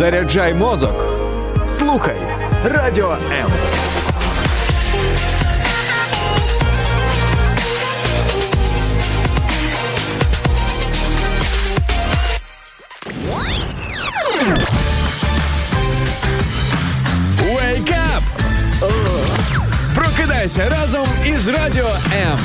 [0.00, 1.04] Заряджай мозок.
[1.66, 2.16] Слухай
[2.64, 3.50] радіо М.
[17.54, 18.22] Wake up!
[19.94, 22.38] Прокидайся разом із радіо М.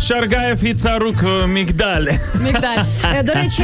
[0.00, 2.06] Шаргаєв і Царук е, Мігдаль.
[2.44, 2.78] Мігдаль.
[3.14, 3.62] Е, До речі,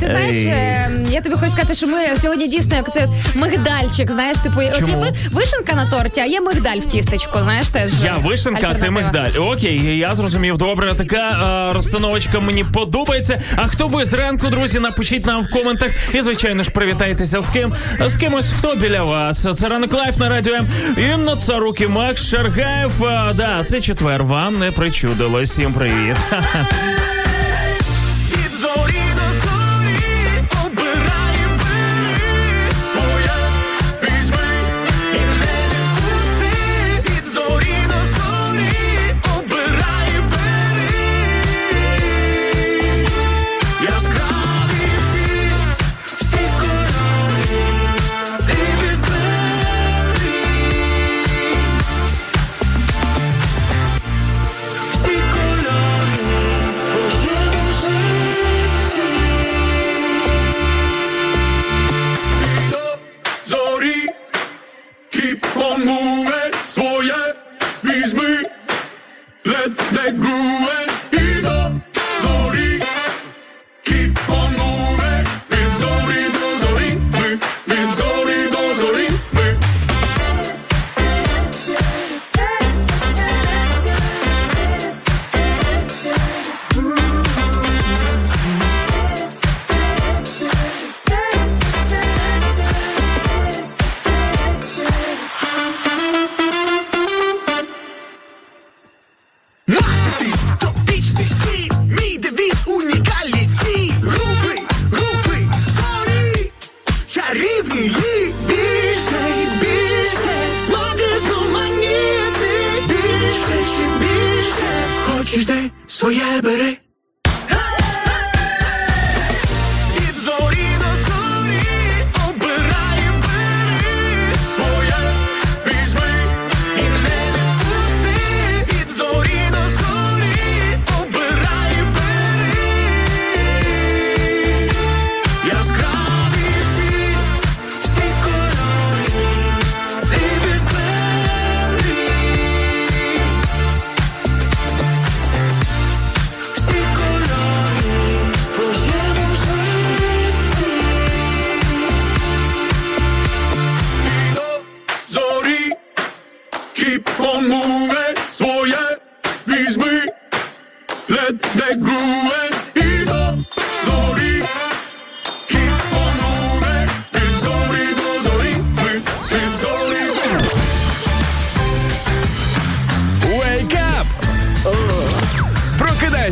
[0.00, 4.38] ти знаєш, е, я тобі хочу сказати, що ми сьогодні дійсно як це мигдальчик, знаєш,
[4.38, 7.92] типу, от є вишенка на торті, а є мигдаль в тістечку, знаєш теж.
[8.04, 9.30] Я вишенка, а ти мигдаль.
[9.40, 10.58] Окей, я зрозумів.
[10.58, 13.40] Добре, така е, розстановочка мені подобається.
[13.56, 15.90] А хто ви зранку, друзі, напишіть нам в коментах.
[16.14, 17.72] І, звичайно ж, привітайтеся з ким.
[18.06, 19.46] З кимось, хто біля вас.
[19.58, 20.58] Це Ранок Live на радіо.
[20.96, 23.04] Інна Царук і Макс Шаргаєв.
[23.04, 24.22] А, да, це четвер.
[24.24, 25.58] Вам не причудилось.
[25.72, 26.16] Всім привіт.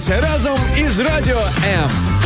[0.00, 1.40] Прокидайся разом із радіо
[1.74, 2.19] М.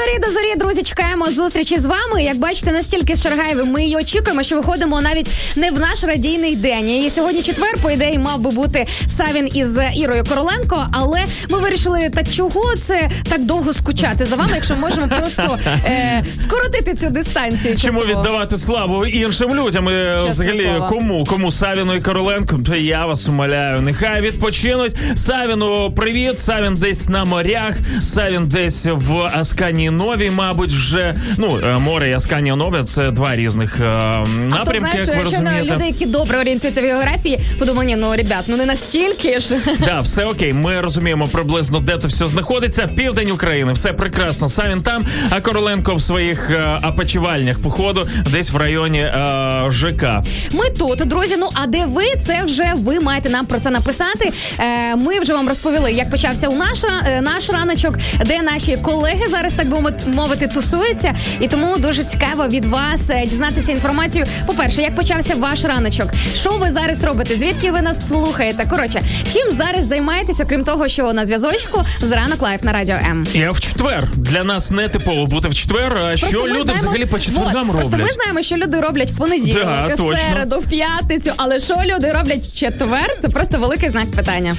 [0.00, 2.22] зорі до зорі, друзі, чекаємо зустрічі з вами.
[2.22, 6.56] Як бачите, настільки з Шаргаєвим ми її очікуємо, що виходимо навіть не в наш радійний
[6.56, 6.90] день.
[6.90, 10.86] І сьогодні четвер, по ідеї, мав би бути Савін із Ірою Короленко.
[10.92, 16.24] Але ми вирішили, та чого це так довго скучати за вами, якщо можемо просто е,
[16.38, 17.76] скоротити цю дистанцію.
[17.76, 19.88] Чому віддавати славу іншим людям?
[19.88, 20.86] І, е, взагалі, слово.
[20.88, 21.24] кому?
[21.24, 22.60] Кому Савіну і Короленко?
[22.76, 23.80] Я вас умоляю.
[23.80, 24.96] Нехай відпочинуть.
[25.14, 26.38] Савіну, привіт.
[26.38, 27.74] Савін десь на морях.
[28.02, 33.36] Савін десь в Асканії Новій, мабуть, вже ну е, море і Асканія Нове це два
[33.36, 34.78] різних е, А то напрямки.
[34.78, 35.74] знаєш, як ви розумієте.
[35.74, 39.56] люди, які добре орієнтуються в географії, подумали, ні, ну ребят, ну не настільки ж.
[39.84, 40.52] Да, все окей.
[40.52, 42.86] Ми розуміємо приблизно, де то все знаходиться.
[42.86, 44.48] Південь України, все прекрасно.
[44.48, 50.04] Савін там, а Короленко в своїх е, опочивальнях походу, десь в районі е, ЖК.
[50.52, 51.34] Ми тут, друзі.
[51.38, 52.02] Ну а де ви?
[52.26, 54.32] Це вже ви маєте нам про це написати.
[54.96, 57.94] Ми вже вам розповіли, як почався у наш, е, наш раночок,
[58.26, 61.14] де наші колеги зараз, так би мовити- тусується.
[61.40, 64.26] І тому дуже цікаво від вас е, дізнатися інформацію.
[64.46, 66.08] По-перше, як почався ваш раночок?
[66.34, 67.34] Що ви зараз робите?
[67.38, 68.66] Звідки ви нас слухаєте?
[68.70, 73.26] Коротше, чим зараз займаєтесь, окрім того, що на зв'язочку з ранок Live на радіо М?
[73.34, 74.04] Я в четвер.
[74.16, 75.98] Для нас не типово бути в четвер.
[76.04, 78.80] А що Просто ми люди знаємо- взагалі по четвергам Вот, Просто ми знаємо, що люди
[78.80, 80.18] роблять в понеділок, Да, в точно.
[80.34, 81.32] середу, в п'ятницю.
[81.36, 83.16] Але що люди роблять в четвер?
[83.22, 84.52] Це просто великий знак питання.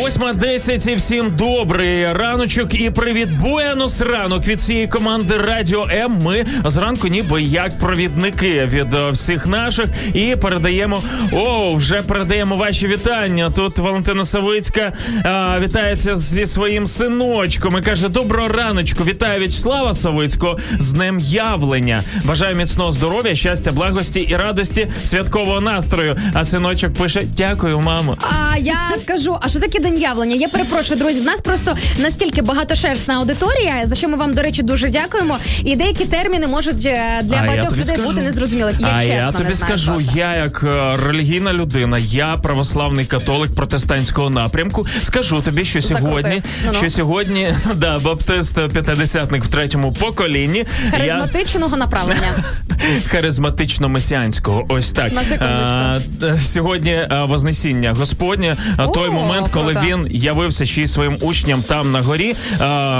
[0.00, 6.18] 8.10 і всім добрий раночок і привіт буенос ранок від всієї команди Радіо М.
[6.24, 11.02] Ми зранку ніби як провідники від е, всіх наших і передаємо.
[11.32, 13.50] О, вже передаємо ваші вітання.
[13.50, 14.92] Тут Валентина Савицька
[15.24, 22.02] а, вітається зі своїм синочком і каже: Доброго раночку, вітаю Вячеслава Савицького з днем явлення.
[22.24, 26.16] Бажаю міцного здоров'я, щастя, благості і радості, святкового настрою.
[26.34, 28.18] А синочок пише: Дякую, мамо.
[28.20, 30.36] А я кажу, а що таке день явлення?
[30.36, 31.20] Я перепрошую, друзі.
[31.20, 35.38] В нас просто настільки багатошерстна аудиторія, за що ми вам, до речі, дуже дякуємо.
[35.64, 38.02] І деякі терміни можуть е, для А багатьох людей скажу.
[38.02, 38.78] бути незрозумілими.
[38.80, 40.18] Я а чесно я тобі не знаю, скажу, це.
[40.18, 44.82] я як е, релігійна людина, я православний католик протестантського напрямку.
[45.02, 46.74] Скажу тобі, що сьогодні, Ну-ну.
[46.74, 50.64] що сьогодні, да, баптист п'ятидесятник в третьому поколінні.
[50.84, 52.44] Я Харизматичного направлення.
[53.12, 54.64] харизматично-месіанського.
[54.68, 55.12] Ось так.
[55.12, 56.26] На секундочку.
[56.26, 58.56] А, сьогодні Вознесіння Господнє.
[58.76, 59.79] А, той момент, коли.
[59.84, 62.36] Він явився ще й своїм учням там на горі,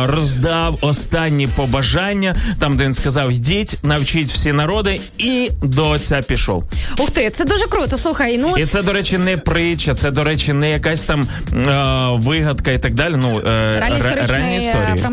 [0.04, 6.64] роздав останні побажання, там, де він сказав: йдіть, навчіть всі народи, і до отця пішов.
[6.98, 7.98] Ух ти, це дуже круто.
[7.98, 11.28] Слухай, ну І це, до речі, не притча, це, до речі, не якась там
[12.14, 13.14] вигадка і так далі.
[13.16, 13.70] Ну, е,
[14.28, 15.04] Реальні е, історії.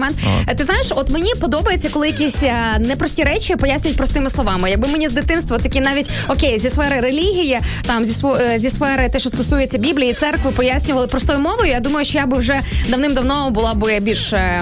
[0.48, 4.70] Е, Ти знаєш, от мені подобається, коли якісь е, непрості речі пояснюють простими словами.
[4.70, 9.10] Якби мені з дитинства такі навіть окей, зі сфери релігії, там зі е, зі сфери
[9.10, 11.57] те, що стосується Біблії, церкви, пояснювали простою мовою.
[11.66, 12.60] Я думаю, що я би вже
[12.90, 14.62] давним-давно була би більш е,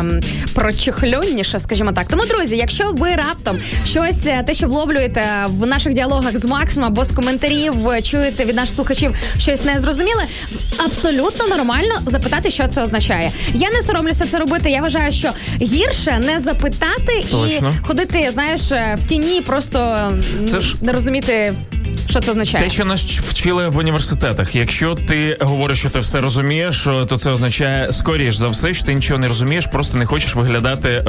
[0.55, 2.07] прочехльонніша, скажімо так.
[2.07, 6.83] Тому, друзі, якщо ви раптом щось е, те, що вловлюєте в наших діалогах з Максом
[6.85, 10.23] або з коментарів, чуєте від наших слухачів щось незрозуміле,
[10.85, 13.31] абсолютно нормально запитати, що це означає.
[13.53, 14.69] Я не соромлюся це робити.
[14.69, 15.29] Я вважаю, що
[15.61, 17.75] гірше не запитати Точно.
[17.83, 19.97] і ходити, знаєш, е, в тіні, просто
[20.47, 21.53] Це ж- не розуміти,
[22.09, 22.63] що це означає.
[22.63, 24.55] Те, що нас вчили в університетах.
[24.55, 28.93] Якщо ти говориш, що ти все розумієш, то це означає скоріш за все, що ти
[28.93, 31.03] нічого не розумієш, просто не хочеш виглядати е,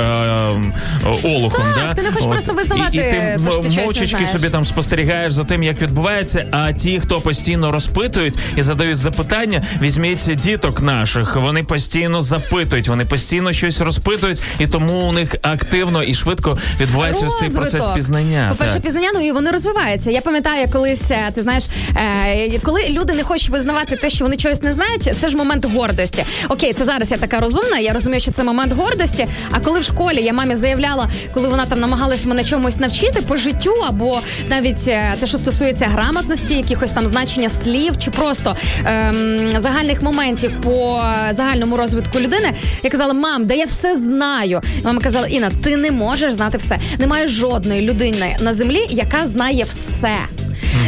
[1.23, 1.65] олухом.
[1.65, 1.95] Так, да?
[1.95, 4.31] ти не хочеш просто визнавати, і, і ти те, що ти м- щось не знаєш.
[4.31, 6.49] собі там спостерігаєш за тим, як відбувається.
[6.51, 11.37] А ті, хто постійно розпитують і задають запитання, візьміть діток наших.
[11.37, 17.27] Вони постійно запитують, вони постійно щось розпитують, і тому у них активно і швидко відбувається
[17.27, 18.47] ось цей процес пізнання.
[18.49, 20.11] По-перше, пізнання, ну і вони розвиваються.
[20.11, 21.65] Я пам'ятаю, колись е, ти знаєш,
[21.97, 25.65] е, коли люди не хочуть визнавати те, що вони чогось не знають, це ж момент
[25.65, 26.25] гордості.
[26.49, 27.79] Окей, це зараз я така розумна.
[27.79, 29.27] Я розумію, що це момент гордості.
[29.51, 33.37] А коли в школі я мамі заявляла, коли вона там намагалась мене чомусь навчити по
[33.37, 39.51] життю, або навіть е, те, що стосується грамотності, якихось там значення слів, чи просто ем,
[39.59, 42.53] загальних моментів по загальному розвитку людини,
[42.83, 44.63] я казала, мам, да я все знаю.
[44.85, 46.79] Мама казала, Інна, ти не можеш знати все.
[46.99, 50.17] Немає жодної людини на землі, яка знає все.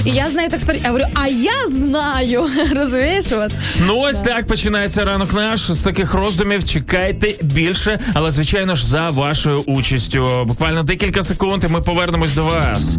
[0.04, 0.76] І я знаю так спер...
[0.82, 2.48] Я говорю, а я знаю.
[2.76, 3.24] Розумієш?
[3.32, 3.52] От.
[3.86, 6.64] Ну ось так починається ранок наш з таких роздумів.
[6.64, 10.26] Чекайте більше, але звичайно ж за вашою участю.
[10.46, 12.98] Буквально декілька секунд, і ми повернемось до вас.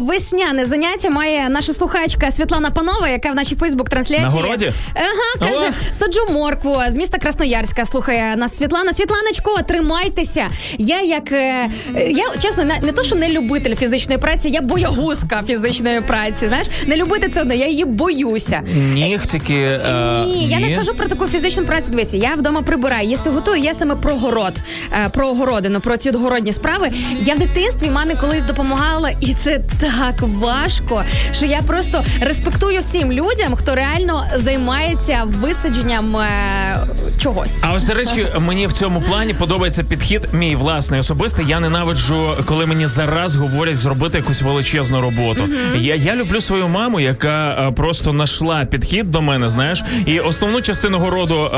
[0.00, 4.20] Весняне заняття має наша слухачка Світлана Панова, яка в нашій Фейсбук-трансляції.
[4.26, 4.72] На городі?
[4.94, 5.94] Ага, каже, О!
[5.94, 7.84] саджу моркву з міста Красноярська.
[7.84, 8.92] Слухає нас Світлана.
[8.92, 10.46] Світланочко, тримайтеся.
[10.78, 15.42] Я як е, е, я чесно, не, то, що не любитель фізичної праці, я боягузка
[15.46, 16.48] фізичної праці.
[16.48, 18.60] Знаєш, не любити це одно, я її боюся.
[18.94, 19.54] Нігтики.
[19.54, 21.90] е, Ні, я не кажу про таку фізичну працю.
[21.90, 23.62] Дивися, я вдома прибираю, їсти готую.
[23.62, 24.54] Я саме про город,
[24.92, 26.88] е, про огородину, про ці городні справи.
[27.20, 33.12] Я в дитинстві мамі колись допомагала, і це так важко, що я просто респектую всім
[33.12, 36.88] людям, хто реально займається висадженням е,
[37.18, 37.60] чогось.
[37.62, 41.46] А ось до речі, мені в цьому плані подобається підхід, мій власний особистий.
[41.48, 45.42] Я ненавиджу, коли мені зараз говорять зробити якусь величезну роботу.
[45.78, 50.62] Я, я люблю свою маму, яка е, просто нашла підхід до мене, знаєш, і основну
[50.62, 51.56] частину городу е,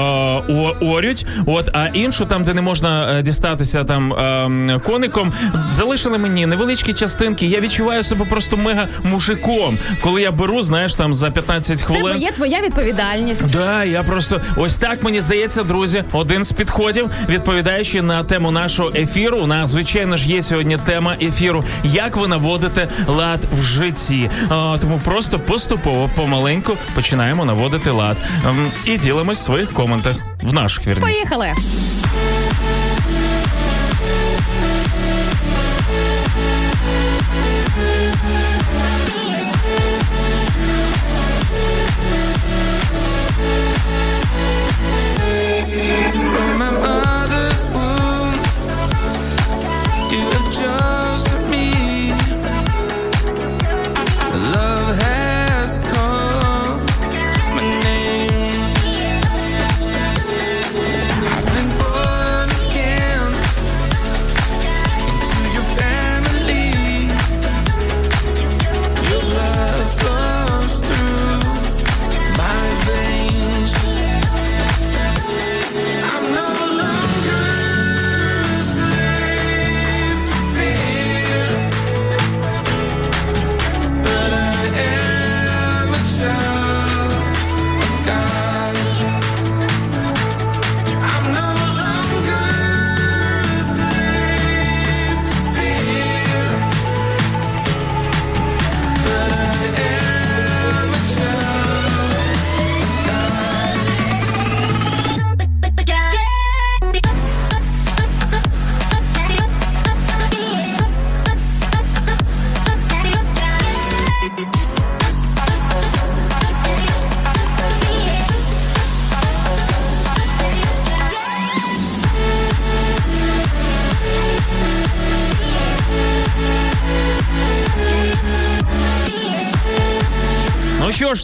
[0.85, 5.33] орють, от а іншу там, де не можна е, дістатися там е, коником,
[5.71, 7.47] залишили мені невеличкі частинки.
[7.47, 11.99] Я відчуваю себе просто мега мужиком, коли я беру, знаєш, там за 15 В тебе
[12.01, 12.23] хвилин.
[12.23, 13.53] є твоя відповідальність.
[13.53, 16.05] Да, я просто ось так мені здається, друзі.
[16.13, 19.39] Один з підходів, відповідаючи на тему нашого ефіру.
[19.39, 21.65] У нас звичайно ж є сьогодні тема ефіру.
[21.85, 24.31] Як ви наводите лад в житті?
[24.49, 28.17] А, тому просто поступово, помаленьку починаємо наводити лад
[28.49, 31.13] Ем, і ділимось в своїх коментах в наших вірніше.
[31.13, 31.53] Поїхали.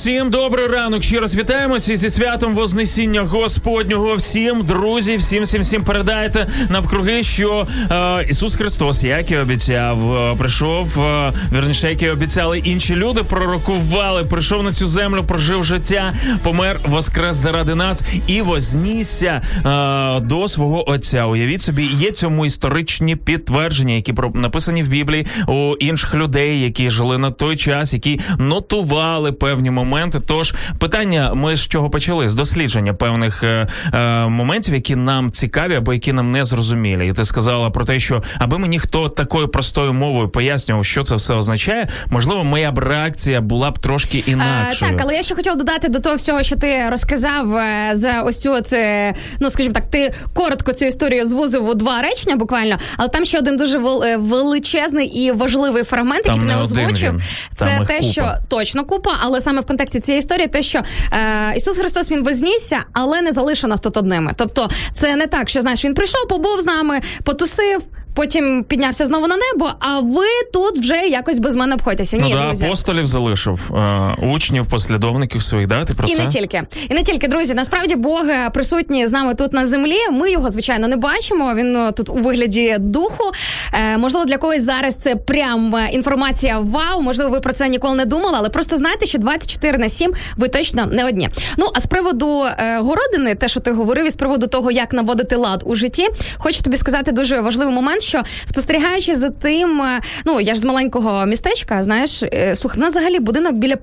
[0.02, 1.02] Всім добрий ранок.
[1.02, 4.14] Ще раз вітаємося зі святом Вознесіння Господнього.
[4.14, 10.36] Всім друзі, всім всім всім передайте навкруги, що е, Ісус Христос, як і обіцяв, е,
[10.38, 16.12] прийшов е, вірніше, як і обіцяли інші люди, пророкували, прийшов на цю землю, прожив життя,
[16.42, 21.26] помер, воскрес заради нас і вознісся е, до свого Отця.
[21.26, 27.18] Уявіть собі, є цьому історичні підтвердження, які написані в Біблії у інших людей, які жили
[27.18, 30.20] на той час, які нотували певні моменти.
[30.26, 32.28] Тож питання ми з чого почали?
[32.28, 37.08] З дослідження певних е, е, моментів, які нам цікаві або які нам не зрозумілі.
[37.08, 41.14] І ти сказала про те, що аби мені хто такою простою мовою пояснював, що це
[41.14, 44.90] все означає, можливо, моя б реакція була б трошки Е, інакшою.
[44.92, 48.38] так, але я ще хотіла додати до того всього, що ти розказав е, за ось
[48.40, 52.78] цю от, е, ну скажімо так, ти коротко цю історію звузив у два речення буквально,
[52.96, 56.62] але там ще один дуже вел- е, величезний і важливий фрагмент, який ти не не
[56.62, 57.12] озвучив.
[57.12, 57.22] він.
[57.56, 58.02] Це те, купа.
[58.12, 60.82] що точно купа, але саме в контексті цієї історії, те, що
[61.12, 64.32] е, Ісус Христос він вознісся, але не залишив нас тут одними.
[64.36, 67.82] Тобто, це не так, що знаєш, він прийшов, побув з нами, потусив.
[68.14, 72.16] Потім піднявся знову на небо, а ви тут вже якось без мене обходьтеся.
[72.20, 72.64] Ну Ні, да, друзі.
[72.64, 75.84] апостолів залишив, е, учнів, послідовників своїх, да?
[75.84, 76.22] Ти про І це?
[76.22, 77.54] не тільки, і не тільки друзі.
[77.54, 79.98] Насправді Бог е, присутній з нами тут на землі.
[80.12, 81.54] Ми його звичайно не бачимо.
[81.54, 83.32] Він е, тут у вигляді духу.
[83.72, 86.58] Е, можливо, для когось зараз це прям інформація.
[86.58, 90.12] Вау, можливо, ви про це ніколи не думали, але просто знайте, що 24 на 7
[90.36, 91.28] ви точно не одні.
[91.56, 94.92] Ну а з приводу е, городини, те, що ти говорив, і з приводу того, як
[94.92, 100.00] наводити лад у житті, хочу тобі сказати дуже важливий момент, що спостерігаючи за тим, е,
[100.24, 103.76] ну я ж з маленького містечка, знаєш, е, слухай, в нас взагалі будинок біля.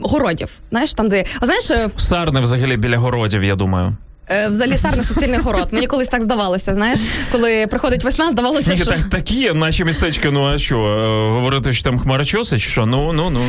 [0.00, 3.96] Городів, знаєш, там де знаєш, е, Сарни взагалі біля городів, я думаю.
[4.30, 5.68] Е, Взагалі сарно суцільний город.
[5.70, 6.74] Мені колись так здавалося.
[6.74, 7.00] Знаєш,
[7.32, 11.30] коли приходить весна, здавалося, Ні, що так, так є, наші містечка, ну а що, е,
[11.30, 12.86] говорити, що там хмарочоси, що?
[12.86, 13.40] Ну, ну, ну.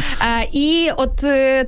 [0.41, 1.15] Е, і от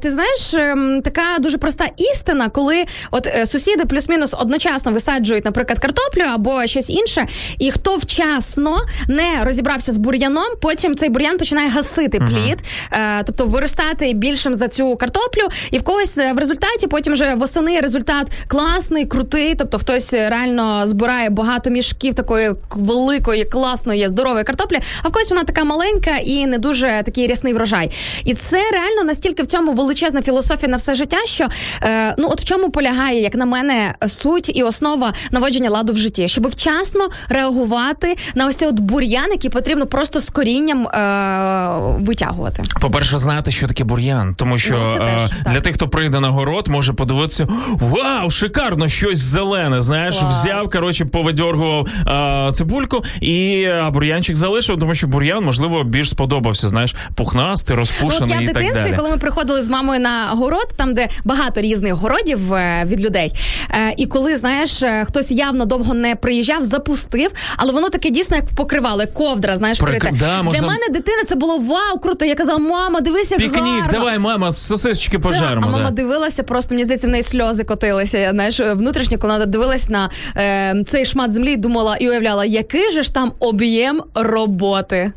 [0.01, 6.24] ти знаєш, ем, така дуже проста істина, коли от сусіди плюс-мінус одночасно висаджують, наприклад, картоплю
[6.34, 7.28] або щось інше,
[7.60, 13.46] і хто вчасно не розібрався з бур'яном, потім цей бур'ян починає гасити плід, е, тобто
[13.46, 18.99] виростати більшим за цю картоплю, і в когось в результаті потім вже восени результат класний.
[19.00, 19.56] Вражений, крутий.
[19.56, 25.44] Тобто хтось реально збирає багато мішків такої великої, класної, здорової картоплі, а в когось вона
[25.44, 27.91] така маленька і не дуже такий рясний врожай.
[28.25, 31.48] І це реально настільки в цьому величезна філософія на все життя, що
[31.84, 35.98] е, ну от в чому полягає, як на мене, суть і основа наводження ладу в
[35.98, 42.06] житті, щоб вчасно реагувати на ось цей от бур'ян, який потрібно просто з корінням е,
[42.06, 42.63] витягувати.
[42.82, 46.29] По-перше, знати, що таке бур'ян, тому що Ну, теж, е, для тих, хто прийде на
[46.29, 47.48] город, може подивитися:
[47.79, 49.81] вау, шикарно, щось зелене.
[49.81, 50.43] Знаєш, Клас.
[50.46, 56.67] взяв, коротше, повидьоргував е, цибульку, і бур'янчик залишив, тому що бур'ян, можливо, більш сподобався.
[56.67, 58.96] Знаєш, пухнастий, Ну, от розпушений я в і так дитинстві, далі.
[58.96, 63.31] коли ми приходили з мамою на город, там де багато різних городів е, від людей.
[63.72, 68.36] Е, і коли знаєш, е, хтось явно довго не приїжджав, запустив, але воно таке дійсно
[68.36, 70.12] як покривало, як ковдра, знаєш, Прик- вкрите.
[70.19, 72.25] да, можна- Для мене дитина це було вау, круто.
[72.25, 73.88] Я казала, мама, дивись, як Пікнік, гарно.
[73.91, 75.89] давай, мама, сосисочки Да, а мама да.
[75.89, 78.17] дивилася, просто мені здається, в неї сльози котилися.
[78.17, 82.92] Я, Знаєш, внутрішньо, коли вона дивилась на е, цей шмат землі, думала і уявляла, який
[82.92, 85.12] же ж там об'єм роботи.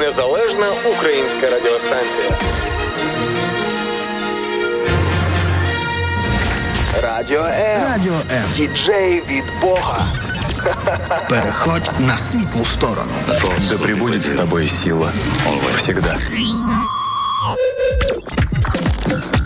[0.00, 2.38] Незалежна українська радіостанція.
[7.02, 7.82] Радіо М.
[7.82, 8.44] Радіо М.
[8.54, 10.06] Діджей від Бога.
[11.28, 13.12] Переходь на світлу сторону.
[13.70, 15.12] Да пребудет с тобой сила.
[15.78, 16.16] Всегда.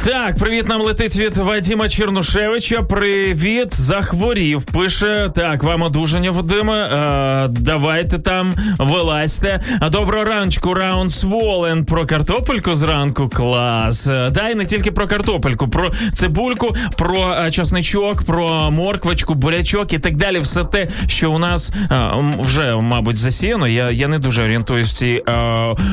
[0.04, 2.82] Так, привіт нам летить від Вадима Чернушевича.
[2.82, 4.62] Привіт, захворів.
[4.62, 6.82] Пише так, вам одужання, Вадиме.
[6.82, 9.60] Е, давайте там вилазьте.
[9.90, 11.84] Доброго раночку, раунд сволен.
[11.84, 13.28] Про картопельку зранку.
[13.28, 14.06] Клас.
[14.06, 19.92] Е, Да, і не тільки про картопельку, про цибульку, про е, часничок, про морквочку, бурячок
[19.92, 20.38] і так далі.
[20.38, 23.68] Все те, що у нас е, вже, мабуть, засіяно.
[23.68, 25.32] Я, я не дуже орієнтуюсь в цій е,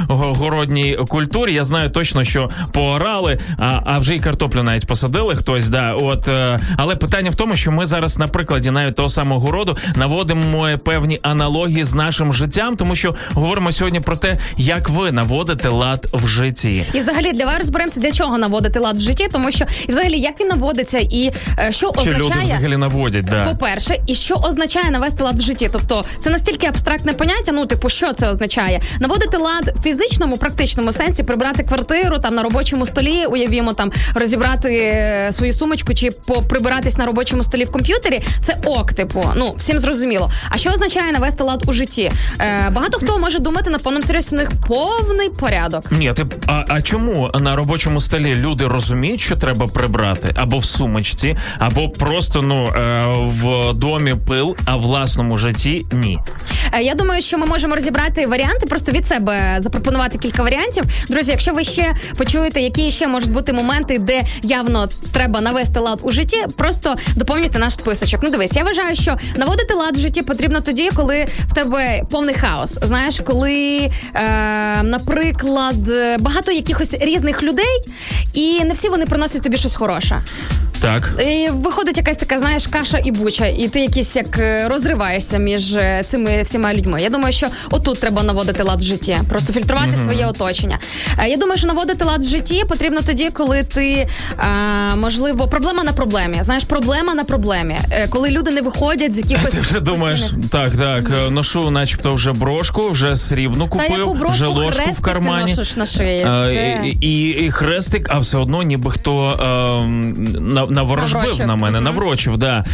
[0.10, 1.54] городній культурі.
[1.54, 5.70] Я знаю точно, що поорали, а, а вже й картоплю навіть посадили хтось.
[5.70, 9.42] Да, от, е, але питання в тому, що ми зараз на прикладі навіть того самого
[9.42, 15.12] городу наводимо певні аналогії з нашим життям, тому що говоримо сьогодні про те, як ви
[15.12, 16.86] наводите лад в житті.
[16.94, 20.42] І взагалі давай розберемося, для чого наводити лад в житті, тому що і взагалі як
[20.42, 23.26] він наводиться, і е, що Чи люди взагалі наводять?
[23.26, 23.46] Да.
[23.46, 25.70] По-перше, і що означає навести лад в житті?
[25.74, 27.52] Тобто це настільки абстрактне поняття.
[27.52, 28.82] Ну, типу, що це означає?
[29.00, 34.76] Наводити лад в фізичному, практичному сенсі, прибрати квартиру там на робочому столі, уявімо, там розібрати
[34.76, 38.22] е, свою сумочку чи поприбиратись на робочому столі в комп'ютері.
[38.44, 40.32] Це ок, типу, ну всім зрозуміло.
[40.50, 42.12] А що означає навести лад у житті?
[42.40, 45.92] Е, багато хто може думати на повному серйозі, у них повний порядок.
[45.92, 50.66] Ні, ти а, а чому на робочому столі люди розуміють, що треба прибрати або в
[50.66, 56.20] сумочці, або просто ну е, в домі пил, а в власному житті ні.
[56.74, 60.84] Е, Я думаю, що ми можемо розібрати варіанти, просто від себе запропонувати кілька варіантів.
[61.10, 66.00] Друзі, якщо ви ще почуєте, які ще можуть бути моменти, де явно треба навести лад
[66.04, 68.20] у житті, просто доповнюйте наш списочок.
[68.24, 72.36] Ну дивись, я вважаю, що наводити лад в житті потрібно тоді, коли в тебе повний
[72.36, 72.80] хаос.
[72.82, 75.76] Знаєш, коли, е, наприклад,
[76.20, 77.86] багато якихось різних людей,
[78.34, 80.22] і не всі вони приносять тобі щось хороше.
[80.82, 81.12] Так.
[81.28, 85.76] І виходить якась така, знаєш, каша і буча, і ти якийсь як е, розриваєшся між
[85.76, 87.00] е, цими всіма людьми.
[87.02, 90.80] Я думаю, що отут треба наводити лад в житті, просто фільтрувати своє оточення.
[91.20, 94.08] Е, Я думаю, що наводити лад в житті потрібно тоді, коли ти
[94.98, 96.38] можливо проблема на проблемі.
[96.42, 97.76] Знаєш, проблема на проблемі,
[98.10, 102.14] коли люди не виходять з якихось Ти вже думаєш, постійних- так, так, е, ношу, начебто,
[102.14, 105.56] вже брошку, вже срібну купив, вже ложку в кармані.
[105.56, 106.18] ти на шиї.
[106.20, 106.82] Все.
[106.86, 109.88] і, і, і хрестик, а все одно, ніби хто е,
[110.40, 112.38] на, наворожбив на мене, наврочив.
[112.38, 112.66] Да.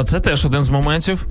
[0.00, 1.26] Е, це теж один з моментів.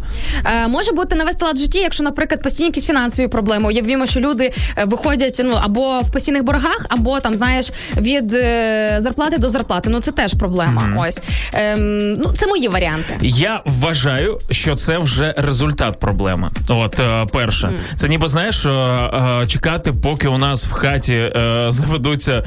[0.45, 3.67] Е, може бути навести лад в житті, якщо, наприклад, постійні якісь фінансові проблеми.
[3.67, 8.97] Уявімо, що люди е, виходять ну або в постійних боргах, або там знаєш від е,
[8.99, 9.89] зарплати до зарплати.
[9.89, 11.06] Ну це теж проблема.
[11.08, 11.21] Ось
[11.54, 13.17] ем, ну це мої варіанти.
[13.21, 16.47] Я вважаю, що це вже результат проблеми.
[16.67, 21.65] От е, перше, це ніби знаєш, е, е, чекати, поки у нас в хаті е,
[21.69, 22.43] заведуться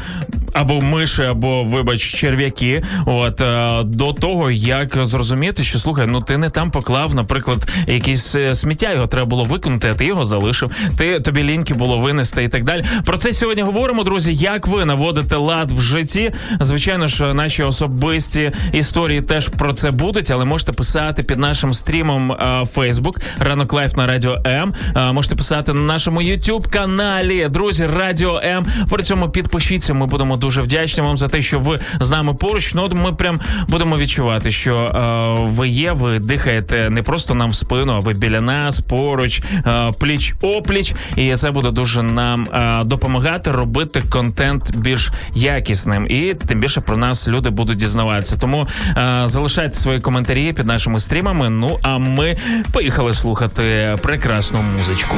[0.53, 2.83] або миші, або вибач, черв'яки.
[3.07, 3.45] От е,
[3.85, 8.93] до того, як зрозуміти, що слухай, ну ти не там поклав, наприклад, якийсь е, сміття,
[8.93, 10.71] його треба було викинути, а ти його залишив.
[10.99, 12.85] Ти тобі ліньки було винести і так далі.
[13.05, 14.35] Про це сьогодні говоримо, друзі.
[14.35, 16.33] Як ви наводите лад в житті?
[16.61, 22.33] Звичайно ж, наші особисті історії теж про це будуть, але можете писати під нашим стрімом
[22.33, 22.37] е,
[22.75, 24.75] Facebook Ранок Live на Радіо М.
[24.97, 27.47] Е, Можете писати на нашому youtube каналі.
[27.51, 28.67] Друзі, Радіо М.
[28.91, 29.95] При цьому підпишіться.
[29.95, 32.75] Ми будемо дуже вдячні вам за те, що ви з нами поруч.
[32.75, 37.55] Ну, ми прям будемо відчувати, що е, ви є, ви дихаєте не просто нам в
[37.55, 40.95] спину, а ви біля нас, поруч, е, пліч опліч.
[41.17, 46.07] І це буде дуже нам е, допомагати робити контент більш якісним.
[46.11, 48.37] І тим більше про нас люди будуть дізнаватися.
[48.37, 51.51] Тому е, залишайте свої коментарі під нашими стрімами.
[51.51, 52.37] Ну а ми
[52.73, 55.17] поїхали слухати прекрасну музичку.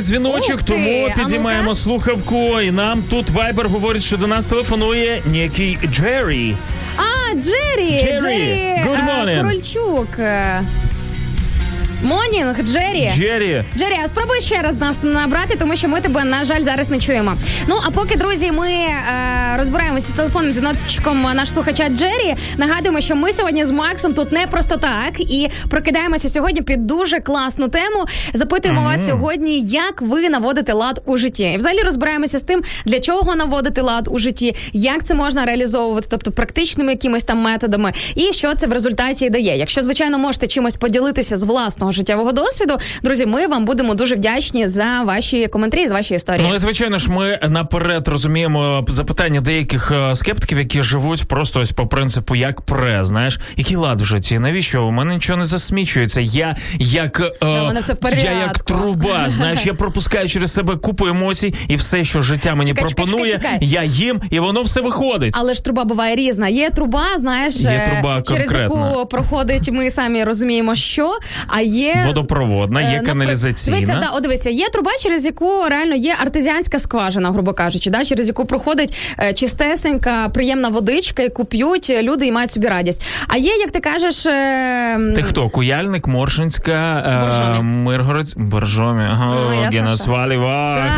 [0.00, 2.60] Телефонний дзвіночок, тому підіймаємо слухавку.
[2.60, 6.56] І нам тут Вайбер говорить, що до нас телефонує некий Джері.
[6.96, 7.98] А, Джері!
[7.98, 8.82] Джері, е.
[9.42, 10.08] Корольчук.
[12.02, 13.12] Монінг, Джері.
[13.16, 13.64] Джері.
[13.76, 16.98] Джері, а спробуй ще раз нас набрати, тому що ми тебе, на жаль, зараз не
[16.98, 17.36] чуємо.
[17.68, 19.00] Ну а поки, друзі, ми е,
[19.58, 22.36] розбираємося з телефонним дзвіночком наш слухача Джері.
[22.56, 27.20] Нагадуємо, що ми сьогодні з Максом тут не просто так і прокидаємося сьогодні під дуже
[27.20, 28.04] класну тему.
[28.34, 31.44] Запитуємо вас сьогодні, як ви наводите лад у житті.
[31.44, 36.06] І взагалі розбираємося з тим, для чого наводити лад у житті, як це можна реалізовувати,
[36.10, 39.58] тобто практичними якимись там методами, і що це в результаті дає.
[39.58, 44.66] Якщо звичайно можете чимось поділитися з власного життєвого досвіду, друзі, ми вам будемо дуже вдячні
[44.66, 46.46] за ваші коментарі, за ваші історії.
[46.48, 51.70] Ну і звичайно ж, ми наперед розуміємо запитання деяких е, скептиків, які живуть просто ось
[51.72, 53.04] по принципу як пре.
[53.04, 54.38] Знаєш, який лад в житті?
[54.38, 54.84] Навіщо?
[54.84, 56.20] У мене нічого не засмічується.
[56.20, 57.72] Я як е,
[58.22, 59.24] я як труба.
[59.28, 63.32] Знаєш, я пропускаю через себе купу емоцій, і все, що життя мені Чекай, чекай, пропонує,
[63.32, 63.68] чекай, чекай.
[63.68, 65.34] я їм, і воно все виходить.
[65.38, 66.48] Але ж труба буває різна.
[66.48, 68.88] Є труба, знаєш, Є е, труба через конкретна.
[68.88, 73.76] яку проходить, ми самі розуміємо, що, а є є водопроводна, Е, є напри- каналізаційна.
[73.76, 78.04] Дивися, да, о, дивися, є труба, через яку реально є артезіанська скважина, грубо кажучи, да,
[78.04, 83.02] через яку проходить е, чистесенька, приємна водичка, яку п'ють люди і мають собі радість.
[83.28, 85.48] А є, як ти кажеш, е, Ти хто?
[85.48, 87.62] Куяльник, Моршинська, е, Боржомі.
[87.62, 89.62] Миргород, Боржомі, ага, Ну.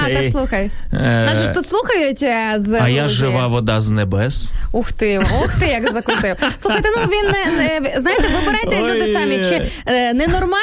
[0.07, 0.71] Та, та слухай.
[0.93, 4.53] Е, Нас ж тут слухають е, з А я жива вода з небес.
[4.73, 6.37] Ух ти, ух ти, як закрутив.
[6.57, 7.31] Слухайте, ну він
[8.03, 10.15] знаєте, вибирайте люди самі, чи е,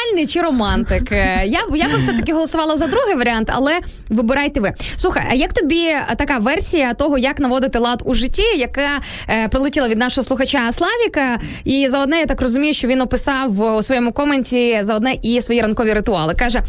[0.09, 1.11] ненормальний, чи романтик.
[1.11, 4.73] Е, Я я би все таки голосувала за другий варіант, але вибирайте ви.
[4.95, 9.87] Слухай, а як тобі така версія того, як наводити лад у житті, яка е, прилетіла
[9.87, 11.39] від нашого слухача Славіка?
[11.63, 15.41] І за одне я так розумію, що він описав у своєму коменті за одне і
[15.41, 16.35] свої ранкові ритуали.
[16.35, 16.63] Каже: е,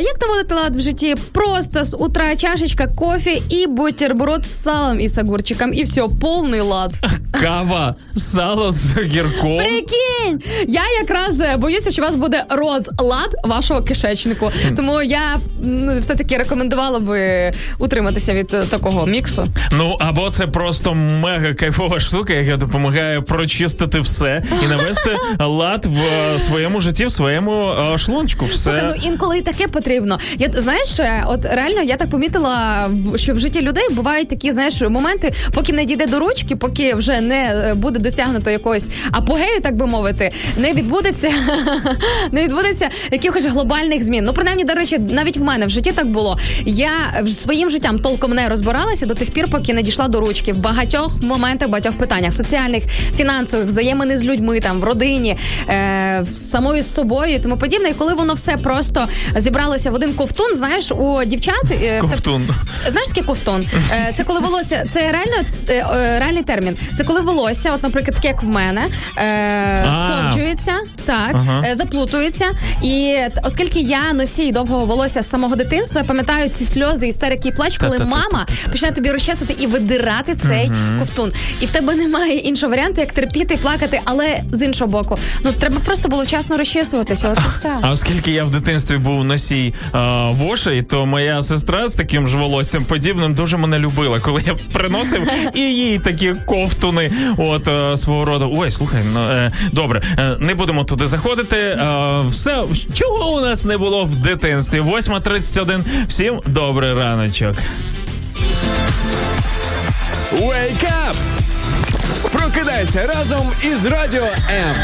[0.00, 1.14] як наводити лад в житті?
[1.32, 6.60] Просто з утра чашечка кофі і бутерброд з салом і з огурчиком, і все, повний
[6.60, 6.92] лад.
[7.40, 9.56] Кава, сало з огірком.
[9.56, 10.42] Прикинь!
[10.68, 14.50] Я якраз е, боюся, що вас буде розлад вашого кишечнику.
[14.76, 19.46] Тому я м, все-таки рекомендувала би утриматися від е, такого міксу.
[19.72, 25.98] Ну або це просто мега кайфова штука, яка допомагає прочистити все і навести лад в
[26.34, 28.46] е, своєму житті, в своєму е, шлунчку.
[28.48, 30.18] Слухай, Все ну інколи і таке потрібно.
[30.38, 30.88] Я знаєш,
[31.26, 35.84] от реально я так помітила, що в житті людей бувають такі, знаєш, моменти, поки не
[35.84, 41.30] дійде до ручки, поки вже не буде досягнуто якогось апогею, так би мовити, не відбудеться,
[42.30, 44.24] не відбудеться якихось глобальних змін.
[44.24, 46.38] Ну, принаймні, до речі, навіть в мене в житті так було.
[46.66, 46.90] Я
[47.28, 51.22] своїм життям толком не розбиралася до тих пір, поки не дійшла до ручки в багатьох
[51.22, 52.84] моментах, багатьох питаннях соціальних,
[53.16, 55.36] фінансових, взаємини з людьми, там в родині,
[55.68, 57.88] е, самою з собою і тому подібне.
[57.88, 62.48] І коли воно все просто зібралося в один ковтун, знаєш, у дівчат е, ковтун.
[62.88, 63.66] Знаєш таке ковтун?
[63.92, 65.36] Е, Це коли волосся, це реально
[65.68, 66.76] е, е, реальний термін.
[66.96, 68.82] Це коли волосся, от, наприклад, таке як в мене,
[69.18, 71.64] е, скорджується, так, Ага.
[72.14, 72.50] Е.
[72.82, 77.52] І оскільки я носій довгого волосся з самого дитинства, я пам'ятаю ці сльози, істерики і
[77.52, 81.32] плач, коли мама починає тобі розчесувати і видирати цей ковтун.
[81.60, 85.52] І в тебе немає іншого варіанту, як терпіти і плакати, але з іншого боку, ну
[85.52, 87.28] треба просто було вчасно розчесуватися.
[87.28, 87.78] От і все.
[87.82, 92.36] А оскільки я в дитинстві був носій а, вошей, то моя сестра з таким ж
[92.36, 98.24] волоссям подібним дуже мене любила, коли я приносив і їй такі ковтуни от е, свого
[98.24, 98.50] роду.
[98.54, 101.78] Ой, слухай, ну е, добре, е, не будемо туди заходити.
[102.30, 104.80] Все, чого у нас не було в дитинстві?
[104.80, 105.84] 8.31.
[106.08, 107.56] Всім добрий раночок.
[110.32, 111.14] Wake up!
[112.32, 114.74] Прокидайся разом із Радіо М.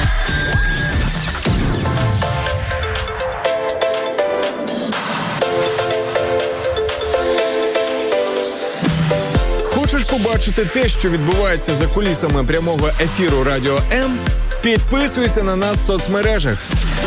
[9.74, 14.18] Хочеш побачити те, що відбувається за кулісами прямого ефіру Радіо М?
[14.62, 16.58] Підписуйся на нас в соцмережах: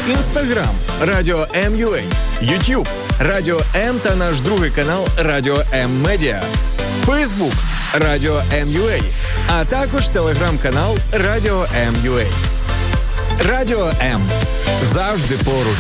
[0.09, 1.99] Інстаграм Радіо М.Ю.А.,
[2.41, 2.87] Ютуб
[3.19, 6.43] Радіо М та наш другий канал Радіо М Медіа,
[7.05, 7.53] Фейсбук
[7.93, 9.01] Радіо М.Ю.А.,
[9.53, 12.25] а також телеграм-канал Радіо М.Ю.А.
[13.47, 14.21] Радіо М
[14.83, 15.79] завжди поруч.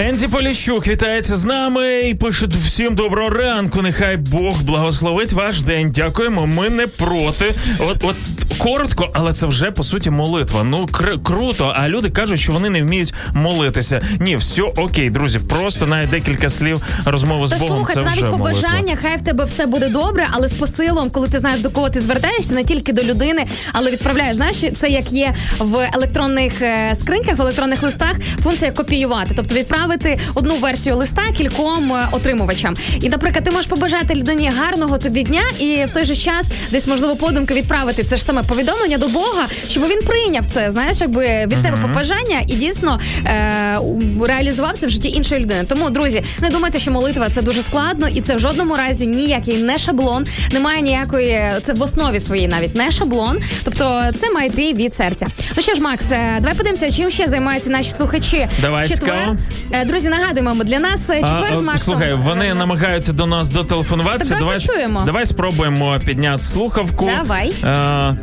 [0.00, 3.82] Енді Поліщук вітається з нами і пише всім доброго ранку.
[3.82, 5.92] Нехай Бог благословить ваш день.
[5.92, 6.46] Дякуємо.
[6.46, 7.54] Ми не проти.
[7.78, 8.16] От, от
[8.58, 10.64] коротко, але це вже по суті молитва.
[10.64, 11.74] Ну кр- круто.
[11.76, 14.00] А люди кажуть, що вони не вміють молитися.
[14.20, 15.38] Ні, все окей, друзі.
[15.38, 17.76] Просто навіть декілька слів розмови з Та Богом.
[17.76, 18.60] слухай, це навіть вже молитва.
[18.60, 21.90] побажання, хай в тебе все буде добре, але з посилом, коли ти знаєш до кого
[21.90, 24.36] ти звертаєшся, не тільки до людини, але відправляєш.
[24.36, 29.54] Знаєш, це як є в електронних е, скриньках, в електронних листах функція копіювати, тобто
[29.90, 32.74] відправити одну версію листа кільком е, отримувачам.
[33.00, 36.86] І, наприклад, ти можеш побажати людині гарного тобі дня, і в той же час десь
[36.86, 40.70] можливо подумки відправити це ж саме повідомлення до Бога, щоб він прийняв це.
[40.70, 43.78] Знаєш, якби від тебе побажання і дійсно е,
[44.26, 45.64] реалізував це в житті іншої людини.
[45.68, 49.62] Тому, друзі, не думайте, що молитва це дуже складно, і це в жодному разі ніякий
[49.62, 53.38] не шаблон, немає ніякої це в основі своїй навіть не шаблон.
[53.64, 55.26] Тобто це має йти від серця.
[55.56, 58.48] Ну що ж, Макс, е, давай подивимося, чим ще займаються наші слухачі.
[58.62, 59.36] Давай, четвер.
[59.72, 61.94] Е, Друзі, нагадуємо, для нас е, четвер з а, Максом.
[61.94, 64.30] Слухай, вони Е, намагаються до нас дотелефонуватися.
[64.30, 65.02] Так давай почуємо.
[65.06, 67.10] давай спробуємо підняти слухавку.
[67.18, 67.52] Давай.
[67.62, 68.14] А,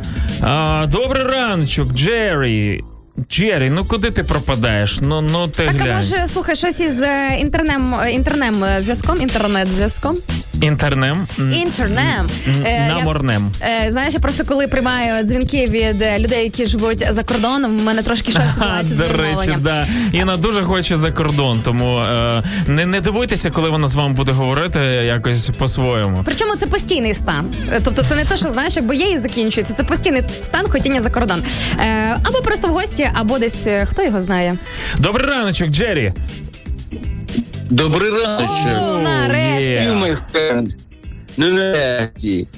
[0.42, 2.84] а, добрий раночок, Джері.
[3.30, 4.98] Джері, ну куди ти пропадаєш?
[5.00, 9.20] Ну ну ти Так, а може, слухай, щось із е, інтернем, е, інтернем е, зв'язком,
[9.22, 10.14] інтернет-зв'язком?
[10.62, 11.26] Інтернем.
[11.38, 12.28] М, Інтернем.
[12.66, 13.52] Е, я- Наморнем.
[13.62, 17.84] Е, знаєш, я просто коли приймаю дзвінки від е, людей, які живуть за кордоном, в
[17.84, 19.60] мене трошки щось відбувається з до речі, відмовленням.
[19.62, 19.86] да.
[20.12, 24.32] Інна дуже хоче за кордон, тому е, не, не дивуйтеся, коли вона з вами буде
[24.32, 26.22] говорити якось по-своєму.
[26.24, 27.54] Причому це постійний стан.
[27.72, 29.74] Е, Тобто це не те, що знаєш, якби є і закінчується.
[29.74, 31.42] Це постійний стан хотіння за кордон.
[31.80, 34.56] Е, або просто в гості, або десь е, хто його знає.
[34.98, 36.12] Добрий раночок, Джері.
[37.70, 38.82] Добрий раночок.
[38.82, 39.72] О, нарешті.
[39.72, 40.18] my.
[41.36, 42.48] Ну, нарешті.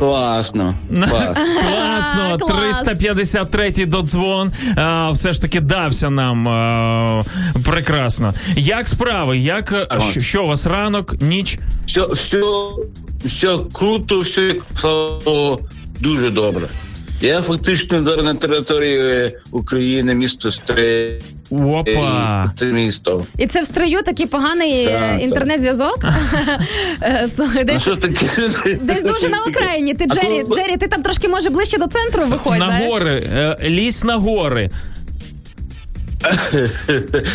[0.00, 0.74] Класно.
[0.88, 1.38] Клас.
[1.62, 2.82] Класно, клас.
[2.84, 4.52] 353-й додзвон.
[4.76, 6.48] А, все ж таки дався нам.
[6.48, 7.22] А,
[7.64, 8.34] прекрасно.
[8.56, 9.38] Як справи?
[9.38, 11.58] Як е, що, що у вас ранок, ніч?
[11.86, 12.42] Все, все,
[13.24, 15.60] все круто, все слава Богу,
[16.00, 16.68] дуже добре.
[17.20, 21.22] Я фактично зараз на території е, України, місто Стрий.
[21.50, 22.52] Опа.
[22.56, 23.26] Це місто.
[23.38, 25.98] І це в Стрию такий поганий е, Так, інтернет-зв'язок.
[27.02, 27.28] Е,
[27.64, 28.26] Десь що ж таке?
[28.82, 29.94] десь дуже на Україні.
[29.94, 32.58] Ти Джері, Джері, ти там трошки може ближче до центру виходь.
[32.58, 32.92] На знаєш?
[32.92, 34.70] гори, ліс на гори.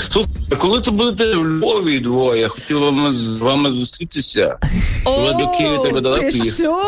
[0.09, 2.41] Слухай, коли це будете в Львові двоє?
[2.41, 4.57] Я хотів вам з вами зустрітися.
[5.05, 6.81] Ви до Києва тебе далеко ти що?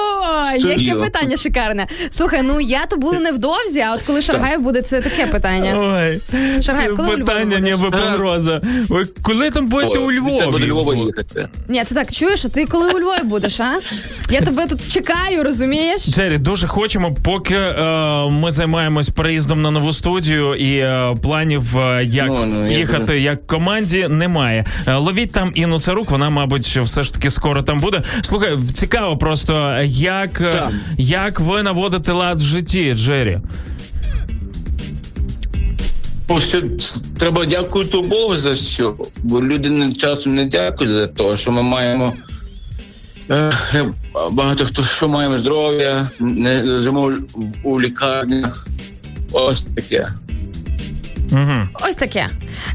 [0.57, 1.87] Яке питання шикарне.
[2.09, 5.75] Слухай, ну я то буду невдовзі, а от коли Шаргаєв буде, це таке питання.
[5.79, 6.21] Ой,
[6.63, 7.71] Шаргаєв, це коли Львові питання будеш?
[7.71, 8.61] ніби погроза.
[8.89, 10.71] Ви коли там будете у Ой, Це буде Львові?
[10.71, 11.49] Львова їхати.
[11.67, 13.79] Ні, це так, чуєш, а ти коли у Львові будеш, а?
[14.29, 16.05] Я тебе тут чекаю, розумієш?
[16.09, 21.86] Джері, дуже хочемо, поки е, ми займаємось переїздом на нову студію, і е, планів, е,
[22.01, 24.65] як Ну, ну, їхати дуже- як команді, немає.
[24.87, 28.01] Е, ловіть там Інну Царук, вона, мабуть, все ж таки скоро там буде.
[28.21, 33.39] Слухай, цікаво просто, як, е, як ви наводите лад в житті, Джері?
[36.29, 36.39] Ну,
[37.19, 41.61] треба дякувати Богу за що, бо люди не- часом не дякують за те, що ми
[41.63, 42.13] маємо.
[43.31, 43.51] е,
[44.31, 47.01] Багато хто що маємо здоров'я, не лежимо
[47.35, 48.67] в- у лікарнях.
[49.31, 50.07] Ось таке.
[51.31, 51.87] Угу.
[51.89, 52.29] Ось таке.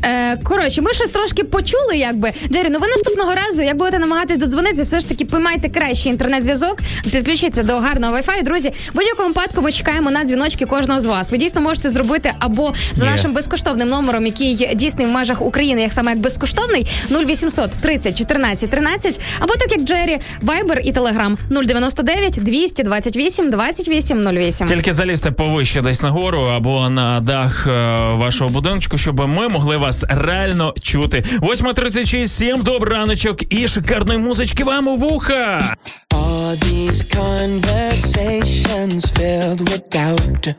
[0.05, 2.33] Е, коротше, ми щось трошки почули, якби.
[2.53, 6.79] Джері, ну ви наступного разу, як будете намагатись додзвонитися, все ж таки поймайте кращий інтернет-зв'язок,
[7.13, 8.45] підключіться до гарного Wi-Fi.
[8.45, 11.31] Друзі, в будь-якому випадку ми чекаємо на дзвіночки кожного з вас.
[11.31, 13.11] Ви дійсно можете зробити або за Є.
[13.11, 18.71] нашим безкоштовним номером, який дійсний в межах України, як саме як безкоштовний, 0800 30 14
[18.71, 24.67] 13, або так як Джері, Viber і Telegram 099 228 28 08.
[24.67, 27.97] Тільки залізьте повище десь нагору або на дах е,
[28.43, 31.25] вашого будиночку, щоб ми могли вас реально чути.
[31.43, 35.77] 8.36, всім добрий раночок і шикарної музички вам у вуха.
[36.15, 40.55] All these conversations filled with doubt.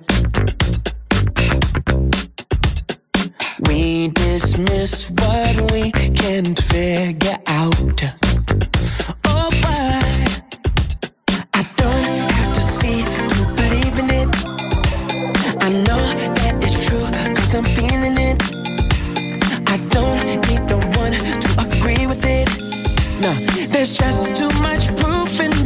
[3.67, 3.82] We
[4.26, 5.84] dismiss what we
[6.22, 8.00] can't figure out.
[9.34, 10.03] Oh, but
[23.84, 25.62] there's just too much proof in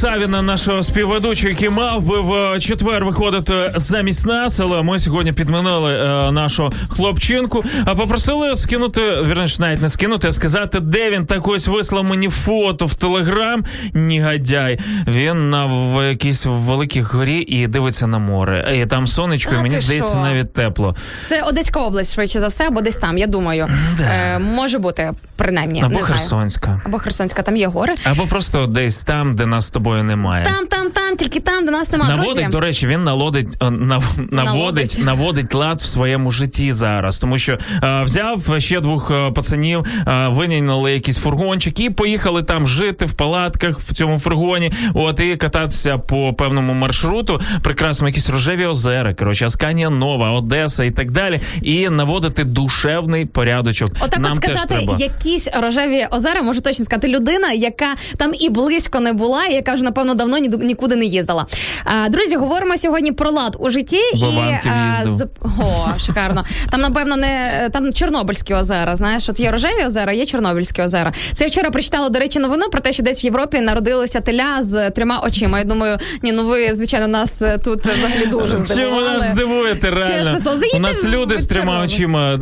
[0.00, 5.32] Савіна, нашого співведучого, який мав би в е, четвер виходити замість нас, але ми сьогодні
[5.32, 7.64] підмінили е, нашу хлопчинку.
[7.84, 12.28] А попросили скинути, вірніше, навіть не скинути, а сказати, де він так ось вислав мені
[12.28, 13.64] фото в телеграм.
[13.94, 14.78] Нігадяй.
[15.08, 18.80] Він на в якійсь великій горі і дивиться на море.
[18.82, 20.20] І там сонечко, і мені здається, що?
[20.20, 20.96] навіть тепло.
[21.24, 23.70] Це Одеська область, швидше за все, або десь там, я думаю.
[24.00, 25.80] Е, може бути, принаймні.
[25.80, 26.12] Або не знаю.
[26.12, 26.80] Херсонська.
[26.84, 27.92] Або Херсонська, там є гори.
[28.04, 30.44] Або просто десь там, де нас з тобою немає.
[30.44, 32.10] Там, там, там, тільки там, де нас немає.
[32.16, 32.48] Наводить, Друзі.
[32.52, 37.58] до речі, він наводить, е, нав, наводить, наводить лад в своєму житті зараз, тому що
[37.82, 43.12] е, взяв ще двох е, пацанів, е, винайняли якийсь фургончик і поїхали там жити в
[43.12, 44.72] палатках в цьому фургоні.
[44.94, 47.40] От і кататися по певному маршруту.
[47.62, 51.40] Прекрасно, якісь рожеві озера, коротше, Асканія Нова, Одеса і так далі.
[51.62, 53.88] І наводити душевний порядочок.
[54.00, 54.96] Отак Нам от теж сказати, треба.
[54.98, 59.84] якісь рожеві озера, можу точно сказати, людина, яка там і близько не була, яка вже
[59.84, 61.46] напевно давно ні, нікуди не їздила.
[61.84, 66.44] А, друзі, говоримо сьогодні про лад у житті Іванків а, з о, шикарно.
[66.70, 68.96] Там, напевно, не там Чорнобильські озера.
[68.96, 71.12] Знаєш, от є рожеві озера, є Чорнобильські озера.
[71.32, 74.58] Це я вчора прочитала, до речі, новину про те, що десь в Європі народилося теля
[74.60, 75.58] з трьома очима.
[75.58, 79.90] Я думаю, ні, ну ви, звичайно, нас е, тут взагалі дуже Чим ви нас здивуєте,
[79.90, 80.32] реально?
[80.34, 82.36] Чесне слово, У нас люди з трьома очима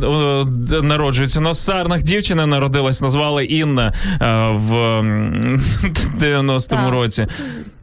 [0.83, 1.41] народжуються.
[1.41, 5.61] На Сарнах дівчина народилась, назвали Інна е, в м,
[6.21, 6.91] 90-му Так.
[6.91, 7.25] році.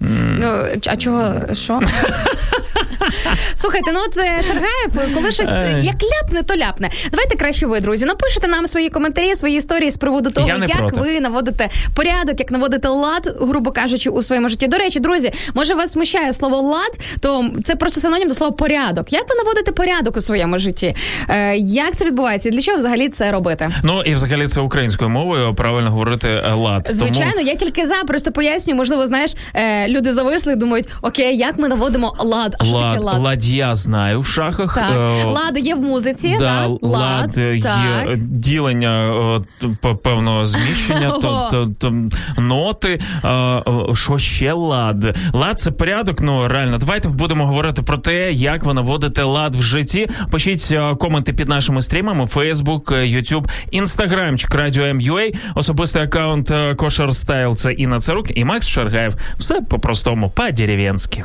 [0.01, 1.81] Ну, а чого що?
[3.55, 5.49] Слухайте, ну от е, Шаргаєв, коли щось
[5.83, 6.91] як ляпне, то ляпне.
[7.11, 11.01] Давайте краще ви, друзі, напишете нам свої коментарі, свої історії з приводу того, як проти.
[11.01, 14.67] ви наводите порядок, як наводите лад, грубо кажучи, у своєму житті.
[14.67, 19.13] До речі, друзі, може вас смущає слово лад, то це просто синонім до слова порядок.
[19.13, 20.95] Як ви наводите порядок у своєму житті?
[21.29, 22.49] Е, як це відбувається?
[22.49, 23.71] І для чого взагалі це робити?
[23.83, 26.89] Ну і взагалі це українською мовою правильно говорити е, лад.
[26.91, 27.49] Звичайно, Тому...
[27.49, 31.69] я тільки за, просто пояснюю, можливо, знаєш, е, люди зависли і думають, окей, як ми
[31.69, 32.57] наводимо лад?
[32.59, 33.23] А що таке Лад, лад?
[33.23, 34.75] лад'я знаю в шахах.
[34.75, 36.71] Так, Е, лад є в музиці, Да, так?
[36.83, 38.07] лад, е, так.
[38.09, 39.13] є ділення
[39.65, 39.69] е,
[40.03, 41.95] певного зміщення, то, то, то
[42.43, 43.01] ноти.
[43.25, 43.63] е,
[43.95, 45.19] Що ще лад?
[45.33, 46.21] Лад це порядок.
[46.21, 50.09] Ну реально, давайте будемо говорити про те, як ви наводите лад в житті.
[50.31, 52.85] Пишіть коменти під нашими стрімами: Facebook,
[53.17, 57.55] YouTube, Instagramчик, Радіо М.Ua, особистий аккаунт Кошер Стайл.
[57.57, 59.15] Це Інна Царук і Макс Шаргаєв.
[59.39, 61.25] Все по-простому, по-деревенськи.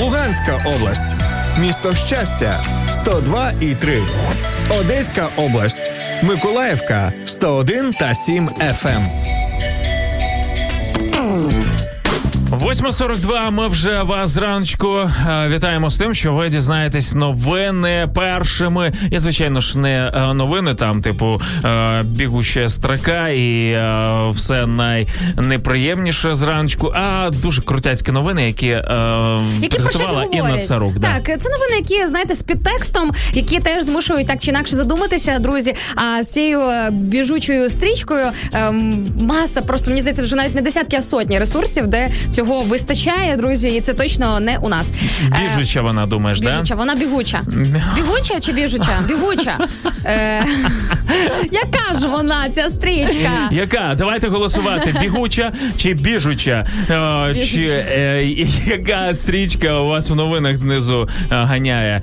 [0.00, 1.16] Луганська область.
[1.60, 3.98] Місто Щастя 102 і 3.
[4.80, 5.90] Одеська область.
[6.22, 9.02] Миколаївка 101 та 7 FM.
[12.50, 18.92] 8.42, Ми вже вас зраночку е, вітаємо з тим, що ви дізнаєтесь новини першими.
[19.10, 23.76] І звичайно ж не е, новини там, типу е, бігуща строка і
[24.30, 30.66] все найнеприємніше зраночку, а дуже крутяцькі новини, які, Які про щось Інна говорять.
[30.66, 30.98] Царук.
[30.98, 31.06] Да.
[31.06, 35.74] Так, це новини, які знаєте, з підтекстом, які теж змушують так чи інакше задуматися, друзі.
[35.94, 41.02] А з цією біжучою стрічкою ем, маса, просто мені здається, вже навіть не десятки, а
[41.02, 44.92] сотні ресурсів, де цього вистачає, друзі, і це точно не у нас.
[45.26, 46.50] Е, Біжуча вона, думаєш, да?
[46.50, 47.42] Біжуча, вона бігуча.
[47.96, 49.00] Бігуча чи біжуча?
[49.08, 49.58] Бігуча.
[50.04, 50.44] Е,
[51.52, 53.30] яка ж вона, ця стрічка?
[53.50, 53.94] Яка?
[53.98, 54.94] Давайте голосувати.
[55.00, 56.66] Бігуча чи біжуча?
[56.90, 57.84] Е, чи
[58.66, 62.02] яка стрічка у вас в новинах знизу ганяє?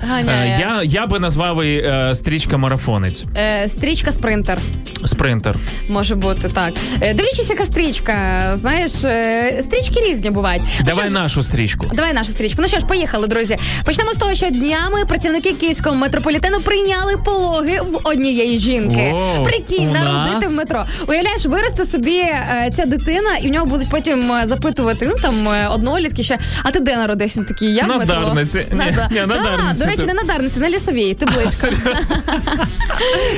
[0.60, 3.24] Я, я би назвав її стрічка марафонець.
[3.66, 4.58] Стрічка спринтер.
[5.04, 5.56] Спринтер.
[5.88, 6.74] Може бути так.
[7.00, 8.50] Дивлячись, яка стрічка.
[8.56, 8.92] Знаєш,
[9.60, 10.62] стрічки різні бувають.
[10.80, 11.90] Ну, Давай що нашу стрічку.
[11.94, 12.62] Давай нашу стрічку.
[12.62, 13.56] Ну що ж, поїхали, друзі.
[13.84, 19.12] Почнемо з того, що днями працівники київського метрополітену прийняли пологи в однієї жінки.
[19.14, 20.54] О, Прикинь, народити нас?
[20.54, 20.84] в метро.
[21.08, 25.48] Уявляєш, виросте собі е, ця дитина, і в нього будуть потім е, запитувати, ну там
[25.48, 26.38] е, однолітки ще.
[26.62, 27.40] А ти де народився?
[27.40, 28.14] Він Такий, я в На метро.
[28.14, 28.66] Дарниці.
[28.72, 30.06] Ні, Да, ні, на да, Дарниці До речі, ти.
[30.06, 31.14] не на Дарниці, на лісовій.
[31.14, 31.68] Ти близько.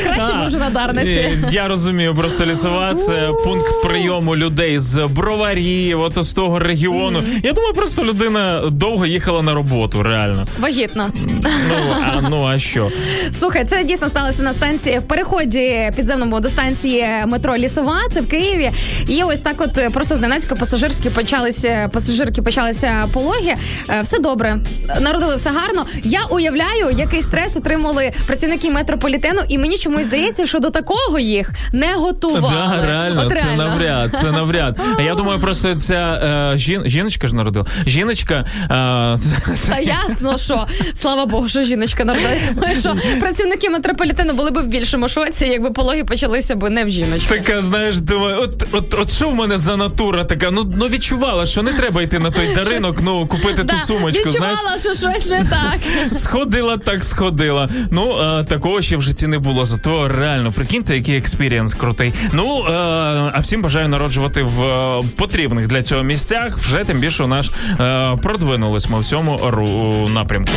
[0.04, 1.38] Краще А, може на Дарниці.
[1.50, 7.20] Я розумію, просто лісова це пункт прийому людей з броварів, от з того регіону.
[7.20, 7.40] регіону.
[7.44, 10.46] Я думаю, просто людина довго їхала на роботу, реально.
[10.58, 11.10] Вагітно.
[11.68, 12.90] Ну а ну а що?
[13.30, 17.98] Слухай, це дійсно сталося на станції в переході підземному до станції метро Лісова.
[18.12, 18.70] Це в Києві.
[19.08, 23.54] І ось так, от просто зненацька пасажирські почалися пасажирки почалися пологи.
[23.90, 24.56] Е, Все добре,
[25.00, 25.86] народили все гарно.
[26.04, 31.50] Я уявляю, який стрес отримали працівники метрополітену, і мені чомусь здається, що до такого їх
[31.72, 32.54] не готували.
[32.68, 34.80] Да, реально, От це навряд, це навряд.
[34.98, 36.20] А я думаю, просто ця
[36.54, 37.66] е, жін, жіночка ж народила.
[37.86, 38.44] Жіночка.
[39.56, 42.32] Це- Та ясно, що слава Богу, що жіночка народила.
[42.54, 46.90] Думаю, що працівники метрополітену були б в більшому шоці, якби пологи почалися б не в
[46.90, 47.38] жіночки.
[47.38, 50.50] Така, знаєш, думаю, от, от, от що в мене за натура така?
[50.50, 54.28] Ну, ну відчувала, що не треба йти на той даринок, ну купити ту сумочку.
[54.28, 55.78] Знаєш, відчувала, що щось не так.
[56.12, 57.68] сходила, так сходила.
[57.90, 58.14] Ну
[58.48, 59.64] такого ще в житті не було.
[59.64, 62.12] Зато реально прикиньте, який experience крутий.
[62.32, 62.64] Ну
[63.32, 66.55] а всім бажаю народжувати в е, потрібних для цього місцях.
[66.56, 69.38] Вже тим більше у нас е, продвинулись ми в цьому
[70.14, 70.52] напрямку.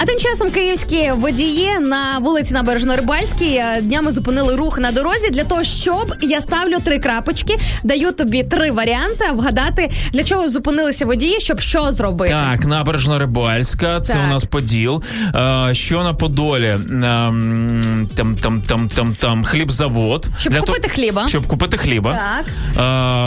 [0.00, 5.30] Е, А тим часом київські водії на вулиці Набережно-Рибальській е, днями зупинили рух на дорозі
[5.30, 11.06] для того, щоб я ставлю три крапочки, даю тобі три варіанти вгадати, для чого зупинилися
[11.06, 12.32] водії, щоб що зробити.
[12.50, 14.22] Так, набережно Рибальська, це Так.
[14.28, 15.02] у нас Поділ.
[15.34, 16.76] Е, що на Подолі?
[16.90, 20.26] Ем, Там, там, там, там, там хлібзавод.
[20.38, 21.26] Щоб Для купити то- хліба.
[21.28, 22.12] Щоб купити хліба.
[22.12, 22.46] Так.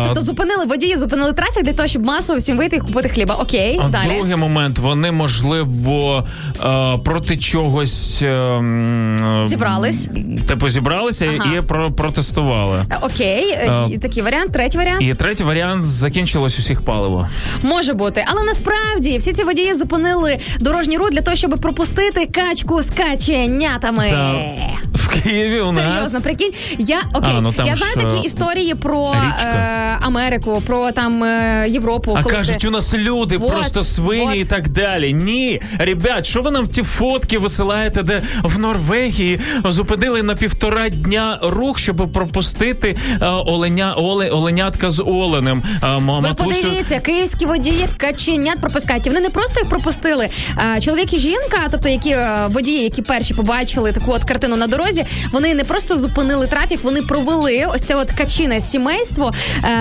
[0.02, 3.36] Е, Тобто зупинили водії, зупинили трафік для того, щоб масово всім вийти і купити хліба.
[3.36, 4.16] Окей, А далі.
[4.16, 6.28] Другий момент, вони можливо
[6.63, 6.63] е,
[7.04, 8.62] проти чогось е,
[9.46, 10.08] Зібрались.
[10.48, 11.56] Типу зібралися Ага.
[11.58, 12.86] і про, протестували.
[12.92, 14.52] Е, Окей, е, Е, і такий варіант.
[14.54, 15.02] Третій варіант.
[15.02, 17.28] І третій варіант закінчилось усіх паливо.
[17.62, 22.82] Може бути, але насправді всі ці водії зупинили дорожній рух для того, щоб пропустити качку
[22.82, 24.04] з каченятами.
[24.12, 24.34] Та
[24.94, 28.26] в Києві у нас Серйозно, прикинь, я окей, А, ну там я знаю такі е,
[28.26, 32.16] історії про е, Америку, про там е, Європу.
[32.20, 34.36] А коли кажуть, ти- у нас люди Вот, просто свині вот.
[34.36, 35.14] і так далі.
[35.14, 41.40] Ні, ребят, що ви нам ті фотки висилаєте, де в Норвегії зупинили на півтора дня
[41.44, 45.64] рух, щоб пропустити е, оленя, оле, оленятка з оленем.
[45.84, 49.08] Е, м- Ви подивіться, київські водії каченят пропускають.
[49.08, 50.30] І Вони не просто їх пропустили.
[50.56, 54.68] А, чоловік і жінка, тобто які е, водії, які перші побачили таку от картину на
[54.68, 59.32] дорозі, вони не просто зупинили трафік, вони провели ось це от качине сімейство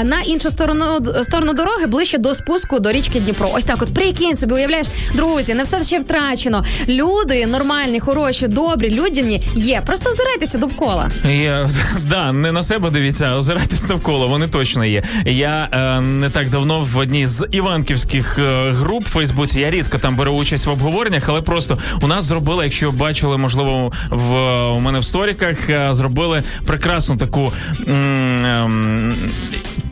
[0.04, 3.50] на іншу сторону сторону дороги, ближче до спуску до річки Дніпро.
[3.54, 6.61] Ось так, от прикинь собі, уявляєш, друзі, не все ще втрачено.
[6.88, 9.82] Люди нормальні, хороші, добрі, людяні є.
[9.86, 11.10] Просто озирайтеся довкола.
[11.24, 11.70] Я,
[12.08, 15.02] да, не на себе дивіться, а озирайтесь навколо, вони точно є.
[15.26, 19.60] Я е, не так давно в одній з іванківських е, груп в Фейсбуці.
[19.60, 23.92] Я рідко там беру участь в обговореннях, але просто у нас зробили, якщо бачили, можливо,
[24.10, 24.32] в
[24.72, 27.52] у мене в сторіках, е, зробили прекрасну таку.
[27.88, 29.14] м, ем,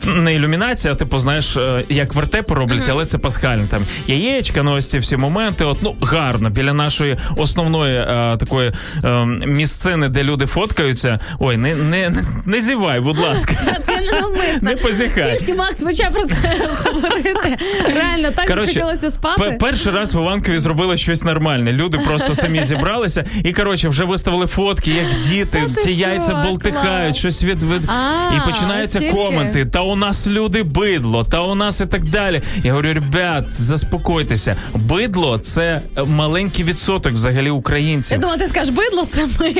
[0.05, 4.71] не ілюмінація, а типу, знаєш, е, як вертепи роблять, але це пасхальне там яєчка, ну
[4.71, 5.65] ось ці всі моменти.
[5.65, 8.71] От ну гарно біля нашої основної е, такої
[9.03, 11.19] е, місцини, де люди фоткаються.
[11.39, 13.53] Ой, не, не, не, не зівай, будь ласка.
[13.85, 14.01] Це
[14.61, 15.37] не позіхай.
[15.37, 16.37] Тільки Макс почав про це
[16.85, 17.57] говорити.
[17.95, 19.57] Реально, так Коротше, захотілося спати.
[19.59, 21.71] перший раз в Іванкові зробили щось нормальне.
[21.71, 26.07] Люди просто самі зібралися і коротше вже виставили фотки, як діти, Та ти ті що,
[26.09, 27.81] яйця болтихають, щось від, від...
[27.89, 29.15] А, і починаються стільки?
[29.15, 29.65] коменти.
[29.65, 32.41] Та у нас люди бидло, та у нас і так далі.
[32.63, 34.55] Я говорю, ребят, заспокойтеся.
[34.75, 35.81] Бидло це
[36.41, 38.19] маленький відсоток взагалі Я українців.
[38.19, 39.53] думала, ти скажеш, бидло це ми.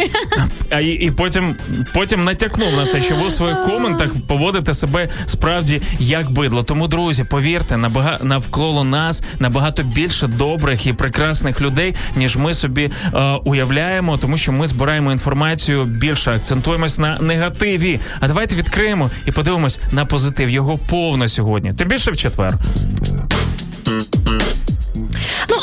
[0.70, 1.56] А і, і потім,
[1.94, 6.64] потім натякнув на це, що ви у своїх коментах поводите себе справді як бидло.
[6.64, 12.92] Тому, друзі, повірте, набага, навколо нас набагато більше добрих і прекрасних людей, ніж ми собі
[13.14, 18.00] е, уявляємо, тому що ми збираємо інформацію більше, акцентуємось на негативі.
[18.20, 20.50] А давайте відкриємо і подивимось на позитив.
[20.50, 21.74] Його повно сьогодні.
[21.74, 22.58] Тим більше в четвер.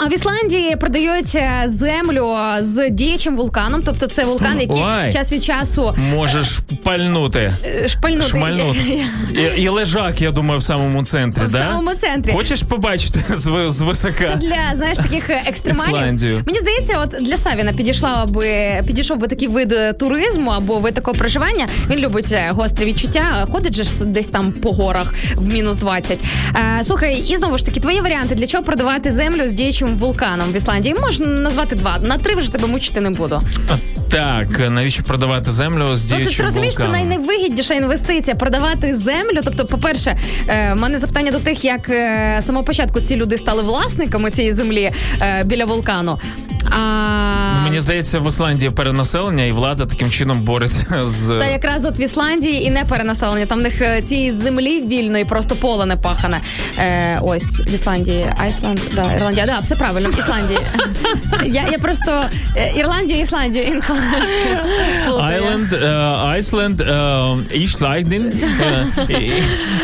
[0.08, 3.82] Ну в Ісландії продають е, землю з діючим вулканом.
[3.84, 5.12] Тобто це вулкан, який Ой.
[5.12, 7.52] час від часу Можеш пальнути.
[7.64, 8.28] е, шпальнути.
[8.28, 9.04] Шмальнути.
[9.56, 11.42] І, і лежак, я думаю, в самому центрі.
[11.42, 11.58] В да?
[11.58, 12.32] самому центрі.
[12.32, 14.14] Хочеш побачити з, з висока?
[14.18, 15.96] Це для знаєш таких е, екстремалів.
[15.96, 16.42] Ісландію.
[16.46, 20.94] Мені здається, от для Савіна підійшла би підійшов би такий вид е, туризму або вид
[20.94, 21.68] такого проживання.
[21.90, 23.46] Він любить е, гострі відчуття.
[23.52, 26.18] Ходить же десь там по горах в мінус 20.
[26.78, 30.52] Е, слухай, і знову ж таки, твої варіанти для чого продавати землю з діючим вулканом
[30.52, 30.94] в Ісландії?
[31.00, 31.98] Можна назвати два.
[31.98, 33.40] На три вже тебе мучити не буду.
[34.10, 39.40] Так, навіщо продавати землю з Ну, ти розумієш, це найневигідніша інвестиція продавати землю.
[39.44, 40.18] Тобто, по-перше,
[40.48, 44.30] е, в мене запитання до тих, як е, з самого початку ці люди стали власниками
[44.30, 44.92] цієї землі
[45.22, 46.18] е, біля вулкану.
[46.70, 51.98] А, Мені здається, в Ісландії перенаселення, і влада таким чином бореться з Та якраз от
[51.98, 53.46] в Ісландії і не перенаселення.
[53.46, 56.40] Там в них цієї землі вільної, просто поле не пахане.
[56.78, 60.58] Е, ось в Ісландії, Айсланд, да, Ірландія, да, все правильно, в Ісландії.
[61.46, 62.24] Я, я просто
[62.56, 64.00] е, Ірландію, Ісландію інколи.
[65.20, 65.72] Айленд,
[66.24, 66.82] Айсленд,
[67.52, 68.32] Ішлайден.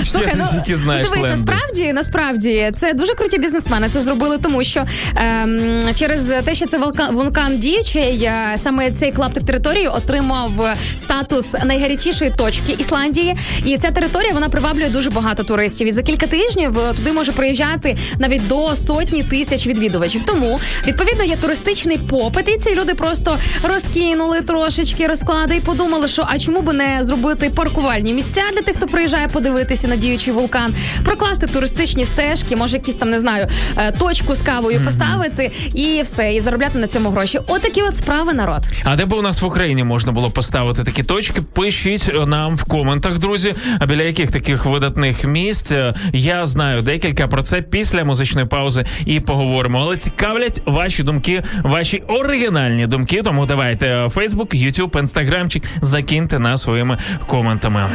[0.02, 3.88] Слухай, ну, ну, дивись, насправді, насправді це дуже круті бізнесмени.
[3.88, 4.84] Це зробили тому, що
[5.16, 11.54] ем, через те, що це вулкан, вулкан діючий, е, саме цей клаптик території отримав статус
[11.64, 13.36] найгарячішої точки Ісландії.
[13.64, 15.88] І ця територія вона приваблює дуже багато туристів.
[15.88, 19.83] І за кілька тижнів е, туди може приїжджати навіть до сотні тисяч відвідувачів.
[20.26, 26.26] Тому відповідно є туристичний попит, і ці люди просто розкинули трошечки розклади і подумали, що
[26.28, 30.74] а чому би не зробити паркувальні місця для тих, хто приїжджає подивитися на діючий вулкан,
[31.04, 36.34] прокласти туристичні стежки, може якісь там не знаю, е, точку з кавою поставити і все,
[36.34, 37.40] і заробляти на цьому гроші.
[37.46, 38.62] Отакі от справи народ.
[38.84, 41.42] А де б у нас в Україні можна було поставити такі точки?
[41.52, 43.54] Пишіть нам в коментах, друзі.
[43.78, 48.84] А біля яких таких видатних місць Е, я знаю декілька про це після музичної паузи
[49.06, 49.73] і поговоримо.
[49.80, 53.22] Але цікавлять ваші думки, ваші оригінальні думки.
[53.22, 57.90] Тому давайте Фейсбук, Ютуб, Інстаграмчик закиньте нас своїми коментами.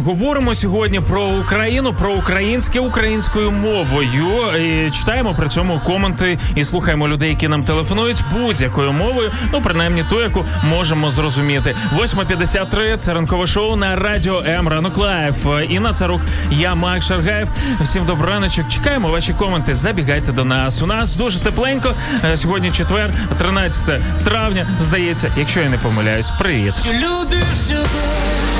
[0.00, 4.08] Говоримо сьогодні про Україну, про українське українською мовою.
[4.58, 9.32] І читаємо при цьому коменти і слухаємо людей, які нам телефонують будь-якою мовою.
[9.52, 11.76] Ну принаймні ту, яку можемо зрозуміти.
[11.98, 15.46] 8.53– це ранкове шоу на радіо М Ранок Live.
[15.68, 16.20] Інна Царук,
[16.50, 17.48] я Макс Шаргаєв.
[17.80, 18.68] Всім добрий раночок.
[18.68, 19.74] Чекаємо ваші коменти.
[19.74, 20.82] Забігайте до нас.
[20.82, 21.92] У нас дуже тепленько.
[22.24, 24.66] Е, Сьогодні четвер, 13 травня.
[24.80, 26.74] Здається, якщо я не помиляюсь, привіт.
[26.86, 28.59] Люди всюди.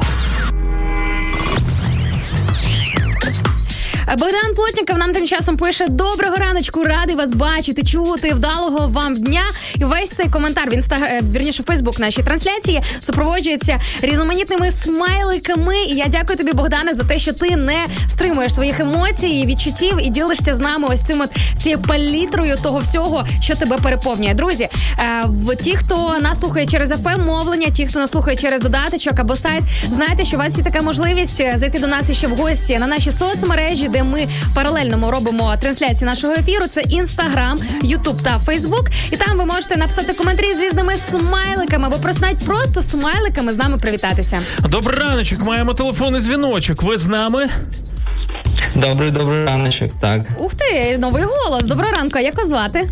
[4.17, 9.43] Богдан Плотніков нам тим часом пише: Доброго раночку, радий вас бачити, чути, вдалого вам дня.
[9.75, 15.77] І весь цей коментар в інстаграм, вірніше, Фейсбук нашій трансляції супроводжується різноманітними смайликами.
[15.77, 19.97] І я дякую тобі, Богдане, за те, що ти не стримуєш своїх емоцій і відчуттів
[20.01, 21.29] і ділишся з нами ось цим от
[21.63, 24.33] цією палітрою того всього, що тебе переповнює.
[24.33, 24.69] Друзі,
[25.49, 29.35] е, ті, хто нас слухає через fm мовлення, ті, хто нас слухає через додаточок або
[29.35, 32.77] сайт, знаєте, що у вас є така можливість е, зайти до нас іще в гості
[32.77, 36.67] на наші соцмережі, де ми паралельно робимо трансляції нашого ефіру.
[36.67, 38.85] Це інстаграм, Ютуб та Фейсбук.
[39.11, 43.57] І там ви можете написати коментарі з різними смайликами або просто навіть просто смайликами з
[43.57, 44.39] нами привітатися.
[44.69, 46.83] Добрий раночок, маємо телефонний дзвіночок.
[46.83, 47.49] Ви з нами?
[48.75, 50.21] Добрий, добрий раночок, так.
[50.37, 51.65] Ух ти, новий голос.
[51.67, 52.19] Доброго ранку.
[52.19, 52.89] Як вас звати?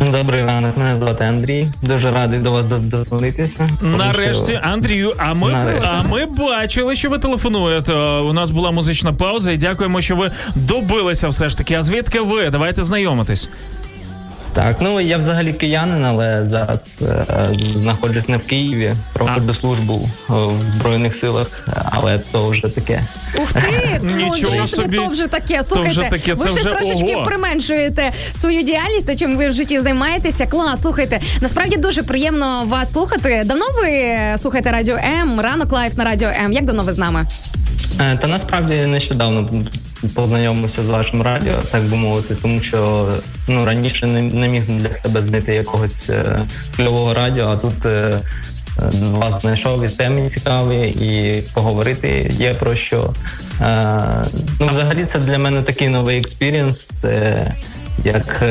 [0.00, 1.68] Добрий ранок, мене звати Андрій.
[1.82, 3.68] Дуже радий до вас дозвонитися.
[3.82, 5.88] Нарешті, Андрію, а ми, Нарешті.
[5.92, 7.92] а ми бачили, що ви телефонуєте.
[8.02, 11.74] У нас була музична пауза, і дякуємо, що ви добилися все ж таки.
[11.74, 12.50] А звідки ви?
[12.50, 13.48] Давайте знайомитись.
[14.54, 17.24] Так, ну я взагалі киянин, але зараз е,
[17.82, 23.02] знаходжусь не в Києві, проходжу службу е, в Збройних силах, але то вже таке.
[23.42, 24.00] Ух ти!
[24.16, 24.96] Нічого ну, собі.
[24.96, 25.64] то вже таке.
[25.64, 27.24] Слухайте, вже таке, ви це ще вже трошечки ого.
[27.24, 30.46] применшуєте свою діяльність, та чим ви в житті займаєтеся.
[30.46, 31.20] Клас, слухайте.
[31.40, 33.42] Насправді дуже приємно вас слухати.
[33.44, 36.52] Давно ви слухаєте Радіо М, ранок Live на Радіо М.
[36.52, 37.26] Як давно ви з нами?
[38.00, 39.48] Е, Та насправді нещодавно
[40.08, 43.08] познайомився з вашим радіо, так би мовити, тому що
[43.48, 46.38] ну раніше не, не міг для себе знайти якогось е,
[46.76, 48.20] кльового радіо, а тут е, е,
[49.12, 53.14] вас знайшов і теми цікаві, і поговорити є про що.
[53.60, 54.24] Е,
[54.60, 56.84] ну, взагалі, це для мене такий новий experience,
[58.04, 58.44] як.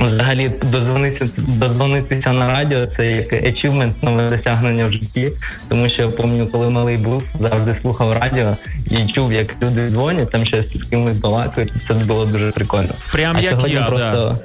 [0.00, 5.32] Взагалі дозвонитися, дозвонитися на радіо це як achievement, нове досягнення в житті.
[5.68, 8.56] Тому що я пам'ятаю, коли малий був, завжди слухав радіо
[8.90, 11.72] і чув, як люди дзвонять, там щось з кимось балакають.
[11.88, 12.90] Це було дуже прикольно.
[13.12, 14.38] Прям А як я, просто...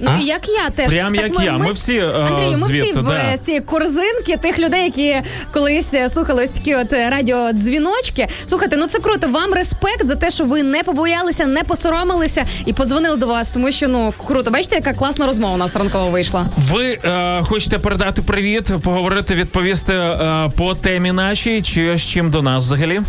[0.00, 0.20] Ну А?
[0.22, 1.58] як я теж Прям Так як я.
[1.58, 3.38] Ми всі, е, Андрію, ми всі звідти, в да.
[3.44, 5.16] ці корзинки тих людей, які
[5.52, 8.28] колись е, слухали ось такі от е, радіодзвіночки.
[8.46, 9.28] Слухайте, ну це круто.
[9.28, 13.72] Вам респект за те, що ви не побоялися, не посоромилися і подзвонили до вас, тому
[13.72, 14.50] що ну круто.
[14.50, 16.46] Бачите, яка класна розмова у нас ранкова вийшла.
[16.56, 22.42] Ви е, хочете передати привіт, поговорити, відповісти е, по темі нашій, чи з чим до
[22.42, 23.00] нас взагалі?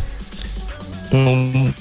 [1.13, 1.31] Ну,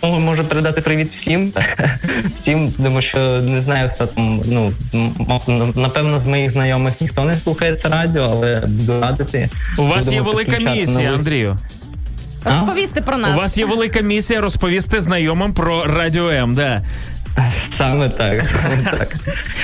[0.04, 1.52] м- можу передати привіт всім.
[2.40, 4.72] всім, тому що не знаю, хто там, ну,
[5.74, 9.48] напевно, з моїх знайомих ніхто не слухає це радіо, але буду радити.
[9.78, 11.58] У вас є велика місія, Андрію.
[12.44, 13.36] Розповісти про нас.
[13.36, 16.54] У вас є велика місія розповісти знайомим про радіо М.
[16.54, 16.82] Да.
[17.78, 18.44] Саме так.
[18.62, 19.16] Саме так.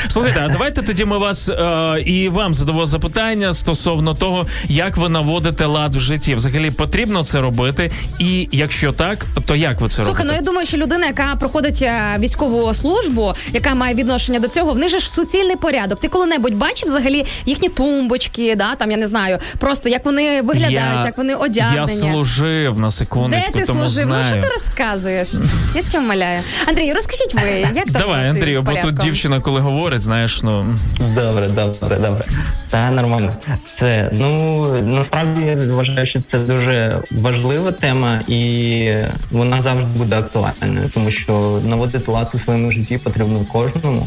[0.09, 5.09] Слухайте, а давайте тоді ми вас е, і вам задамо запитання стосовно того, як ви
[5.09, 6.35] наводите лад в житті.
[6.35, 10.67] Взагалі потрібно це робити, і якщо так, то як ви це Слухай, ну я думаю,
[10.67, 14.99] що людина, яка проходить е, військову службу, яка має відношення до цього, в них же
[15.01, 16.01] ж суцільний порядок.
[16.01, 21.05] Ти коли-небудь бачив взагалі їхні тумбочки, да там я не знаю, просто як вони виглядають,
[21.05, 21.77] як вони одягнені.
[21.81, 22.91] Я служив на
[23.29, 24.07] Де ти тому служив?
[24.07, 24.25] знаю.
[24.25, 25.29] Ну що ти розказуєш?
[25.75, 26.43] Я тебе умоляю.
[26.69, 30.67] Андрій, розкажіть ви, як там Давай, Андрію, бо тут дівчина, коли говорить, знаєш, ну
[31.01, 32.25] Добре, добре, добре.
[32.71, 33.37] Та нормально.
[33.81, 38.93] Це ну насправді я вважаю, що це дуже важлива тема, і
[39.31, 44.07] вона завжди буде актуальною, тому що наводити лад у своєму житті потрібно кожному.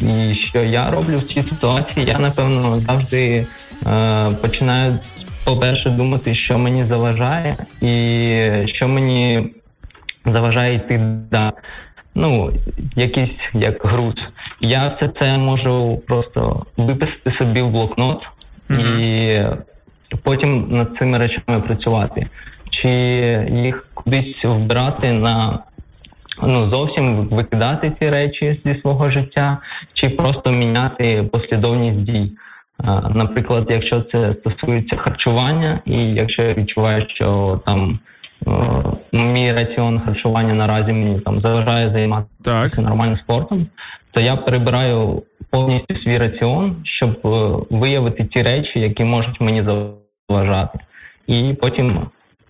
[0.00, 3.46] І що я роблю в цій ситуації, я напевно завжди
[3.86, 4.98] е, починаю,
[5.44, 9.50] по-перше, думати, що мені заважає, і що мені
[10.26, 11.52] заважає йти да,
[12.16, 12.52] ну,
[12.96, 14.14] якийсь як груз.
[14.60, 18.22] Я все це можу просто виписати собі в блокнот
[18.70, 19.38] і
[20.22, 22.26] потім над цими речами працювати.
[22.70, 22.88] Чи
[23.50, 25.58] їх кудись вбирати на
[26.42, 29.58] ну зовсім викидати ці речі зі свого життя,
[29.94, 32.32] чи просто міняти послідовність дій.
[33.14, 37.98] Наприклад, якщо це стосується харчування, і якщо я відчуваю, що там
[39.12, 43.66] мій раціон харчування наразі мені там заважає займатися нормальним спортом,
[44.10, 49.64] то я перебираю повністю свій раціон, щоб е, виявити ті речі, які можуть мені
[50.28, 50.78] заважати,
[51.26, 52.06] і потім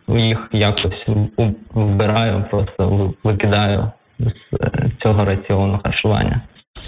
[0.08, 1.06] їх якось
[1.74, 6.40] вбираю, просто викидаю з е, цього раціону харчування.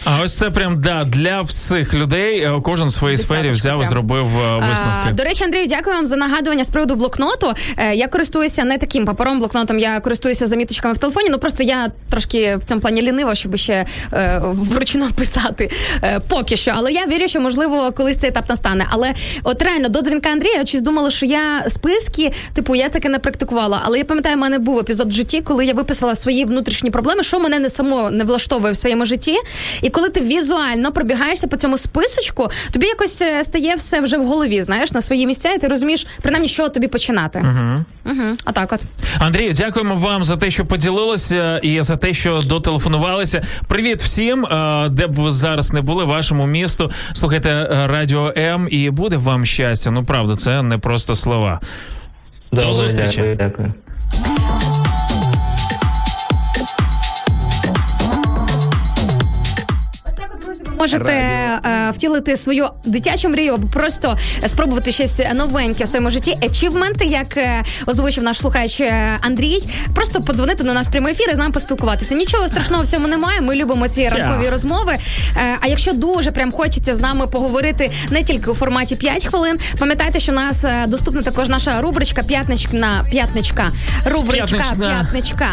[0.04, 2.40] А ось це прям да для всіх людей.
[2.40, 5.12] е, Кожен в своїй сфері взяв і зробив е, А, висновки.
[5.12, 7.52] до речі, Андрію, дякую вам за нагадування з приводу блокноту.
[7.76, 11.28] Е, Я користуюся не таким папером, блокнотом, я користуюся заміточками в телефоні.
[11.30, 15.70] Ну просто я трошки в цьому плані лінива, щоб ще е, вручну писати
[16.02, 16.72] е, поки що.
[16.76, 18.86] Але я вірю, що можливо колись цей етап настане.
[18.90, 23.08] Але от реально до дзвінка Андрія я щось думала, що я списки, типу, я таке
[23.08, 23.80] не практикувала.
[23.84, 27.22] Але я пам'ятаю, в мене був епізод в житті, коли я виписала свої внутрішні проблеми,
[27.22, 29.36] що мене не само не влаштовує в своєму житті.
[29.82, 34.26] І коли ти візуально пробігаєшся по цьому списочку, тобі якось е, стає все вже в
[34.26, 37.38] голові, знаєш, на свої місця, і ти розумієш, принаймні, що тобі починати.
[37.38, 37.84] Угу.
[38.06, 38.34] Угу.
[38.46, 38.84] Отак от.
[39.18, 43.42] Андрію, дякуємо вам за те, що поділилися, і за те, що дотелефонувалися.
[43.68, 46.90] Привіт всім, е, де б ви зараз не були, вашому місту.
[47.12, 49.90] Слухайте е, радіо М, і буде вам щастя.
[49.90, 51.60] Ну правда, це не просто слова.
[52.52, 53.36] До зустрічі.
[53.38, 53.72] Дякую,
[60.80, 64.16] Можете е, втілити свою дитячу мрію або просто
[64.46, 66.38] спробувати щось новеньке в своєму житті.
[66.42, 69.58] Ачівменти, як е, озвучив наш слухач е, Андрій,
[69.94, 72.14] просто подзвонити до нас в прямий ефір і з нами поспілкуватися.
[72.14, 73.40] Нічого страшного в цьому немає.
[73.40, 74.92] Ми любимо ці ранкові розмови.
[75.36, 79.58] Е, а якщо дуже прям хочеться з нами поговорити не тільки у форматі 5 хвилин,
[79.78, 83.66] пам'ятайте, що у нас доступна також наша рубричка П'ятнична п'ятничка.
[84.06, 85.08] Рубричка П'ятнична.
[85.12, 85.46] п'ятничка.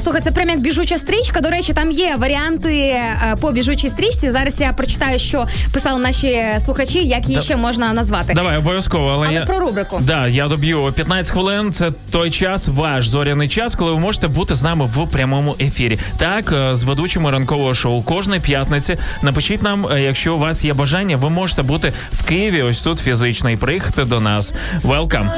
[0.00, 1.40] Слухай, це прям як біжуча стрічка.
[1.40, 3.02] До речі, там є варіанти
[3.40, 4.30] по біжучій стрічці.
[4.30, 8.32] Зараз я прочитаю, що писали наші слухачі, як її Да- ще можна назвати.
[8.34, 10.00] Давай обов'язково, але, Але я про рубрику.
[10.00, 11.72] Да, я доб'ю 15 хвилин.
[11.72, 15.98] Це той час, ваш зоряний час, коли ви можете бути з нами в прямому ефірі.
[16.18, 18.96] Так, е, з ведучими ранкового шоу кожної п'ятниці.
[19.22, 22.62] Напишіть нам, е, якщо у вас є бажання, ви можете бути в Києві.
[22.62, 24.54] Ось тут фізично і приїхати до нас.
[24.84, 25.30] Welcome.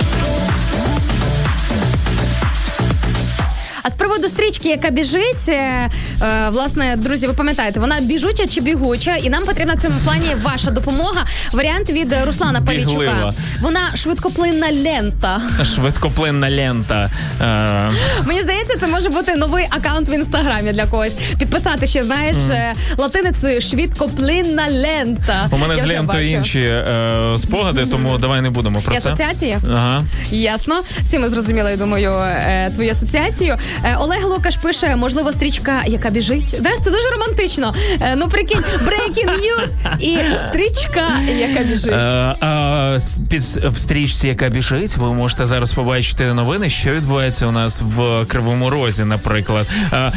[3.85, 5.91] А з приводу стрічки, яка біжить, е,
[6.23, 10.27] е, власне, друзі, ви пам'ятаєте, вона біжуча чи бігуча, і нам потрібна в цьому плані
[10.43, 11.25] ваша допомога.
[11.53, 12.61] Варіант від Руслана.
[12.61, 13.33] Біглива.
[13.61, 15.41] Вона швидкоплинна лента.
[15.75, 17.11] Швидкоплинна лента.
[17.41, 17.91] Е,
[18.27, 21.15] Мені здається, це може бути новий аккаунт в інстаграмі для когось.
[21.39, 22.37] Підписати ще, знаєш,
[22.99, 25.49] латиницею швидкоплинна лента.
[25.51, 26.85] у мене з лентою інші
[27.39, 29.09] спогади, тому давай не будемо про І це.
[29.09, 29.59] асоціації?
[29.73, 30.03] Ага.
[30.31, 30.75] Ясно.
[31.01, 32.11] Всі ми зрозуміли, я думаю,
[32.75, 33.59] твою асоціацію.
[33.85, 36.55] Е, Олег Лукаш пише, можливо, стрічка, яка біжить.
[36.55, 37.75] Знаєш, це дуже романтично.
[38.01, 40.19] Е, Ну, прикинь, breaking news і
[40.49, 41.93] стрічка, яка біжить.
[41.93, 42.99] Е,
[43.31, 48.25] під, в стрічці, яка біжить, ви можете зараз побачити новини, що відбувається у нас в
[48.27, 49.67] Кривому Розі, наприклад.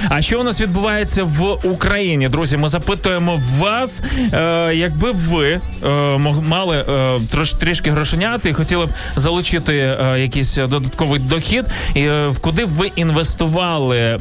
[0.10, 2.30] А що у нас відбувається в Україні?
[2.30, 4.04] Друзі, ми запитуємо вас,
[4.74, 5.62] якби ви
[6.42, 6.86] мали
[7.60, 9.76] трішки грошенят і хотіли б залучити
[10.18, 11.66] якийсь додатковий дохід,
[12.42, 13.45] куди б ви інвестували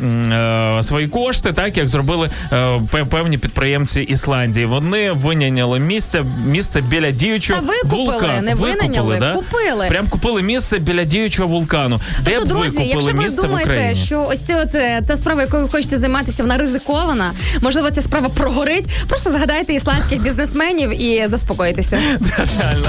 [0.02, 2.56] м, е, свої кошти, так як зробили е,
[2.92, 4.66] пев- певні підприємці Ісландії.
[4.66, 8.42] Вони виняняли місце місце біля діючого Та викупили, вулкану.
[8.42, 9.32] не Викупили, да?
[9.32, 9.86] купили.
[9.88, 12.00] Прям купили місце біля діючого вулкану.
[12.24, 15.68] Тобто, ви друзі, якщо ви думаєте, що ось це от е, та справа, якою ви
[15.68, 17.30] хочете займатися, вона ризикована,
[17.62, 18.84] можливо, ця справа прогорить.
[19.08, 21.96] Просто згадайте ісландських бізнесменів і заспокойтеся.
[22.60, 22.86] Реально.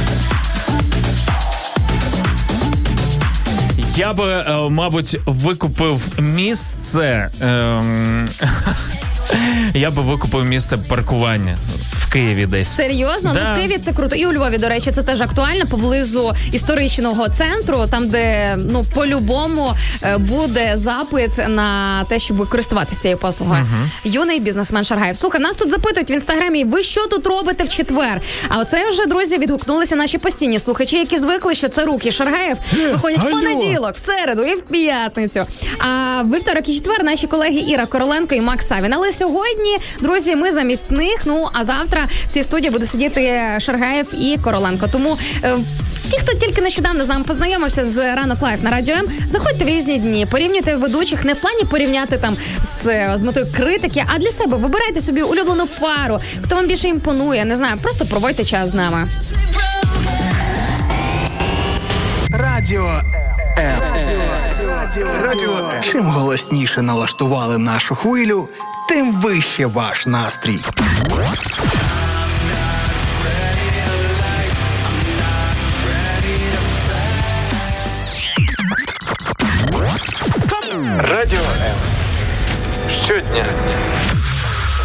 [3.98, 7.30] Я би, е, мабуть, викупив місце.
[7.42, 8.28] ем,
[9.74, 11.58] Я би викупив місце паркування
[12.16, 12.76] Києві десь.
[12.76, 13.52] Серйозно, ну Да.
[13.54, 14.16] в Києві це круто.
[14.16, 19.74] І у Львові, до речі, це теж актуально поблизу історичного центру, там де ну по-любому
[20.04, 23.66] е, буде запит на те, щоб користуватися цією послугою.
[24.04, 25.18] Юний бізнесмен Шаргаєв.
[25.18, 26.64] Слухай, нас тут запитують в інстаграмі.
[26.64, 28.22] Ви що тут робите в четвер?
[28.50, 32.58] А оце вже друзі відгукнулися наші постійні слухачі, які звикли, що це руки Шаргаєв
[32.92, 35.46] виходять в понеділок, в середу і в п'ятницю.
[35.80, 38.94] А вівторок і четвер наші колеги Іра Короленко і Макс Савін.
[38.94, 41.18] Але сьогодні, друзі, ми замість них.
[41.26, 44.88] Ну а завтра в цій студії буде сидіти Шаргаєв і Короленко.
[44.92, 45.18] Тому.
[45.44, 45.54] е,
[46.12, 49.68] Ті, хто тільки нещодавно з нами познайомився з ранок Live на радіо М, заходьте в
[49.68, 52.38] різні дні, порівнюйте ведучих не в плані порівняти там
[52.84, 57.46] з, з метою критики, а для себе вибирайте собі улюблену пару, хто вам більше імпонує.
[57.46, 59.08] Не знаю, просто проводьте час з нами.
[62.30, 63.02] Радіо
[63.58, 63.82] М.
[65.24, 65.84] Радіо М.
[65.84, 68.50] Чим голосніше налаштували нашу хвилю,
[68.90, 70.60] тим вище ваш настрій.
[83.40, 83.46] М.
[83.46, 83.78] Щодня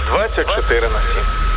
[0.06, 1.49] 24 на 7.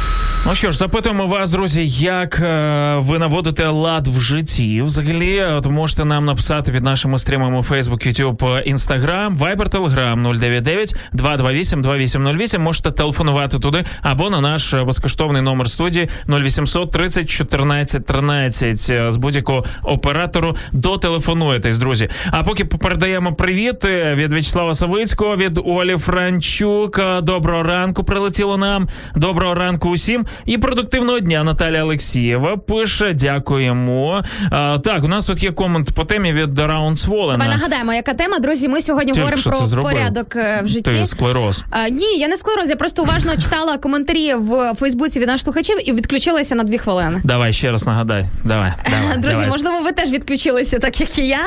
[0.45, 4.81] Ну що ж, запитуємо вас, друзі, як е, ви наводите лад в житті.
[4.81, 11.81] Взагалі, от можете нам написати під нашими стрімами Facebook, YouTube, Instagram, Viber, Telegram 099 228
[11.81, 12.61] 2808.
[12.61, 18.87] Можете телефонувати туди або на наш безкоштовний номер студії 0800 30 14 13.
[18.89, 22.09] Е, З будь-якого оператору дотелефонуєтесь, друзі.
[22.31, 26.99] А поки передаємо привіт е, від В'ячеслава Савицького, від Олі Франчук.
[27.21, 28.87] Доброго ранку прилетіло нам.
[29.15, 30.25] Доброго ранку усім.
[30.45, 34.23] І продуктивного дня Наталя Олексієва пише: дякуємо.
[34.51, 38.39] А, так, у нас тут є комент по темі від Раунд Давай нагадаємо, яка тема,
[38.39, 38.67] друзі.
[38.67, 40.89] Ми сьогодні Тільки говоримо про порядок е, в житті.
[40.91, 41.63] Ти склероз.
[41.69, 45.89] А, ні, я не склероз, я просто уважно читала коментарі в Фейсбуці від наших слухачів
[45.89, 47.21] і відключилася на дві хвилини.
[47.23, 48.29] Давай ще раз нагадай.
[48.43, 49.17] Давай, давай.
[49.17, 49.49] Друзі, давай.
[49.49, 51.41] можливо, ви теж відключилися, так як і я.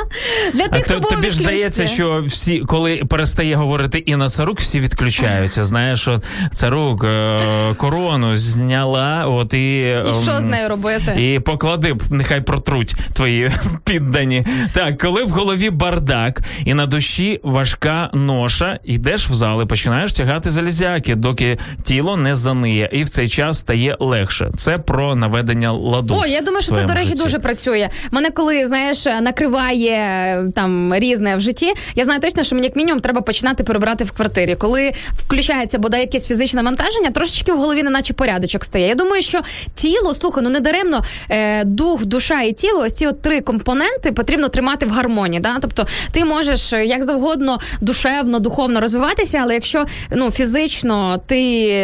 [0.55, 4.29] Для А тих, хто то- був тобі ж здається, що всі, коли перестає говорити Інна
[4.29, 5.65] Царук, всі відключаються.
[5.65, 6.21] Знаєш, що
[6.53, 8.37] Царук е, корону
[8.77, 9.79] зняла, от і.
[9.81, 11.15] І що ем, з нею робити?
[11.19, 13.51] І поклади, нехай протруть твої
[13.85, 14.45] піддані.
[14.73, 20.13] Так, коли в голові бардак і на душі важка ноша, йдеш в зал і починаєш
[20.13, 24.51] тягати залізяки, доки тіло не заниє, і в цей час стає легше.
[24.57, 26.15] Це про наведення ладу.
[26.23, 27.23] О, я думаю, що це, до речі, житті.
[27.23, 27.89] дуже працює.
[28.11, 31.73] Мене коли знаєш, накриває там різне в житті.
[31.95, 34.57] Я знаю точно, що мені як мінімум треба починати перебирати в квартирі.
[34.57, 38.89] Коли включається бодай якесь фізичне навантаження, трошечки в голові, неначе порядочок стає.
[38.89, 39.41] Я думаю, що
[39.75, 44.13] тіло, слухай, ну не даремно е, дух, душа і тіло, ось ці от три компоненти
[44.13, 45.41] потрібно тримати в гармонії.
[45.41, 45.57] Да?
[45.61, 51.39] Тобто ти можеш е, як завгодно душевно, духовно розвиватися, але якщо ну фізично ти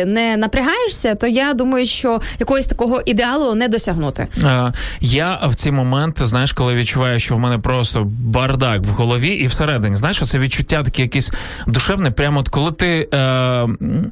[0.04, 4.26] не напрягаєшся, то я думаю, що якогось такого ідеалу не досягнути.
[4.42, 9.28] Е, Я в ці моменти, знаєш, коли відчуваю, що в мене просто бардак в голові
[9.28, 11.32] і всередині, знаєш, це відчуття таке якесь
[11.66, 12.10] душевне.
[12.10, 13.18] Прямо от коли ти е,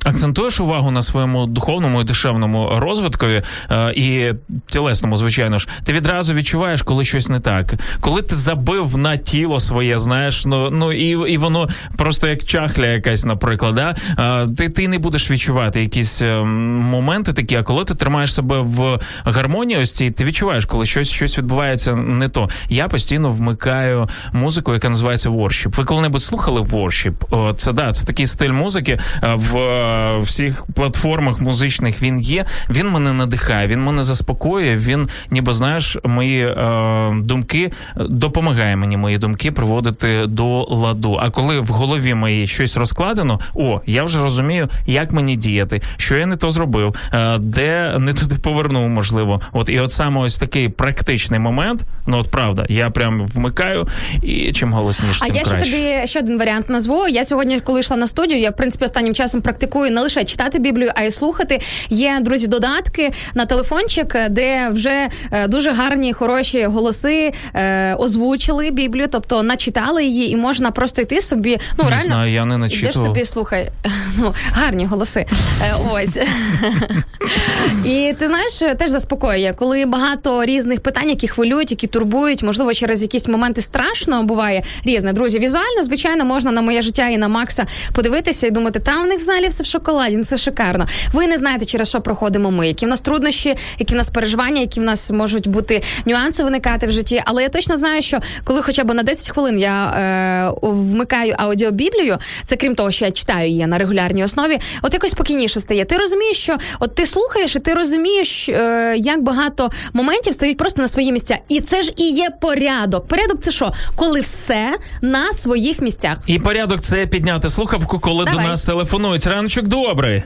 [0.04, 4.34] акцентуєш увагу на своєму духовному і душевному розвиткові е, і
[4.66, 7.74] тілесному, звичайно ж, ти відразу відчуваєш, коли щось не так.
[8.00, 12.86] Коли ти забив на тіло своє, знаєш, ну ну і, і воно просто як чахля
[12.86, 13.96] якась, наприклад, да?
[14.44, 18.60] е, ти, ти не будеш відчувати якісь е, моменти такі, а коли ти тримаєш себе
[18.60, 22.48] в гармонії, ось ти відчуваєш, коли щось щось відбувається не то.
[22.68, 25.76] Я постійно вмикаю музику, яка називається воршіп.
[25.76, 27.24] Ви коли-небудь слухали воршіп?
[27.56, 32.02] Це да, це такий стиль музики в всіх платформах музичних.
[32.02, 32.39] Він є.
[32.70, 34.76] Він мене надихає, він мене заспокоює.
[34.76, 41.18] Він, ніби знаєш, мої е, думки е, допомагає мені мої думки приводити до ладу.
[41.20, 46.16] А коли в голові моїй щось розкладено, о, я вже розумію, як мені діяти, що
[46.16, 49.40] я не то зробив, е, де не туди повернув, можливо.
[49.52, 51.82] От і от саме ось такий практичний момент.
[52.06, 53.88] Ну от правда, я прям вмикаю,
[54.22, 57.08] і чим голосніше, А тим я ще тобі ще один варіант назву.
[57.08, 60.58] Я сьогодні, коли йшла на студію, я в принципі останнім часом практикую не лише читати
[60.58, 61.60] Біблію, а й слухати.
[61.90, 69.08] Є друзі додатки на телефончик, де вже е, дуже гарні, хороші голоси е, озвучили Біблію,
[69.10, 71.58] тобто начитали її, і можна просто йти собі.
[71.78, 73.08] Ну Не реально знаю, я не Ідеш начитував.
[73.08, 73.70] собі, слухай,
[74.18, 75.26] ну гарні голоси.
[75.62, 76.18] Е, ось.
[77.84, 83.02] І ти знаєш, теж заспокоює, коли багато різних питань, які хвилюють, які турбують, можливо, через
[83.02, 85.12] якісь моменти страшно буває різне.
[85.12, 89.06] Друзі, візуально, звичайно, можна на моє життя і на Макса подивитися і думати, там в
[89.06, 90.86] них в залі все в шоколаді, ну, це шикарно.
[91.12, 94.60] Ви не знаєте, через що проходимо ми, які в нас труднощі, які в нас переживання,
[94.60, 97.22] які в нас можуть бути нюанси виникати в житті.
[97.24, 102.18] Але я точно знаю, що коли хоча б на 10 хвилин я е, вмикаю аудіобіблію,
[102.44, 105.84] це крім того, що я читаю її на регулярній основі, от якось спокійніше стає.
[105.84, 110.82] Ти розумієш, що от ти слухаєш, і ти розумієш, е, як багато моментів стають просто
[110.82, 111.38] на свої місця.
[111.48, 113.08] І це ж і є порядок.
[113.08, 113.72] Порядок це що?
[113.96, 116.18] Коли все на своїх місцях.
[116.26, 118.44] І порядок це підняти слухавку, коли Давай.
[118.44, 119.26] до нас телефонують.
[119.26, 120.22] Раночок добрий.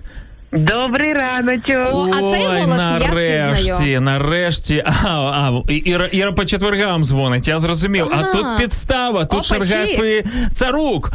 [0.55, 1.95] Добрий раночок.
[1.95, 4.01] О, а цей Ой, голос я нарешті, впізнаю.
[4.01, 4.85] нарешті.
[4.87, 8.07] А, а, Іра, Іра по четвергам дзвонить, я зрозумів.
[8.13, 8.33] А Ага.
[8.33, 9.65] тут підстава, тут Опачі.
[9.65, 11.11] Шаргаф Царук.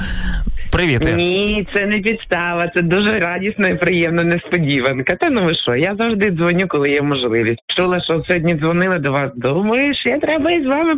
[0.72, 1.02] Привіт.
[1.06, 1.16] Ір.
[1.16, 5.16] Ні, це не підстава, це дуже радісна і приємна несподіванка.
[5.16, 7.60] Та ну ви що, я завжди дзвоню, коли є можливість.
[7.78, 9.32] Чула, що сьогодні дзвонили до вас.
[9.36, 10.98] Думаю, що я треба із вами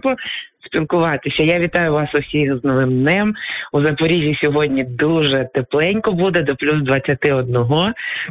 [0.64, 1.44] поспілкуватися.
[1.44, 3.34] Я вітаю вас усіх з новим днем.
[3.74, 7.58] У Запоріжжі сьогодні дуже тепленько буде до плюс 21.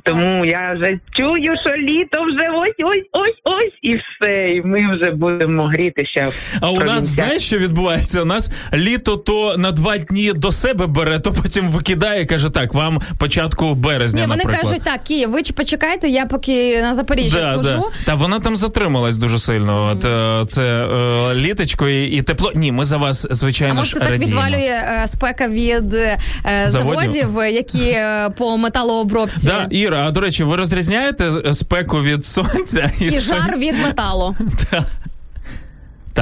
[0.04, 4.50] Тому я вже чую, що літо вже ось ось ось ось і все.
[4.50, 6.28] І ми вже будемо грітися.
[6.60, 8.22] А у нас знаєш, що відбувається?
[8.22, 12.74] У нас літо то на два дні до себе бере, то потім викидає, каже, так,
[12.74, 14.62] вам початку березня, Ні, вони наприклад.
[14.70, 17.68] кажуть, так, Київ, ви ч- почекайте, я поки на Запоріжжі Да, служу.
[17.78, 18.04] да.
[18.06, 19.90] Та вона там затрималась дуже сильно.
[19.92, 22.52] От е, це е, літочко, і, і і тепло.
[22.54, 24.40] Ні, ми за вас А звичайно може ж це так радіємо.
[24.42, 26.18] відвалює е, спека від е,
[26.66, 27.10] Заводів?
[27.10, 29.46] заводів, які е, по металообробці.
[29.46, 34.36] Да, Іра, а до речі, ви розрізняєте спеку від сонця І спеку- жар від металу.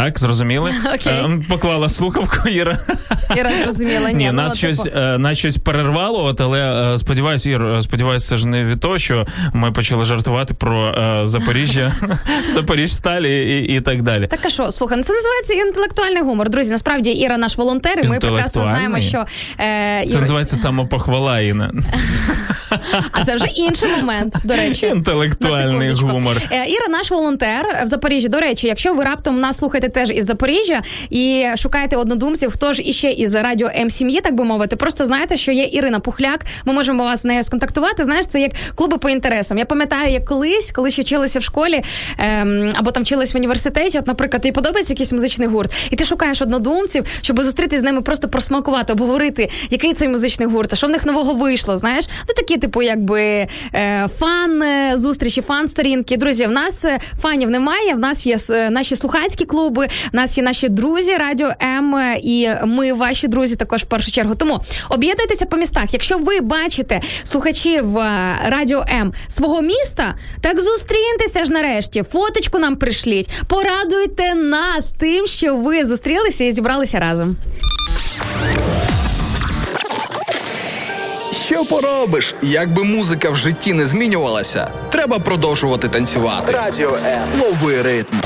[0.05, 0.75] Так, зрозуміли?
[1.07, 2.79] Е, Поклала слухавку, Іра.
[3.37, 4.11] Іра зрозуміла.
[4.11, 7.63] Ні, Ні, ну, нас типу, щось е, нас щось перервало, от, але е, сподіваюсь, Ір,
[7.63, 11.93] е, сподіваюсь, це ж не від того, що ми почали жартувати про е, Запоріжжя,
[12.51, 14.27] Запоріжсталі і, і так далі.
[14.27, 16.51] Так а що, слухай, ну це називається інтелектуальний гумор.
[16.51, 19.25] Друзі, насправді Іра наш волонтер, і ми прекрасно знаємо, що
[19.61, 21.73] е, Це називається самопохвала, Інна.
[23.13, 24.35] а це вже інший момент.
[24.45, 26.37] До речі, Інтелектуальний гумор.
[26.51, 28.29] Е, Іра, наш волонтер в Запоріжжі.
[28.29, 32.83] До речі, якщо ви раптом нас слухаєте теж із Запоріжжя і шукаєте однодумців, хто ж
[32.83, 36.45] іще із радіо М сім'ї, так би мовити, просто знаєте, що є Ірина Пухляк.
[36.65, 38.05] Ми можемо вас з нею сконтактувати.
[38.05, 39.59] Знаєш, це як клуби по інтересам.
[39.59, 41.83] Я пам'ятаю, як колись, коли ще вчилися в школі
[42.19, 43.99] ем, або там вчились в університеті.
[43.99, 48.03] От, наприклад, тобі подобається якийсь музичний гурт, і ти шукаєш однодумців, щоб зустрітися з ними,
[48.03, 51.77] просто просмакувати, обговорити, який цей музичний гурт, а що в них нового вийшло.
[51.77, 53.21] Знаєш, ну такі, типу, якби
[53.75, 56.17] е, фан е, зустрічі, фан сторінки.
[56.17, 57.95] Друзі, в нас е, фанів немає.
[57.95, 62.19] В нас є е, наші слухацькі клуби, в нас є наші друзі Радіо М, е,
[62.23, 64.35] і ми ваші друзі також в першу чергу.
[64.35, 65.85] Тому об'єднуйтеся по містах.
[65.93, 72.05] Якщо ви бачите слухачів е, Радіо М свого міста, так зустріньтеся ж нарешті.
[72.13, 73.31] Фоточку нам пришліть.
[73.49, 77.37] Порадуйте нас тим, що ви зустрілися і зібралися разом.
[81.47, 82.35] Що поробиш?
[82.43, 86.53] Якби музика в житті не змінювалася, треба продовжувати танцювати.
[86.53, 87.41] Радіо М.
[87.41, 88.17] Лови ритм.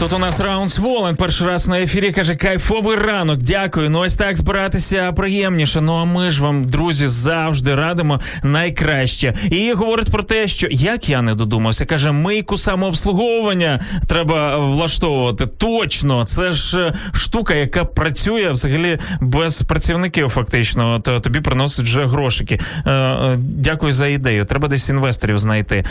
[0.00, 1.16] Тут у нас раунд Сволен.
[1.16, 3.42] Перший раз на ефірі каже кайфовий ранок.
[3.42, 3.90] Дякую.
[3.90, 5.80] Ну ось так збиратися приємніше.
[5.80, 9.34] Ну а ми ж вам, друзі, завжди радимо найкраще.
[9.50, 15.46] І говорить про те, що як я не додумався, каже, мийку самообслуговування треба влаштовувати.
[15.46, 20.28] Точно, це ж е, штука, яка працює взагалі без працівників.
[20.28, 22.60] Фактично, то тобі приносить вже грошики.
[22.86, 24.44] Е, е, дякую за ідею.
[24.44, 25.84] Треба десь інвесторів знайти.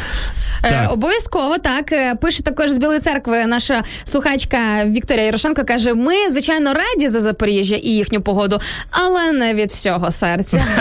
[0.63, 0.91] Е, Так.
[0.91, 5.63] обов'язково так Е, пише також з Білої церкви наша слухачка Вікторія Ярошенко.
[5.65, 8.59] каже: ми звичайно раді за Запоріжжя і їхню погоду,
[8.91, 10.63] але не від всього серця.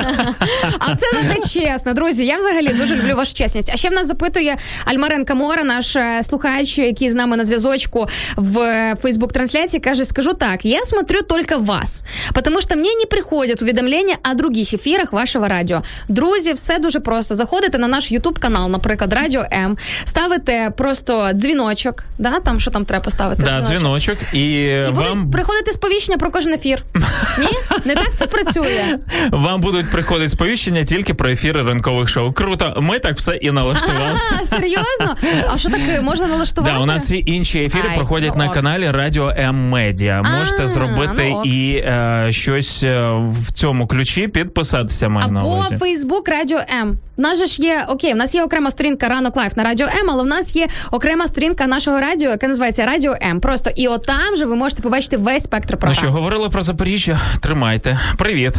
[0.78, 2.26] А це не те чесно, друзі.
[2.26, 3.70] Я взагалі дуже люблю вашу чесність.
[3.74, 8.06] А ще в нас запитує Альмарен Камора, наш е, слухач, який з нами на зв'язочку
[8.36, 12.04] в Фейсбук трансляції, каже: скажу так, я смотрю только вас,
[12.34, 15.82] потому что мне не приходят уведомления о других ефірах вашого радіо.
[16.08, 17.34] Друзі, все дуже просто.
[17.34, 22.04] Заходите на наш Ютуб канал, наприклад, Радіо М, ставите просто дзвіночок.
[22.18, 23.42] Да, там що там треба поставити?
[23.42, 26.82] Да, дзвіночок, і, І вам будуть приходити сповіщення про кожен ефір.
[27.38, 27.48] Ні,
[27.84, 28.98] не так це працює.
[29.30, 32.32] Вам будуть приходити сповіщення тільки про ефіри ранкових шоу.
[32.32, 34.10] Круто, ми так все і налаштували.
[34.42, 35.16] А, серйозно?
[35.48, 36.74] А що так можна налаштувати?
[36.74, 38.54] Да, у нас всі інші ефіри Ай, проходять ну на ок.
[38.54, 40.22] каналі Радіо М Медіа.
[40.38, 43.10] Можете зробити ну і е, щось е,
[43.46, 45.76] в цьому ключі підписатися маю на Або увазі.
[45.78, 46.98] Фейсбук Радіо М.
[47.18, 49.86] У нас же ж є окей, в нас є окрема сторінка ранок Live на Радіо
[49.86, 53.40] М, але в нас є окрема сторінка нашого радіо, яка називається Радіо М.
[53.40, 57.20] Просто і отам же ви можете побачити весь спектр Ну що, говорили про Запоріжжя?
[57.42, 58.00] Тримайте.
[58.18, 58.54] Привіт.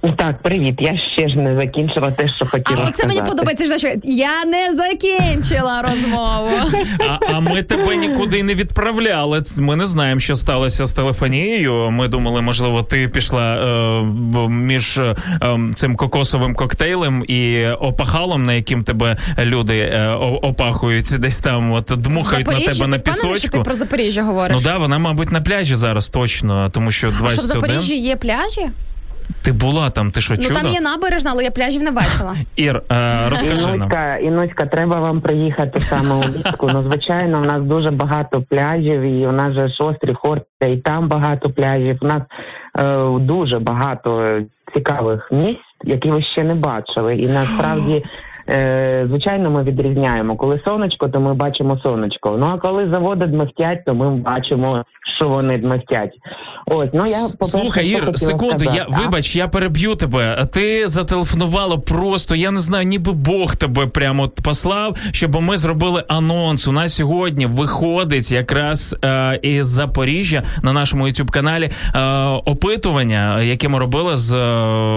[0.00, 0.74] Так, привіт.
[0.78, 2.82] Я ще ж не закінчила те, що хотіла.
[2.84, 6.50] А оце мені подобається, що я не закінчила розмову.
[7.08, 9.42] А, а ми тебе нікуди не відправляли.
[9.58, 11.90] Ми не знаємо, що сталося з телефонією.
[11.90, 18.52] Ми думали, можливо, ти пішла е, між е, ем, цим кокосовим коктейлем і опахалом, на
[18.52, 20.08] яким тебе люди е,
[20.42, 23.58] опахують, десь там, от дмухають на Запоріжжя, тебе на ти впевнений, що пісочку.
[23.58, 24.56] ти про Запоріжжя говориш?
[24.56, 28.16] Ну да, вона, мабуть, на пляжі зараз точно, тому що а що в Запоріжжі є
[28.16, 28.70] пляжі?
[29.42, 30.54] Ти була там, ти що Ну чудо?
[30.54, 32.34] там є набережна, але я пляжів не бачила.
[32.56, 33.74] Ір, е, розкажи нам.
[33.74, 36.70] Інуська, Інуська, треба вам приїхати саме у Луцьку.
[36.72, 40.76] Ну, звичайно, у нас дуже багато пляжів, і у нас же ж острів Хортиця, і
[40.76, 41.98] там багато пляжів.
[42.02, 42.22] У нас
[42.78, 44.40] е, дуже багато
[44.74, 47.16] цікавих місць, які ви ще не бачили.
[47.16, 48.04] І насправді,
[48.50, 50.36] е, звичайно, ми відрізняємо.
[50.36, 52.36] Коли сонечко, то ми бачимо сонечко.
[52.40, 54.84] Ну а коли заводи дмихтять, то ми бачимо,
[55.20, 56.12] що вони дмихтять.
[56.66, 59.00] Ось, ну я Слухай, Ір, секунду, я сказати, а?
[59.00, 60.46] вибач, я переб'ю тебе.
[60.52, 66.68] Ти зателефонувала просто, я не знаю, ніби Бог тебе прямо послав, щоб ми зробили анонс.
[66.68, 72.00] У нас сьогодні виходить якраз е, із Запоріжжя на нашому youtube каналі е,
[72.44, 74.40] опитування, яке ми робили з е,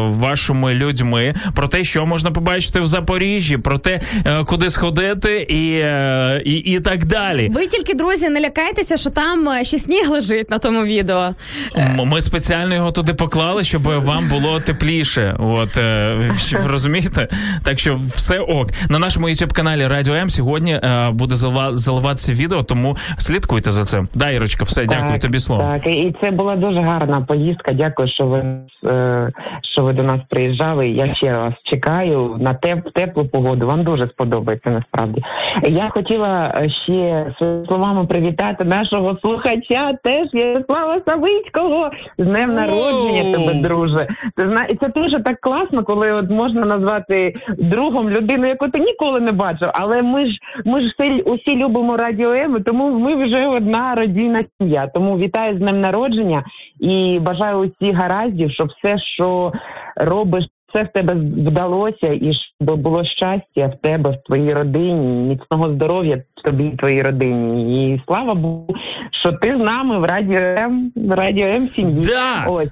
[0.08, 5.80] вашими людьми про те, що можна побачити в Запоріжжі, про те, е, куди сходити, і,
[5.84, 7.50] е, і, і так далі.
[7.56, 11.30] Ви тільки друзі, не лякайтеся, що там е, ще сніг лежить на тому відео.
[12.06, 15.36] Ми спеціально його туди поклали, щоб вам було тепліше.
[15.40, 15.78] От
[16.38, 17.28] щоб розумієте?
[17.64, 18.68] Так що все ок.
[18.90, 20.80] На нашому youtube каналі Радіо М сьогодні
[21.12, 24.08] буде залива- заливатися відео, тому слідкуйте за цим.
[24.16, 25.64] Да, Ірочка, все, дякую Так, тобі слово.
[25.64, 27.74] Так, і- це була дуже гарна поїздка.
[27.74, 28.44] Дякую, що ви
[29.74, 30.90] що ви до нас приїжджали.
[30.90, 33.68] Я ще раз чекаю на теп, теплу погоду.
[33.68, 35.22] Вам дуже сподобається насправді.
[35.64, 39.92] Я хотіла е, ще своїми словами привітати нашого слухача.
[40.04, 44.08] Теж Ярослава Савицького з днем народження тебе, друже.
[44.36, 49.20] Ти знаєш, це дуже так класно, коли от можна назвати другом людину, яку ти ніколи
[49.20, 49.70] не бачив.
[49.74, 50.32] Але ми ж
[50.66, 54.88] ми ж всі, усі любимо радіо М, тому ми вже одна родійна сім'я.
[54.94, 56.44] Тому вітаю з днем народження
[56.80, 59.52] і бажаю усі гараздів, щоб все, що
[59.96, 60.46] робиш.
[60.74, 66.24] Все в тебе вдалося, і ж було щастя в тебе, в твоїй родині, міцного здоров'я
[66.44, 67.94] тобі і твоїй родині.
[67.94, 68.68] І слава Богу,
[69.24, 72.02] що ти з нами в радіо М, в радіо М сім'ї.
[72.04, 72.46] Да.
[72.48, 72.68] Ось.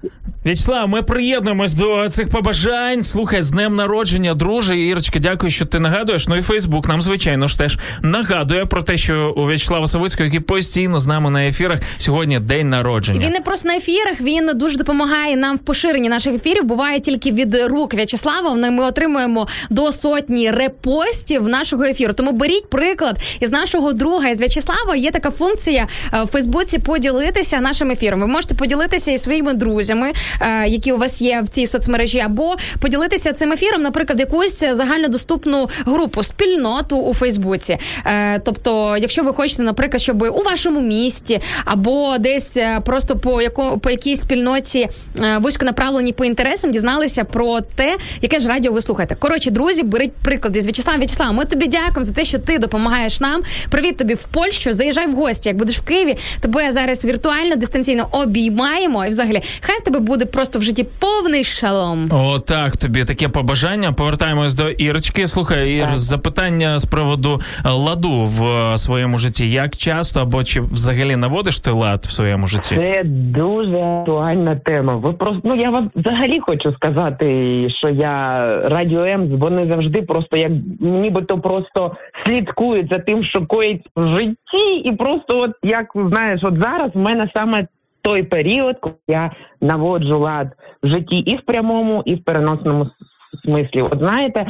[0.46, 3.02] В'ячеслав, ми приєднуємось до цих побажань.
[3.02, 4.80] Слухай, з днем народження, друже.
[4.80, 6.28] Ірочка, дякую, що ти нагадуєш.
[6.28, 10.40] Ну і Фейсбук нам, звичайно ж, теж нагадує про те, що у В'ячеслава Савицького, який
[10.40, 13.20] постійно з нами на ефірах, сьогодні день народження.
[13.20, 16.64] він не просто на ефірах, він дуже допомагає нам в поширенні наших ефірів.
[16.64, 18.54] Буває тільки від рук В'ячеслава.
[18.56, 22.14] Ми отримуємо до сотні репостів нашого ефіру.
[22.14, 23.61] Тому беріть приклад із нашого
[23.94, 24.96] друга із В'ячеслава.
[24.96, 28.20] Є така функція е, в Фейсбуці поділитися нашим ефіром.
[28.20, 32.56] Ви можете поділитися із своїми друзями, е, які у вас є в цій соцмережі, або
[32.82, 37.78] поділитися цим ефіром, наприклад, якусь загальнодоступну групу, спільноту у Фейсбуці.
[38.06, 43.78] Е, Тобто, якщо ви хочете, наприклад, щоб у вашому місті або десь просто по яко
[43.78, 44.90] по якійсь спільноті
[45.20, 49.16] е, вузьконаправлені по інтересам дізналися про те, яке ж радіо ви слухаєте.
[49.16, 50.98] Коротше, друзі, беріть приклад із В'ячеслава.
[50.98, 53.42] В'ячеслав, ми тобі дякуємо за те, що ти допомагаєш нам.
[53.70, 54.74] Привіт тобі в Польщу.
[54.74, 55.50] Заїжджай в гості.
[55.50, 59.06] Як будеш в Києві, тебе зараз віртуально дистанційно обіймаємо.
[59.06, 62.10] І взагалі, хай в тебе буде просто в житті повний шалом.
[62.12, 65.28] О, так, тобі таке побажання.Повертаємось до Ірочки.
[65.28, 69.50] Слухай, Ір, запитання з приводу ладу в е, своєму житті.
[69.50, 72.76] Як часто або чи взагалі наводиш ти лад в своєму житті?
[72.76, 74.96] Це дуже актуальна тема.
[74.96, 77.26] Ви просто ну я вам взагалі хочу сказати,
[77.80, 81.96] що я радіо М, вони завжди просто як нібито просто
[82.26, 87.00] слідкують за тим, що коїть в житті, і просто от як знаєш, от зараз в
[87.00, 87.68] мене саме
[88.02, 89.32] той період, коли я
[89.62, 90.48] наводжу лад
[90.84, 92.90] в житті і в прямому, і в переносному
[93.46, 93.82] смислі.
[93.82, 94.46] От знаєте,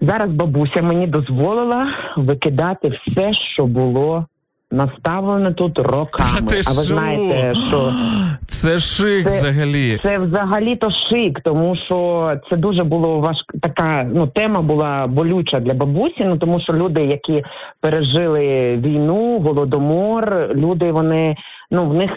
[0.00, 4.26] зараз бабуся мені дозволила викидати все, що було
[4.70, 6.30] наставлено тут роками.
[6.34, 7.92] Та ти а ви знаєте, що
[8.46, 9.98] Це шик взагалі.
[10.02, 15.60] це взагалі то шик, тому що це дуже було важка така ну тема була болюча
[15.60, 16.24] для бабусі.
[16.24, 17.44] Ну тому що люди, які
[17.80, 21.36] пережили війну, голодомор, люди вони.
[21.72, 22.10] Ну, в них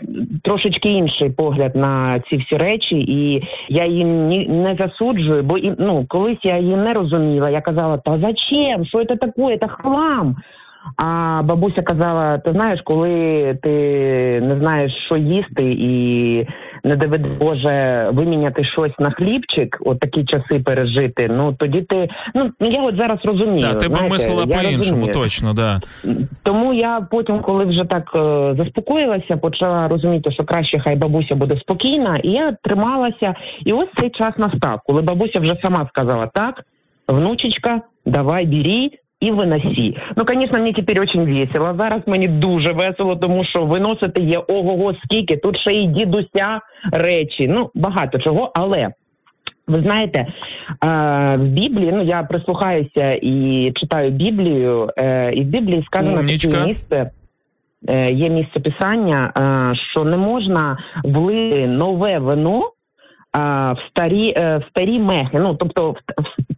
[0.44, 5.74] трошечки інший погляд на ці всі речі, і я їм ні не засуджую, бо і
[5.80, 7.50] ну колись я її не розуміла.
[7.50, 8.86] Я казала, та зачем?
[8.86, 9.58] Що це таке?
[9.62, 10.36] Це хлам.
[10.98, 13.10] А бабуся казала: ти знаєш, коли
[13.64, 13.70] ти
[14.44, 16.48] не знаєш, що їсти, і
[16.84, 21.28] не доведе Боже виміняти щось на хлібчик, от такі часи пережити.
[21.32, 23.60] Ну тоді ти ну я от зараз розумію.
[23.60, 25.82] Так, ти би знаєте, мислила по-іншому, точно, да.
[26.44, 31.60] Тому я потім, коли вже так е, заспокоїлася, почала розуміти, що краще хай бабуся буде
[31.60, 33.36] спокійна, і я трималася.
[33.66, 36.64] І ось цей час настав, коли бабуся вже сама сказала: так,
[37.08, 38.90] внучечка, давай бери.
[39.24, 39.98] І виносі.
[40.18, 41.76] Ну, звісно, мені тепер дуже весело.
[41.80, 45.38] Зараз мені дуже весело, тому що виносити є ого-го скільки.
[45.38, 46.60] Тут ще й дідуся
[46.91, 47.48] речі.
[47.48, 48.88] Ну, багато чого, але
[49.68, 50.28] ви знаєте,
[51.38, 56.52] в Біблії, ну я прислухаюся і читаю Біблію, е, і в Біблії сказано Умнічка.
[56.52, 57.12] таке місце.
[57.90, 62.70] е, Є місце писання, е, що не можна влити нове вино
[63.76, 65.40] в старі в старі мехи.
[65.40, 65.98] Ну тобто, в-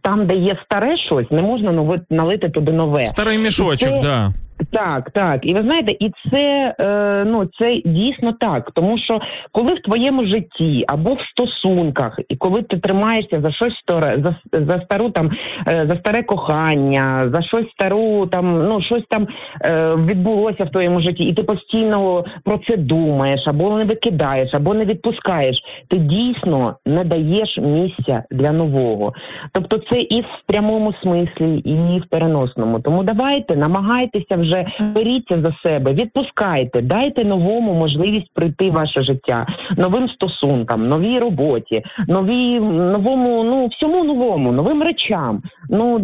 [0.06, 3.06] там, де є старе щось, не можна нове налити туди нове.
[3.06, 4.32] Старий мішочок, це- да.
[4.72, 5.40] Так, так.
[5.42, 8.70] І ви знаєте, і це е, ну це дійсно так.
[8.74, 9.20] Тому що
[9.52, 14.60] коли в твоєму житті або в стосунках, і коли ти тримаєшся за щось старе, за,
[14.66, 15.30] за стару там
[15.68, 19.28] е, за старе кохання, за щось стару, там ну щось там
[19.64, 24.74] е, відбулося в твоєму житті, і ти постійно про це думаєш, або не викидаєш, або
[24.74, 25.56] не відпускаєш,
[25.88, 29.12] ти дійсно не даєш місця для нового.
[29.52, 32.80] Тобто, це і в прямому смислі, і в переносному.
[32.80, 39.46] Тому давайте намагайтеся вже беріться за себе, відпускайте, дайте новому можливість прийти в ваше життя,
[39.76, 45.42] новим стосункам, новій роботі, новій новому, ну всьому новому, новим речам.
[45.70, 45.98] Ну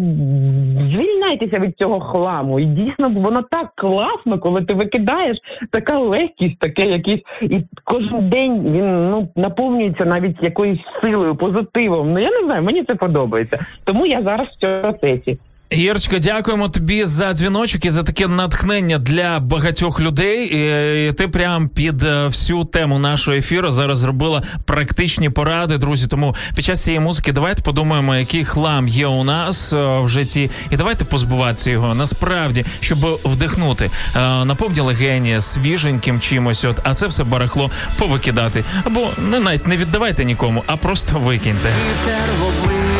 [0.75, 2.59] звільняйтеся від цього хламу.
[2.59, 5.37] І дійсно воно так класно, коли ти викидаєш
[5.71, 12.13] така легкість, таке якийсь, і кожен день він ну наповнюється навіть якоюсь силою, позитивом.
[12.13, 13.65] Ну я не знаю, мені це подобається.
[13.83, 15.37] Тому я зараз в цьому процесі.
[15.73, 20.45] Ірочка, дякуємо тобі за дзвіночок і за таке натхнення для багатьох людей.
[20.45, 26.07] І ти прям під е, всю тему нашого ефіру зараз зробила практичні поради, друзі.
[26.07, 30.51] Тому під час цієї музики давайте подумаємо, який хлам є у нас е, в житті,
[30.71, 36.65] і давайте позбуватися його насправді, щоб вдихнути, е, наповні легені свіженьким чимось.
[36.65, 38.63] От а це все барахло повикидати.
[38.83, 41.69] Або ну навіть не віддавайте нікому, а просто викиньте.
[41.69, 42.92] Вітер в обличчя,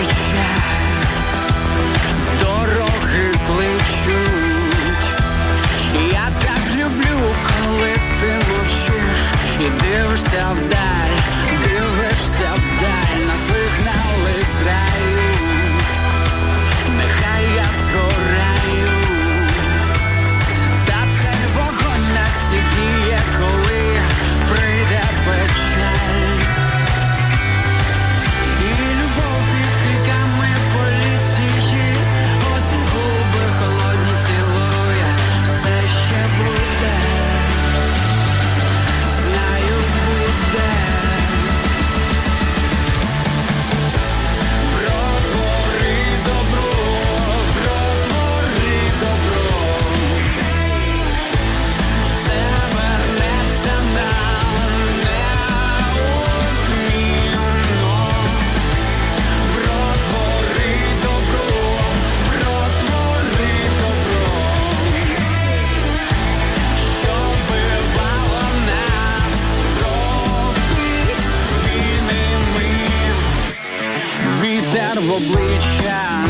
[10.24, 10.93] дивишся вдаль,
[75.04, 76.26] в обличчя,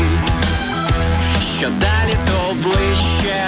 [1.58, 3.44] що далі то ближче.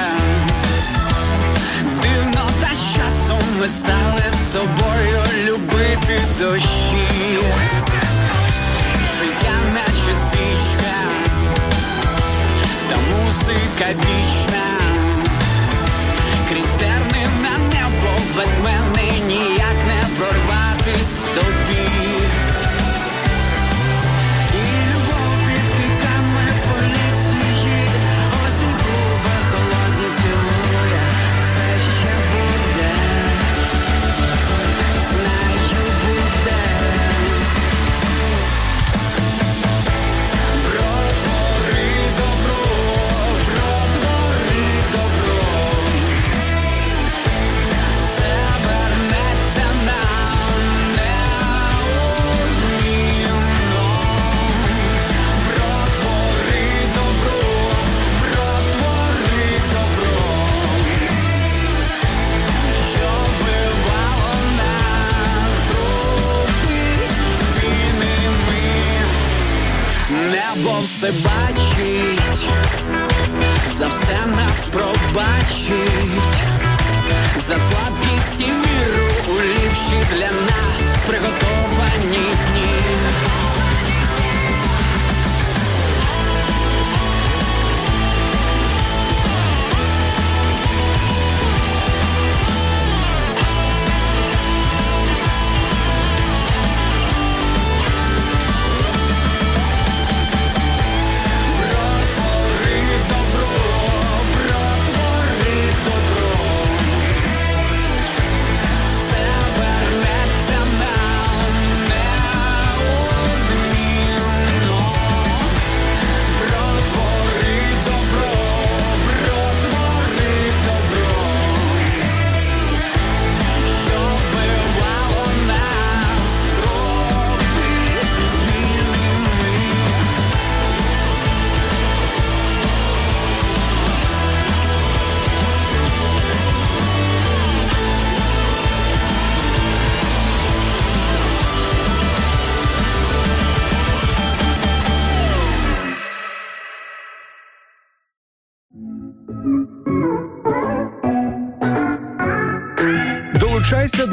[2.02, 7.38] Дивно, та часом ми стали з тобою любити дощі.
[9.18, 10.96] Життя наче свічка,
[12.88, 14.75] та музика вічна.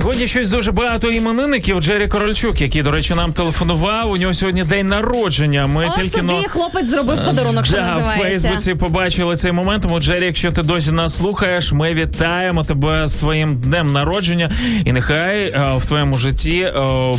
[0.00, 1.80] Сьогодні щось дуже багато іменинників.
[1.80, 4.10] Джері Корольчук, який, до речі, нам телефонував.
[4.10, 5.66] У нього сьогодні день народження.
[5.66, 6.42] Ми От тільки собі но...
[6.48, 8.20] хлопець зробив подарунок, що да, в.
[8.20, 9.82] Фейсбуці побачили цей момент.
[9.82, 14.50] Тому, Джері, якщо ти досі нас слухаєш, ми вітаємо тебе з твоїм днем народження.
[14.84, 16.72] І нехай е, в твоєму житті е,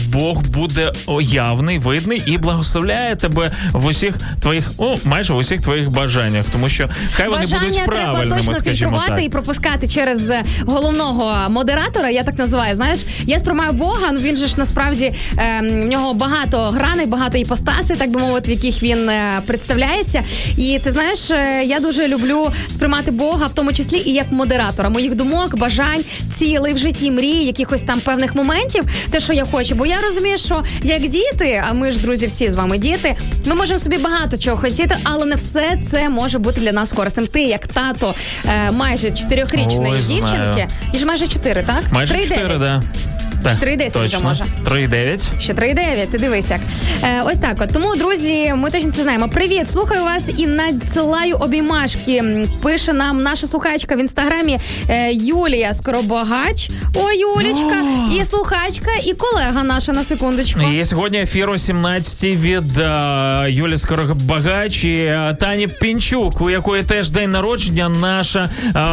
[0.07, 0.91] Бог буде
[1.21, 6.69] явний, видний і благословляє тебе в усіх твоїх, о, майже в усіх твоїх бажаннях, тому
[6.69, 9.23] що хай вони Бажання будуть треба правильними, точно скажімо так.
[9.23, 12.09] і пропускати через е, головного модератора.
[12.09, 12.70] Я так називаю.
[12.75, 14.11] Знаєш, я сприймаю Бога.
[14.11, 18.51] Ну він же ж насправді е, в нього багато граней, багато іпостасей, так би мовити,
[18.51, 20.23] в яких він е, представляється.
[20.57, 24.89] І ти знаєш, е, я дуже люблю сприймати Бога, в тому числі і як модератора
[24.89, 26.03] моїх думок, бажань,
[26.37, 29.75] цілей в житті, мрій, якихось там певних моментів, те, що я хочу.
[29.75, 33.15] Бо я розумію, що як діти, а ми ж друзі, всі з вами діти,
[33.45, 37.27] ми можемо собі багато чого хотіти, але не все це може бути для нас корисним.
[37.27, 38.15] Ти, як тато
[38.45, 41.83] е, майже чотирьохрічної дівчинки, і ж майже чотири, так?
[41.91, 42.25] Майже Три
[42.61, 43.05] 4, дев'ять.
[43.05, 43.10] да.
[43.43, 44.19] Так, 4,10 вже точно.
[44.29, 44.43] може.
[44.65, 45.27] 3,9.
[45.39, 46.59] Ще 3,9, ти дивись як.
[47.03, 47.69] Е, ось так от.
[47.73, 49.29] Тому, друзі, ми точно це знаємо.
[49.29, 52.47] Привіт, слухаю вас і надсилаю обіймашки.
[52.63, 54.59] Пише нам наша слухачка в інстаграмі
[54.89, 56.69] е, Юлія Скоробагач.
[56.95, 57.83] О, Юлічка,
[58.15, 60.61] і слухачка, і колега наша на секундочку.
[60.61, 66.83] Є сьогодні ефір о 17 від е, Юлі Скорогбагач і е, Тані Пінчук, у якої
[66.83, 67.89] теж день народження.
[67.89, 68.49] Наша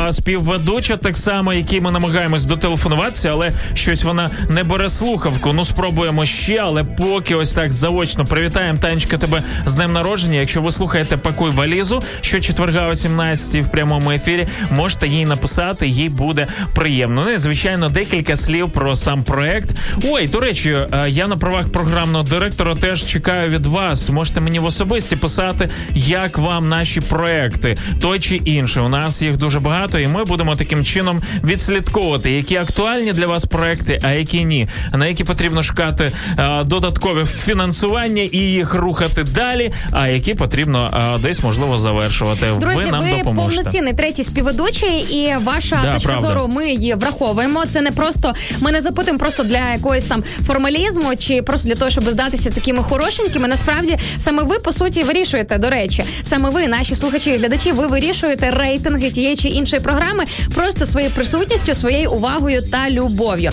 [0.09, 5.53] е, співведуча, так само, якій ми намагаємось дотелефонуватися, але щось вона не бере слухавку.
[5.53, 10.39] Ну спробуємо ще, але поки ось так заочно привітаємо Танечка тебе з днем народження.
[10.41, 15.89] Якщо ви слухаєте пакуй валізу, що четверга о 17 в прямому ефірі, можете їй написати,
[15.89, 17.25] їй буде приємно.
[17.25, 19.77] Ну і звичайно, декілька слів про сам проект.
[20.05, 24.11] Ой, до речі, е, я на правах програмного директора теж чекаю від вас.
[24.11, 28.83] Можете мені в особисті писати, як вам наші проекти, той чи інший.
[28.83, 33.45] У нас їх дуже багато, і ми будемо таким чином відслідковувати, які актуальні для вас
[33.45, 39.73] проекти, а які ні, на які потрібно шукати е, додаткове фінансування і їх рухати далі.
[39.93, 42.47] А які потрібно е, десь можливо завершувати.
[42.61, 46.29] Друзі, ви нам ви повноцінний третій співведучий, і ваша Да, точка правда.
[46.29, 47.65] зору ми її враховуємо.
[47.67, 51.91] Це не просто ми не запитуємо просто для якоїсь там формалізму чи просто для того,
[51.91, 53.49] щоб здатися такими хорошенькими.
[53.49, 55.59] Насправді саме ви по суті вирішуєте.
[55.59, 60.25] До речі, саме ви, наші слухачі і глядачі, ви вирішуєте рейтинги тієї чи іншої програми
[60.55, 63.53] просто своєю присутністю, своєю увагою та любов'ю.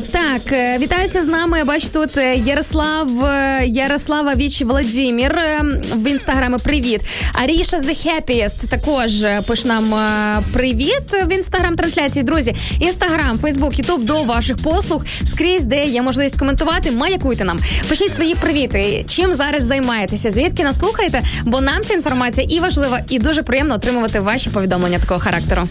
[0.00, 1.64] Так, е, вітається з нами.
[1.64, 5.34] Бачу тут е, Ярослав е, Ярослава Віч Владімір
[5.94, 6.56] в інстаграмі.
[6.64, 7.00] Привіт.
[7.32, 9.12] Аріша The Happiest також
[9.46, 9.94] пише нам
[10.52, 12.24] привіт в інстаграм трансляції.
[12.24, 16.90] Друзі, інстаграм, фейсбук, ютуб до ваших послуг скрізь, де є можливість коментувати.
[16.90, 17.60] Маякуйте нам.
[17.88, 19.04] Пишіть свої привіти.
[19.08, 20.30] Чим зараз займаєтеся?
[20.30, 21.22] Звідки нас слухаєте?
[21.44, 25.68] Бо нам ця інформація і важлива, і дуже приємно отримувати ваші повідомлення такого характеру.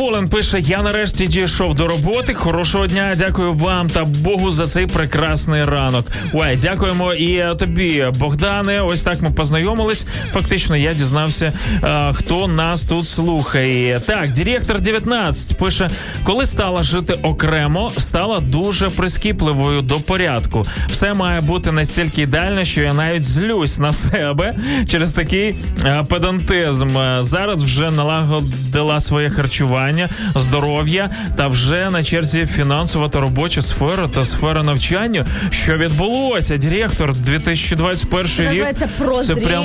[0.00, 2.34] Волен пише: Я нарешті дійшов до роботи.
[2.34, 3.14] Хорошого дня.
[3.16, 6.06] Дякую вам та Богу за цей прекрасний ранок.
[6.32, 8.80] Ой, дякуємо і е, тобі, Богдане.
[8.80, 10.06] Ось так ми познайомились.
[10.32, 11.52] Фактично, я дізнався,
[11.84, 14.00] е, хто нас тут слухає.
[14.00, 15.90] Так, директор 19 пише:
[16.24, 20.62] коли стала жити окремо, стала дуже прискіпливою до порядку.
[20.88, 24.54] Все має бути настільки ідеально, що я навіть злюсь на себе
[24.88, 26.88] через такий е, педантизм.
[27.20, 34.24] Зараз вже налагодила своє харчування, здоров'я та вже на черзі фінансова та робоча сфера та
[34.24, 35.26] сфера навчання.
[35.50, 36.56] Що відбулося?
[36.56, 38.38] Директор 2021 рік.
[38.38, 38.88] Називається
[39.22, 39.64] Це прям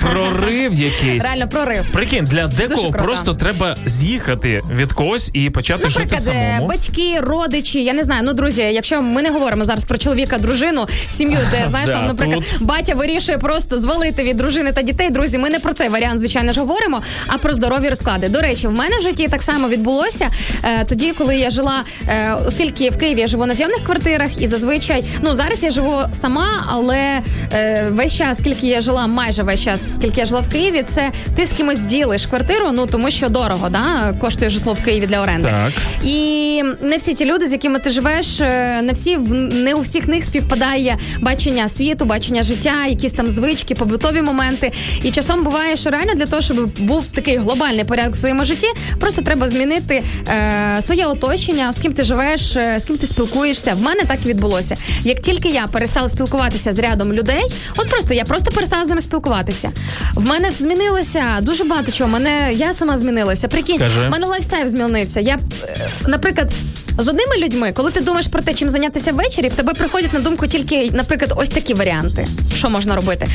[0.00, 1.24] прорив якийсь.
[1.24, 1.84] Реально прорив.
[1.92, 6.68] Прикинь, для декого просто треба з'їхати від когось і почати жити Наприклад, е, самому.
[6.68, 8.22] батьки, родичі, я не знаю.
[8.24, 12.06] Ну, друзі, якщо ми не говоримо зараз про чоловіка, дружину, сім'ю, де знаєш, Да, там,
[12.06, 15.10] наприклад, тут- батя вирішує просто звалити від дружини та дітей.
[15.10, 18.28] Друзі, ми не про цей варіант, звичайно ж, говоримо, а про здорові розклади.
[18.28, 20.28] До речі, в мене в житті так само відбулося
[20.64, 24.46] е, тоді, коли я жила, е, оскільки в Києві я живу на зйомних квартирах, і
[24.46, 29.60] зазвичай, ну зараз я живу сама, але е, весь час, скільки я жила, майже весь
[29.60, 33.28] час, скільки я жила в Києві, це ти з кимось ділиш квартиру, ну тому що
[33.28, 35.48] дорого, да, коштує житло в Києві для оренди.
[35.48, 35.72] Так.
[36.04, 39.16] І не всі ті люди, з якими ти живеш, е, не всі
[39.52, 44.72] не у всіх них співпадає бачення світу, бачення життя, якісь там звички, побутові моменти.
[45.02, 48.66] І часом буває, що реально для того, щоб був такий глобальний порядок в своєму житті,
[49.00, 53.74] Просто треба змінити е, своє оточення, з ким ти живеш, е, з ким ти спілкуєшся.
[53.74, 54.74] В мене так і відбулося.
[55.00, 57.42] Як тільки я перестала спілкуватися з рядом людей,
[57.76, 59.70] от просто я просто перестала з ними спілкуватися.
[60.14, 62.10] В мене змінилося дуже багато чого.
[62.10, 63.48] Мене я сама змінилася.
[63.48, 64.00] Прикинь, Скажи.
[64.08, 65.20] в мене lifestyle змінився.
[65.20, 65.38] Я,
[65.68, 65.76] е,
[66.08, 66.50] наприклад.
[66.98, 70.20] З одними людьми, коли ти думаєш про те, чим зайнятися ввечері, в тебе приходять на
[70.20, 73.26] думку тільки, наприклад, ось такі варіанти, що можна робити.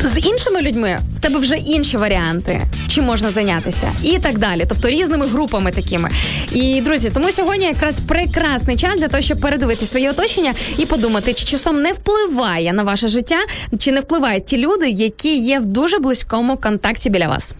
[0.00, 4.64] З іншими людьми в тебе вже інші варіанти, чим можна зайнятися, і так далі.
[4.68, 6.10] Тобто різними групами такими.
[6.52, 11.32] І друзі, тому сьогодні якраз прекрасний час для того, щоб передивити своє оточення і подумати,
[11.32, 13.38] чи часом не впливає на ваше життя,
[13.78, 17.54] чи не впливають ті люди, які є в дуже близькому контакті біля вас.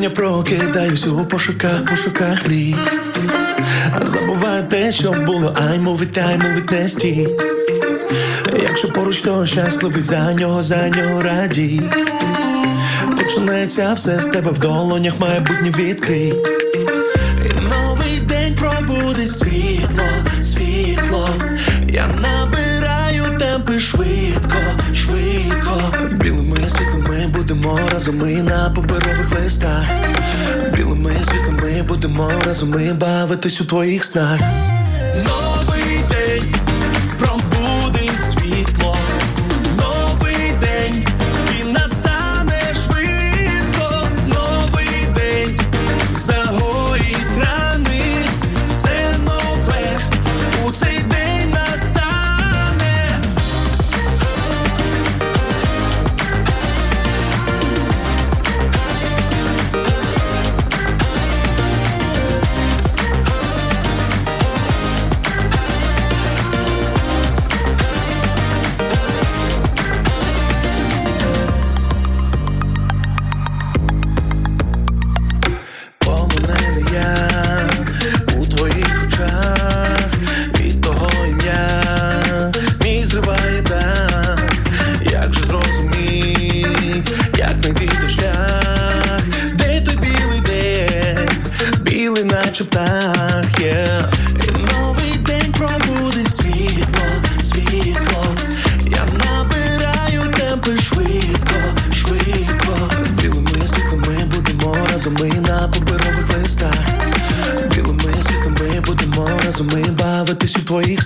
[0.00, 2.74] Кожен день я прокидаюсь у пошуках, пошуках мрій.
[4.00, 7.28] Забуваю те, що було, ай мовить, ай мовить не стій.
[8.62, 11.82] Якщо поруч, то щасливий за нього, за нього радій.
[13.16, 16.34] Починається все з тебе в долонях, майбутнє відкрий.
[17.44, 20.04] І новий день пробудить світло,
[20.42, 21.28] світло.
[21.88, 22.39] Я набираю
[27.60, 29.84] будемо разом ми на паперових листах.
[30.72, 34.40] Білими світами будемо разом ми бавитись у твоїх снах.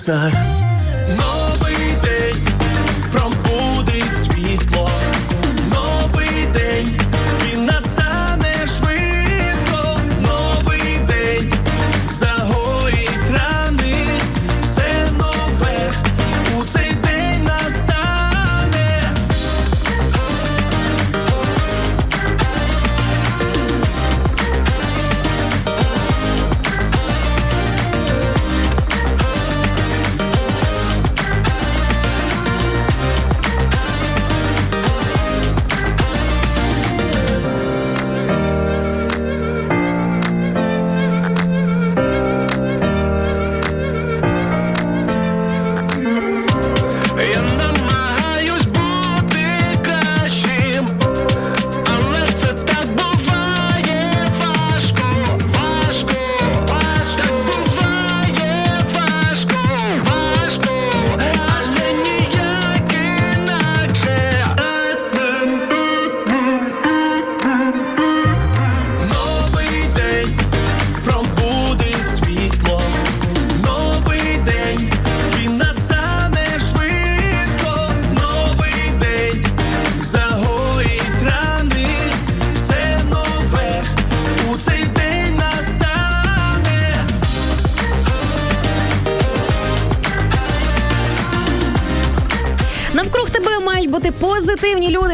[0.07, 0.34] У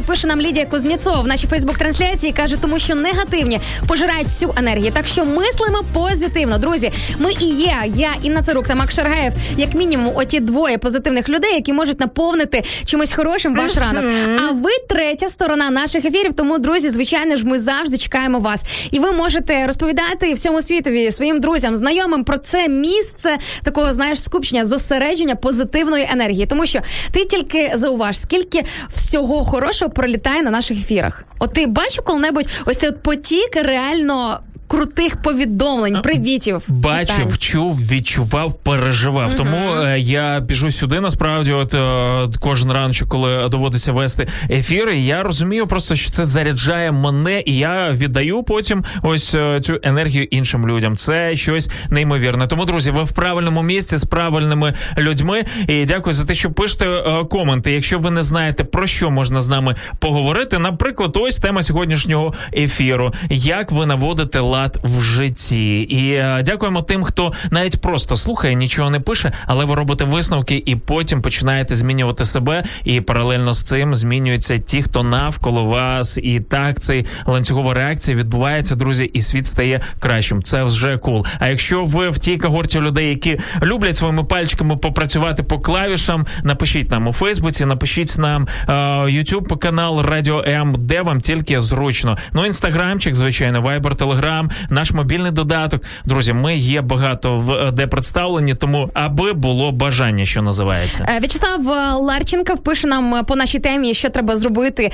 [0.02, 0.12] позитивні.
[0.12, 2.34] Пише нам Лідія Кузнєцов в нашій Фейсбук-трансляції.
[2.34, 4.92] каже, тому що негативні пожирають всю енергію.
[4.92, 6.58] Так що мислимо позитивно.
[6.58, 7.76] Друзі, ми і є.
[7.96, 12.64] Я Інна Царук та Мак Шаргаєв, як мінімум, оті двоє позитивних людей, які можуть наповнити
[12.86, 14.04] чимось хорошим ваш ранок.
[14.40, 16.34] А ви третя сторона наших ефірів.
[16.34, 18.64] Тому, друзі, звичайно ж, ми завжди чекаємо вас.
[18.92, 24.66] І ви можете розповідати всьому світові своїм друзям, знайомим про це місце такого, знаєш, скупчення,
[24.66, 26.46] зосередження позитивної енергії.
[26.46, 26.80] Тому що
[27.12, 28.64] ти тільки зауваж, скільки
[28.96, 31.24] всього хорошого пролітає на наших ефірах.
[31.40, 34.40] От ти бачив коли-небудь ось цей от потік реально
[34.72, 36.62] крутих повідомлень, привітів.
[36.68, 37.38] Бачив, Вітань.
[37.38, 39.28] чув, відчував, переживав.
[39.28, 39.38] Мгм.
[39.38, 41.00] Тому е, я біжу сюди.
[41.00, 46.92] Насправді, от е, кожен раночок, коли доводиться вести ефіри, я розумію просто, що це заряджає
[46.92, 50.98] мене, і я віддаю потім ось е, цю енергію іншим людям.
[50.98, 52.48] Це щось неймовірне.
[52.48, 55.44] Тому, друзі, ви в правильному місці з правильними людьми.
[55.68, 57.72] І дякую за те, що пишете е, коменти.
[57.72, 63.14] Якщо ви не знаєте про що можна з нами поговорити, наприклад, ось тема сьогоднішнього ефіру:
[63.30, 65.80] як ви наводите лад в житті.
[65.80, 70.64] І е, дякуємо тим, хто навіть просто слухає, нічого не пише, але ви робите висновки
[70.66, 72.64] і потім починаєте змінювати себе.
[72.84, 76.18] І паралельно з цим змінюються ті, хто навколо вас.
[76.18, 80.44] І так цей ланцюгова реакція відбувається, друзі, і світ стає кращим.
[80.44, 81.26] Це вже кул.
[81.40, 86.92] А якщо ви в тій когорті людей, які люблять своїми пальчиками попрацювати по клавішам, напишіть
[86.92, 89.24] нам у Фейсбуці, напишіть нам е,
[89.62, 92.18] канал Радіо М, де вам тільки зручно.
[92.34, 95.84] Ну, інстаграмчик, звичайно, Viber, Telegram, наш мобільний додаток.
[96.06, 101.08] Друзі, ми є багато в е, де представлені, тому аби було бажання, що називається.
[101.16, 104.92] Е, В'ячеслав е, Ларченков пише нам по нашій темі, що треба зробити,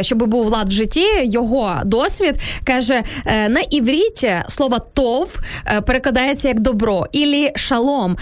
[0.00, 1.06] щоб був лад в житті.
[1.24, 2.34] Його досвід
[2.64, 5.36] каже на івріті слово тов
[5.86, 8.16] перекладається як добро, ілі шалом,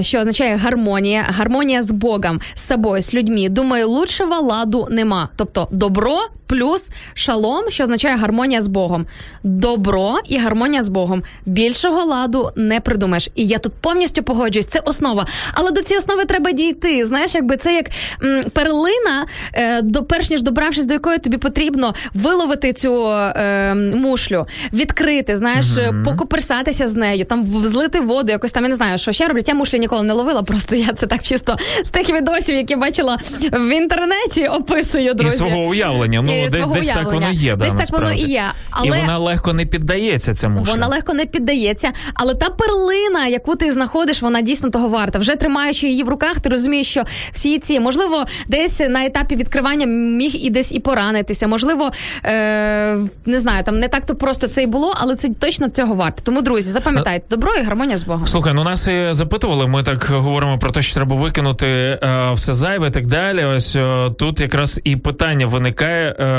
[0.00, 3.48] що означає гармонія, гармонія з Богом, з собою, з людьми.
[3.48, 5.28] Думаю, лучшого ладу нема.
[5.36, 6.18] Тобто добро
[6.52, 9.06] плюс шалом, що означає гармонія з Богом.
[9.42, 11.22] Добро і гармонія з Богом.
[11.46, 13.28] Більшого ладу не придумаєш.
[13.34, 14.66] І я тут повністю погоджуюсь.
[14.66, 15.26] Це основа.
[15.54, 17.06] Але до цієї основи треба дійти.
[17.06, 17.86] Знаєш, якби це як
[18.24, 24.46] м, перлина, е, до перш ніж добравшись до якої тобі потрібно виловити цю е, мушлю,
[24.72, 25.66] відкрити, знаєш,
[26.04, 29.48] покоперсатися з нею, там в- злити воду, якось там я не знаю, що ще роблять.
[29.48, 30.42] Я мушлі ніколи не ловила.
[30.42, 33.18] Просто я це так чисто з тих відосів, які бачила
[33.52, 35.34] в інтернеті, описую друзі.
[35.34, 36.22] І свого уявлення.
[36.22, 37.56] Ну десь, свого десь так воно є.
[37.56, 38.42] да, Десь так воно і є.
[38.70, 40.62] Але І вона легко не піддається цьому.
[40.62, 45.18] вона легко не піддається, але та перлина, яку ти знаходиш, вона дійсно того варта.
[45.18, 49.86] Вже тримаючи її в руках, ти розумієш, що всі ці можливо десь на етапі відкривання
[49.86, 51.46] міг і десь і поранитися.
[51.48, 51.90] Можливо,
[52.24, 55.94] е- не знаю, там не так то просто це й було, але це точно цього
[55.94, 56.22] варто.
[56.24, 58.26] Тому, друзі, запам'ятайте, добро і гармонія з Богом.
[58.26, 59.66] Слухай, ну нас і запитували.
[59.66, 61.98] Ми так говоримо про те, що треба викинути е,
[62.34, 63.44] все зайве і так далі.
[63.44, 66.31] Ось е, тут якраз і питання виникає е,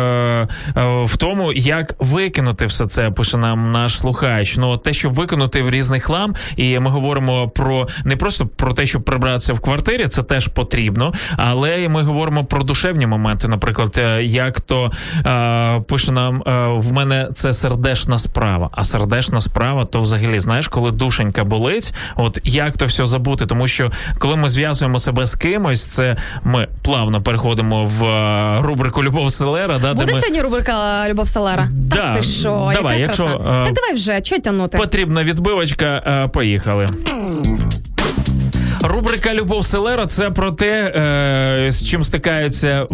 [1.06, 3.12] в тому, як викинути все це.
[3.12, 4.58] Пише нам наш слухач.
[4.58, 8.86] Ну те, що викинути в різний хлам, і ми говоримо про не просто про те,
[8.86, 13.48] щоб прибратися в квартирі, це теж потрібно, але ми говоримо про душевні моменти.
[13.48, 14.92] Наприклад, е, як то
[15.26, 18.70] е, пише нам е, в мене це сердешна справа.
[18.72, 23.68] А сердешна справа, то взагалі знаєш, коли душенька болить, от як то все забути, тому
[23.68, 29.32] що коли ми зв'язуємо себе з кимось, це ми плавно переходимо в е, рубрику Любов
[29.32, 29.80] Селера.
[29.84, 31.68] Да, Буде ми сьогодні рубрика Любов Салара?
[31.72, 32.72] Да, Так ти що?
[32.74, 33.62] давай, яка якщо, краса?
[33.62, 34.78] е, Так давай вже, що тягнути?
[34.78, 35.86] потрібна відбивочка.
[36.26, 36.90] е, Поїхали.
[38.84, 40.94] Рубрика Любов Селера це про те,
[41.68, 42.88] е, з чим стикаються.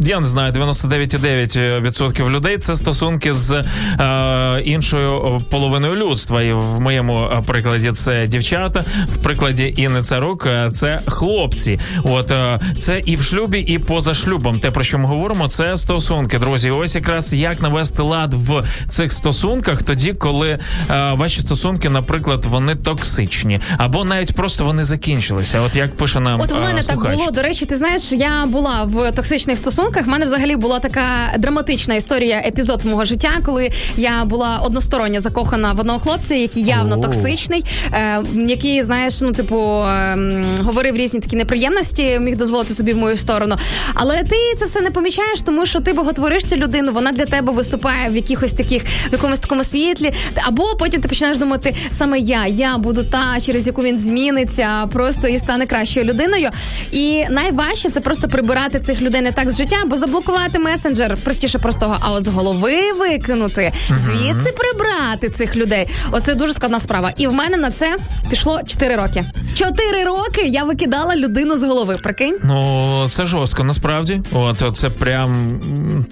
[0.00, 6.42] Я не знаю, 99,9% людей це стосунки з е, іншою половиною людства.
[6.42, 11.78] І в моєму е, прикладі це дівчата, в прикладі Інни Царук е, це хлопці.
[12.04, 14.60] От е, це і в шлюбі, і поза шлюбом.
[14.60, 16.38] Те, про що ми говоримо, це стосунки.
[16.38, 20.58] Друзі, ось якраз як навести лад в цих стосунках, тоді, коли е,
[21.12, 24.84] ваші стосунки, наприклад, вони токсичні, або навіть просто вони
[25.36, 25.60] закінчилися.
[25.60, 27.16] От як пише нам От е, мене так слухач.
[27.16, 27.30] було.
[27.30, 30.06] До речі, ти знаєш, я була в токсичних стосунках.
[30.06, 35.72] В мене взагалі була така драматична історія, епізод мого життя, коли я була односторонньо закохана
[35.72, 37.02] в одного хлопця, який явно О.
[37.02, 40.16] токсичний, е, який, знаєш, ну типу е,
[40.62, 43.56] говорив різні такі неприємності, міг дозволити собі в мою сторону.
[43.94, 47.52] Але ти це все не помічаєш, тому що ти боготвориш цю людину, вона для тебе
[47.52, 50.12] виступає в якихось таких в якомусь такому світлі.
[50.48, 55.25] Або потім ти починаєш думати, саме я, я буду та, через яку він зміниться, просто
[55.26, 56.50] і стане кращою людиною.
[56.92, 61.58] І найважче це просто прибирати цих людей не так з життя, бо заблокувати месенджер простіше
[61.58, 61.96] простого.
[62.00, 65.88] А от з голови викинути, звідси прибрати цих людей.
[66.10, 67.12] Оце дуже складна справа.
[67.16, 67.96] І в мене на це
[68.30, 69.24] пішло 4 роки.
[69.54, 71.96] 4 роки я викидала людину з голови.
[72.02, 72.38] Прикинь?
[72.44, 74.22] Ну це жорстко насправді.
[74.32, 75.60] От це прям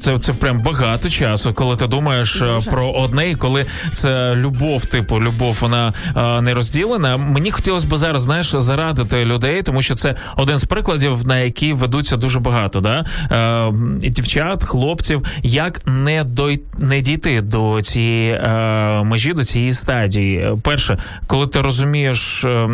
[0.01, 2.71] це, це прям багато часу, коли ти думаєш е, Дуже.
[2.71, 7.17] про одне, і коли це любов, типу любов, вона е, не розділена.
[7.17, 8.55] Мені хотілося б зараз, знаєш,
[8.95, 12.81] зарадити людей, тому що це один з прикладів, на які ведуться дуже багато.
[12.81, 13.05] Да?
[13.31, 20.39] е, дівчат, хлопців, як не дой, не дійти до цієї е, межі, до цієї стадії.
[20.39, 22.69] Е, Перше, коли ти розумієш, е,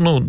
[0.00, 0.24] ну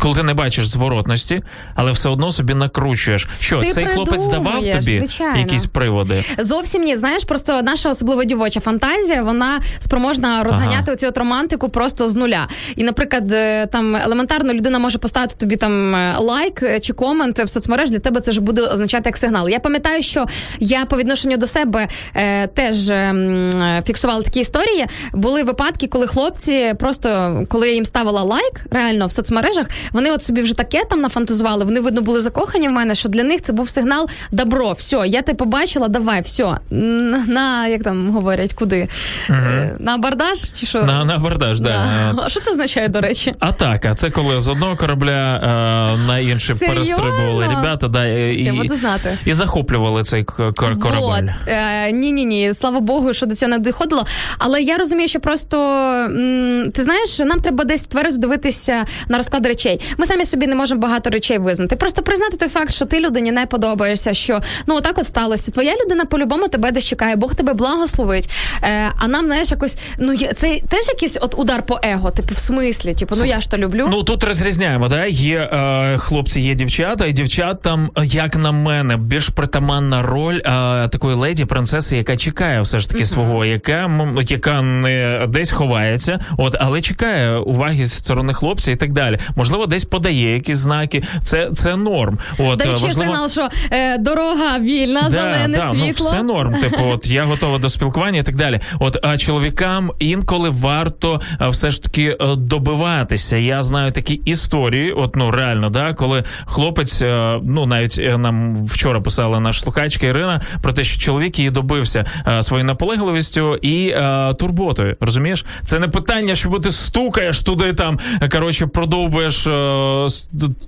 [0.00, 1.42] коли ти не бачиш зворотності,
[1.74, 3.28] але все одно собі накручуєш.
[3.40, 5.38] Що Ти цей хлопець давав тобі звичайно.
[5.38, 6.24] якісь приводи?
[6.38, 10.92] Зовсім ні, знаєш, просто наша особливо дівоча фантазія, вона спроможна розганяти Ага.
[10.92, 12.46] оцю от романтику просто з нуля.
[12.76, 13.96] І, наприклад, е, там
[14.28, 17.90] елементарно людина може поставити тобі там е, лайк е, чи комент в соцмереж.
[17.90, 19.48] Для тебе це ж буде означати як сигнал.
[19.48, 20.26] Я пам'ятаю, що
[20.58, 24.86] я по відношенню до себе е, теж е, е, фіксувала такі історії.
[25.12, 27.08] Були випадки, коли хлопці просто
[27.48, 31.64] коли я їм ставила лайк, реально в соцмережах, вони от собі вже таке там нафантазували.
[31.64, 34.72] Вони видно були закохані в мене, що для них це був сигнал добро.
[34.72, 36.56] Все, я тебе побачила, давай, все.
[36.70, 38.88] На як там говорять, куди?
[39.30, 40.82] Е, На абордаж чи що?
[40.82, 41.88] На, на абордаж, да.
[42.14, 42.22] Да.
[42.24, 43.34] А що це означає, до речі?
[43.38, 43.94] Атака.
[43.94, 46.96] Це коли з одного корабля е, на інший Серйозно?
[46.96, 49.18] перестрибували ребята, да, і, знати.
[49.24, 51.00] і захоплювали цей кор- корабель.
[51.00, 51.48] Вот.
[51.48, 52.54] Е, ні, ні, ні.
[52.54, 54.06] Слава Богу, що до цього не доходило.
[54.38, 59.46] Але я розумію, що просто м, ти знаєш, нам треба десь тверезо дивитися на розклад
[59.46, 59.80] речей.
[59.96, 61.76] Ми самі собі не можемо багато речей визнати.
[61.76, 65.50] Просто признати той факт, що ти людині не подобаєшся, що ну отак от сталося.
[65.50, 68.30] Твоя людина по-любому тебе десь чекає, Бог тебе благословить.
[68.62, 72.38] Е, а нам, знаєш, якось ну це теж якийсь от удар по его, типу, в
[72.38, 73.88] смислі, типу, ну я ж то люблю.
[73.90, 75.06] Ну тут розрізняємо, да?
[75.06, 80.36] Є е, хлопці, є дівчата, і дівчат там, е, як на мене, більш притаманна роль
[80.36, 80.40] е,
[80.88, 83.90] такої леді, принцеси, яка чекає все ж таки свого, яка,
[84.26, 89.18] яка не десь ховається, от, але чекає уваги з сторони хлопця і так далі.
[89.36, 91.02] Можливо, десь подає якісь знаки.
[91.22, 92.18] Це, це норм.
[92.38, 92.94] От, е, важливо...
[92.94, 96.06] сигнал, що е, дорога вільна, зелене да, ну світло.
[96.06, 96.54] все норм.
[96.60, 98.60] Типу, от я готова до спілкування і так далі.
[98.78, 103.36] От а чоловікам інколи варто все ж таки е, добиватися.
[103.36, 108.66] Я знаю такі історії, от ну реально, да, коли хлопець, е, ну навіть е, нам
[108.66, 113.88] вчора писала наша слухачка Ірина про те, що чоловік її добився е, своєю наполегливістю і
[113.88, 114.96] е, турботою.
[115.00, 117.98] Розумієш, це не питання, що ти стукаєш туди, там
[118.32, 120.06] коротше, продовбуєш е,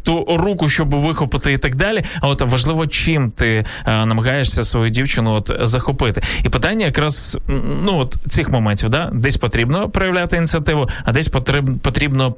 [0.02, 2.02] ту руку, щоб вихопити і так далі.
[2.20, 6.23] А от важливо, чим ти е, намагаєшся свою дівчину от захопити.
[6.44, 7.39] І питання якраз
[7.82, 12.32] ну от цих моментів, да, десь потрібно проявляти ініціативу, а десь потрібно потрібно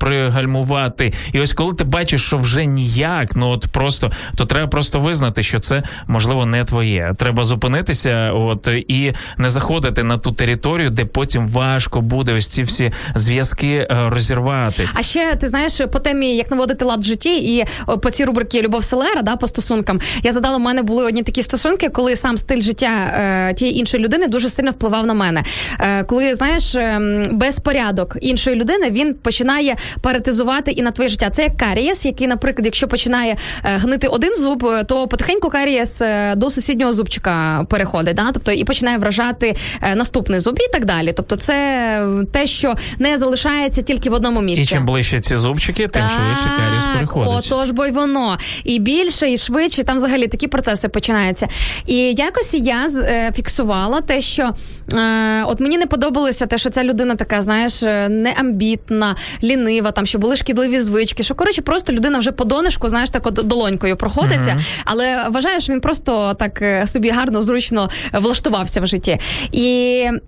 [0.91, 1.13] пригальмувати.
[1.33, 5.43] І ось коли ти бачиш, що вже ніяк, ну от просто то треба просто визнати,
[5.43, 7.15] що це можливо не твоє.
[7.19, 12.63] Треба зупинитися, от і не заходити на ту територію, де потім важко буде ось ці
[12.63, 14.89] всі зв'язки е, розірвати.
[14.95, 17.65] А ще ти знаєш по темі, як наводити лад в житті, і
[18.03, 20.01] по цій рубрики Любов Селера, да, по стосункам.
[20.23, 24.05] Я задала, у мене були одні такі стосунки, коли сам стиль життя е, тієї іншої
[24.05, 25.43] людини дуже сильно впливав на мене.
[25.81, 31.31] Е, коли знаєш, ем, безпорядок іншої людини він починає паратизувати і на твоє життя.
[31.31, 36.03] Це як карієс, який, наприклад, якщо починає е, гнити один зуб, е, то потихеньку карієс
[36.03, 38.15] е, до сусіднього зубчика переходить.
[38.15, 38.31] Да?
[38.33, 39.57] Тобто і починає вражати
[39.97, 41.13] наступний зуб і так далі.
[41.17, 41.53] Тобто, це
[42.33, 44.63] те, що не залишається тільки в одному місці.
[44.63, 47.53] І чим ближче ці зубчики, тим швидше каріс переходить.
[47.53, 48.39] Отож, бо й воно.
[48.65, 51.49] І більше, і швидше, там взагалі такі процеси починаються.
[51.87, 52.89] І якось я
[53.35, 54.51] фіксувала те, що
[55.47, 60.37] от мені не подобалося те, що ця людина така, знаєш, неамбітна, лінива, там що були
[60.37, 61.23] шкідливі звички.
[61.23, 64.51] Що коротше, просто людина вже по донишку, знаєш, так от долонькою проходиться.
[64.51, 64.65] Мгм.
[64.85, 69.19] Але вважаю, що він просто так е, собі гарно, зручно влаштувався в житті.
[69.53, 69.65] І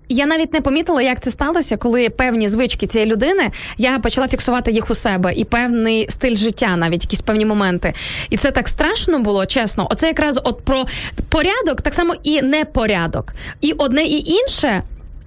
[0.09, 4.71] я навіть не помітила, як це сталося, коли певні звички цієї людини я почала фіксувати
[4.71, 7.93] їх у себе, і певний стиль життя, навіть якісь певні моменти.
[8.29, 9.87] І це так страшно було, чесно.
[9.91, 10.85] Оце якраз от про
[11.29, 13.33] порядок, так само і непорядок.
[13.61, 14.83] І одне і інше.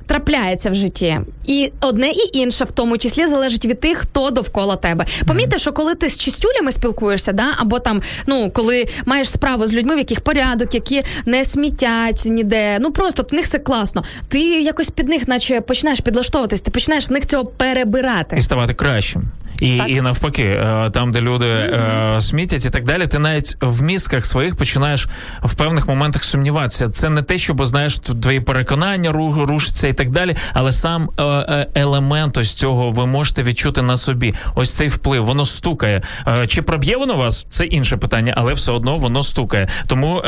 [0.09, 4.77] Трапляється в житті, і одне і інше, в тому числі, залежить від тих, хто довкола
[4.77, 5.07] тебе.
[5.27, 9.73] Помітьте, що коли ти з чистюлями спілкуєшся, да, або там, ну коли маєш справу з
[9.73, 14.05] людьми, в яких порядок, які не смітять ніде, ну просто в них все класно.
[14.29, 18.37] Ти якось під них, наче починаєш підлаштовуватись, ти починаєш в них цього перебирати.
[18.37, 19.23] і ставати кращим.
[19.61, 23.83] І, і навпаки, е, там, де люди е, смітять і так далі, ти навіть в
[23.83, 25.09] мізках своїх починаєш
[25.43, 26.89] в певних моментах сумніватися.
[26.89, 31.67] Це не те, щоб знаєш, твої переконання ру- рушаться і так далі, але сам е,
[31.75, 34.35] елемент ось цього ви можете відчути на собі.
[34.55, 36.03] Ось цей вплив, воно стукає.
[36.47, 37.47] Чи проб'є воно вас?
[37.51, 39.69] Це інше питання, але все одно воно стукає.
[39.87, 40.23] Тому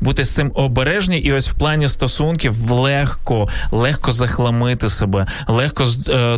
[0.00, 5.84] бути з цим обережні, і ось в плані стосунків легко, легко захламити себе, легко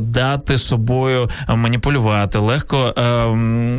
[0.00, 2.27] дати собою маніпулювати.
[2.28, 3.26] Розставати, легко е,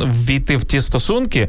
[0.06, 1.48] ввійти в ті стосунки, е,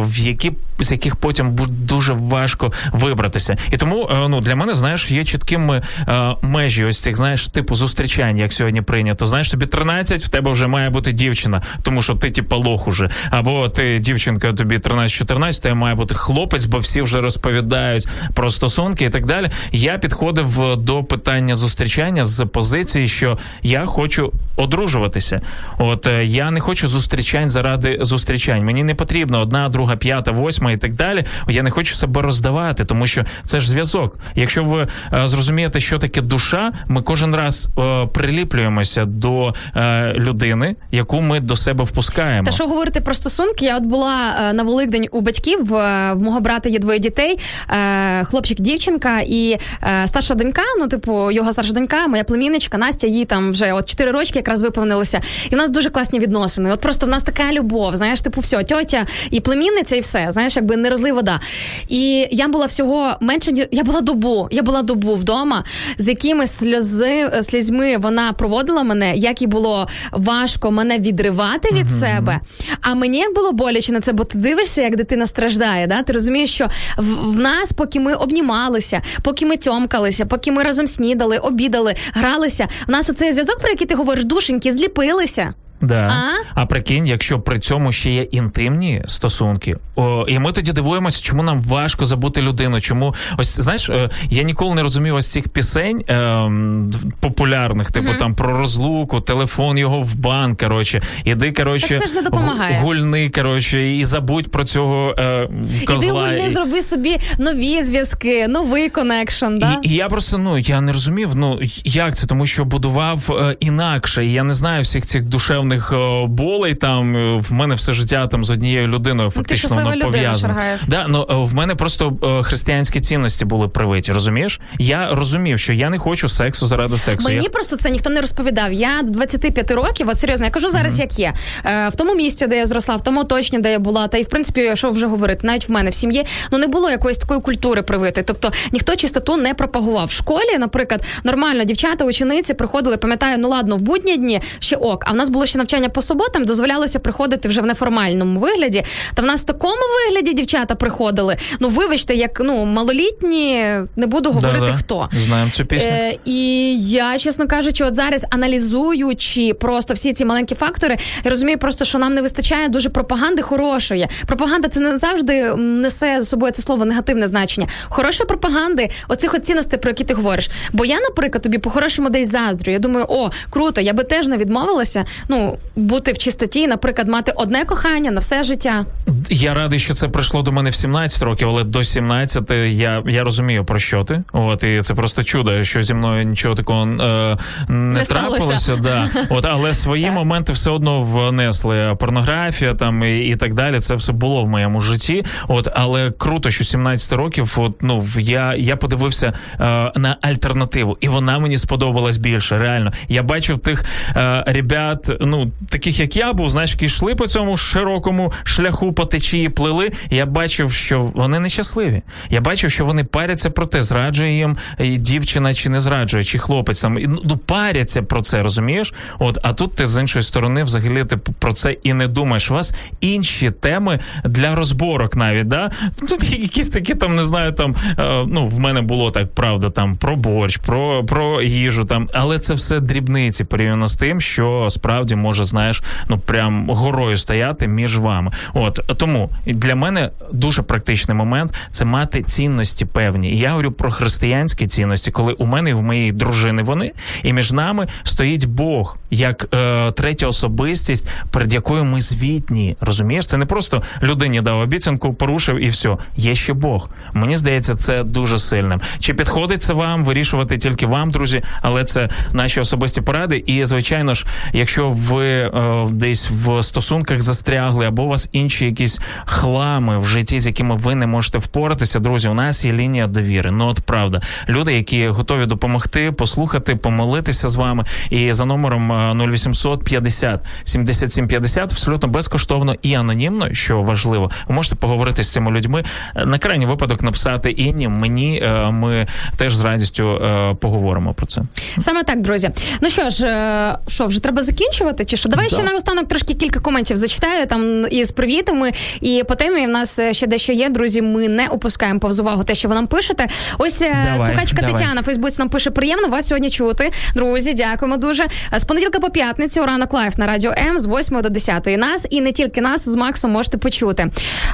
[0.00, 3.56] в які з яких потім буде дуже важко вибратися.
[3.72, 7.76] І тому е, ну для мене знаєш є чіткими е, межі ось цих знаєш типу
[7.76, 9.26] зустрічань, як сьогодні прийнято.
[9.26, 13.10] Знаєш, тобі 13, в тебе вже має бути дівчина, тому що ти типа лох уже.
[13.30, 19.04] Або ти дівчинка, тобі 13-14, тебе має бути хлопець, бо всі вже розповідають про стосунки
[19.04, 19.50] і так далі.
[19.72, 25.40] Я підходив до питання зустрічання з позиції, що я хочу одружуватися.
[25.78, 28.64] От е, я не хочу зустрічань заради зустрічань.
[28.64, 31.24] Мені не потрібно одна, друга, п'ята, восьма і так далі.
[31.48, 34.18] Я не хочу себе роздавати, тому що це ж зв'язок.
[34.34, 40.76] Якщо ви е, зрозумієте, що таке душа, ми кожен раз е, приліплюємося до е, людини,
[40.90, 42.46] яку ми до себе впускаємо.
[42.46, 43.64] Та що говорити про стосунки?
[43.64, 45.66] Я от була е, на Великдень у батьків.
[45.66, 47.38] В мого брата є двоє дітей:
[47.70, 50.62] е, хлопчик, дівчинка і е, старша донька.
[50.78, 54.62] Ну, типу, його старша донька, моя племінничка Настя, їй там вже от 4 рочки якраз
[54.62, 55.20] виповнилося.
[55.50, 56.72] І в нас дуже класні відносини.
[56.72, 57.96] От просто в нас така любов.
[57.96, 60.26] Знаєш, типу, все, тьотя і племінниця, і все.
[60.30, 61.40] Знаєш, якби не розлий вода.
[61.88, 64.48] І я була всього менше ні- я була добу.
[64.50, 65.64] Я була добу вдома,
[65.98, 72.40] з якими сльози слізьми вона проводила мене, як і було важко мене відривати від себе.
[72.82, 75.86] А мені як було боляче на це, бо ти дивишся, як дитина страждає.
[75.86, 76.02] Да?
[76.02, 80.86] Ти розумієш, що в, в нас, поки ми обнімалися, поки ми тьомкалися, поки ми разом
[80.86, 82.68] снідали, обідали, гралися.
[82.88, 85.54] В нас оцей зв'язок, про який ти говориш, душеньки, зліпилися.
[85.80, 86.12] Да.
[86.54, 86.60] А?
[86.62, 86.66] А?
[86.66, 91.60] прикинь, якщо при цьому ще є інтимні стосунки, о, і ми тоді дивуємося, чому нам
[91.60, 92.80] важко забути людину.
[92.80, 96.90] Чому ось знаєш, е, я ніколи не розумів ось цих пісень ем,
[97.20, 98.18] популярних, типу Мгм.
[98.18, 100.60] там про розлуку, телефон його в банк.
[100.60, 102.80] Коротше, іди, коротше, Так це ж не допомагає.
[102.80, 106.20] гульни, коротше, і забудь про цього е, Іди козла.
[106.26, 109.56] гульни, зроби собі нові зв'язки, новий конекшн.
[109.58, 109.78] Да?
[109.82, 113.56] І, і я просто ну я не розумів, ну як це, тому що будував е,
[113.60, 114.26] інакше.
[114.26, 116.74] І я не знаю всіх цих душевних е, болей.
[116.74, 120.56] Там е, в мене все життя там з однією людиною фактично щаслива воно пов'язано.
[120.86, 124.12] Да, ну е, в мене просто християнські цінності були привиті.
[124.12, 124.60] Розумієш?
[124.78, 127.28] Я розумів, що я не хочу сексу заради сексу.
[127.28, 127.50] Мені я...
[127.50, 128.72] просто це ніхто не розповідав.
[128.72, 131.32] Я до 25 років, от серйозно, я кажу зараз, як є.
[131.64, 134.28] В тому місці, де я зросла, в тому оточенні, де я була, та й в
[134.28, 137.82] принципі, що вже говорити, навіть в мене в сім'ї ну не було якоїсь такої культури
[137.82, 138.24] привитої.
[138.24, 140.06] Тобто ніхто чистоту не пропагував.
[140.06, 145.04] В школі, наприклад, нормально дівчата, учениці приходили, пам'ятаю, ну ладно, в будні дні ще ок.
[145.06, 148.84] А в нас було ще навчання по суботам, дозволялося приходити вже в неформальному вигляді.
[149.14, 151.36] Та в нас в такому вигляді дівчата приходили.
[151.60, 153.64] Ну вибачте, як ну малолітні,
[153.96, 154.78] не буду говорити Да-да.
[154.78, 155.08] хто.
[155.12, 155.90] Знаємо цю пісню.
[155.92, 161.58] Е, і я, чесно кажучи, от зараз аналізуючи просто всі ці маленькі фактори, я розумію
[161.58, 164.08] просто, що нам не вистачає дуже пропаганди хорошої.
[164.26, 167.68] Пропаганда це не завжди несе за собою це слово негативне значення.
[167.88, 170.50] Хорошої пропаганди, оцих от цінностей, про які ти говориш.
[170.72, 172.72] Бо я, наприклад, тобі по-хорошому десь заздрю.
[172.72, 175.04] Я думаю, о, круто, я би теж не відмовилася.
[175.28, 175.45] Ну,
[175.76, 178.86] бути в чистоті, наприклад, мати одне кохання на все життя.
[179.30, 183.24] Я радий, що це прийшло до мене в 17 років, але до 17 я, я
[183.24, 184.22] розумію про що ти.
[184.32, 187.36] От і це просто чудо, що зі мною нічого такого е,
[187.68, 188.76] не, Не трапилося.
[188.76, 189.10] Да.
[189.30, 191.96] От, але свої моменти все одно внесли.
[192.00, 193.80] Порнографія там і, і так далі.
[193.80, 195.24] Це все було в моєму житті.
[195.48, 197.54] От, але круто, що 17 років.
[197.56, 202.58] От ну я, я подивився е, на альтернативу, і вона мені сподобалась більше.
[202.58, 203.84] Реально, я бачив тих
[204.16, 205.35] е, ребят, ну
[205.68, 209.90] таких як я був, знаєш, які йшли по цьому широкому шляху по течії плили.
[210.10, 212.02] Я бачив, що вони нещасливі.
[212.30, 216.38] Я бачив, що вони паряться про те, зраджує їм е, дівчина чи не зраджує, чи
[216.38, 218.94] хлопець там ну паряться про це, розумієш?
[219.18, 222.50] От а тут ти з іншої сторони взагалі ти про це і не думаєш.
[222.50, 225.70] У вас інші теми для розборок, навіть да
[226.08, 229.96] тут якісь такі там не знаю, там е, ну в мене було так правда, там
[229.96, 235.14] про борщ, про, про їжу, там, але це все дрібниці порівняно з тим, що справді
[235.26, 238.30] може, знаєш, ну прям горою стояти між вами.
[238.54, 243.38] От тому для мене дуже практичний момент це мати цінності певні.
[243.38, 246.92] Я говорю про християнські цінності, коли у мене і в моєї дружини вони,
[247.22, 252.76] і між нами стоїть Бог як е, третя особистість, перед якою ми звітні.
[252.80, 255.96] Розумієш, це не просто людині дав обіцянку, порушив і все.
[256.16, 256.90] Є ще Бог.
[257.12, 258.80] Мені здається, це дуже сильним.
[258.98, 261.42] Чи підходить це вам вирішувати тільки вам, друзі?
[261.62, 263.42] Але це наші особисті поради.
[263.46, 265.50] І звичайно ж, якщо ви е,
[265.90, 270.94] десь в стосунках застрягли, або у вас інші якісь хлами в житті, з якими ви
[270.94, 273.50] не можете впоратися, друзі, у нас є лінія довіри.
[273.50, 277.84] Ну от правда, люди, які готові допомогти, послухати, помолитися з вами.
[278.10, 284.54] І за номером е, 0800 50 77 50 абсолютно безкоштовно і анонімно, що важливо, ви
[284.54, 285.84] можете поговорити з цими людьми.
[286.16, 289.06] Е, На крайній випадок написати Інні, мені е, ми
[289.36, 291.42] теж з радістю е, поговоримо про це.
[291.78, 292.50] Саме так, друзі.
[292.80, 295.04] Ну що ж, е, що вже треба закінчувати?
[295.06, 295.28] Чи що.
[295.28, 295.56] Давай Да.
[295.56, 298.72] ще наостанок трошки кілька коментів зачитаю там із привітами.
[299.00, 300.68] І по темі в нас е, ще дещо є.
[300.68, 303.26] Друзі, ми не опускаємо повз увагу те, що ви нам пишете.
[303.58, 304.72] Ось е, Давай, слухачка давай.
[304.72, 306.90] Тетяна на Фейсбуці нам пише приємно вас сьогодні чути.
[307.14, 308.26] Друзі, дякуємо дуже.
[308.56, 311.66] З понеділка по п'ятницю ранок Live на радіо М з 8 до 10.
[311.66, 314.06] Нас і не тільки нас з Максом можете почути.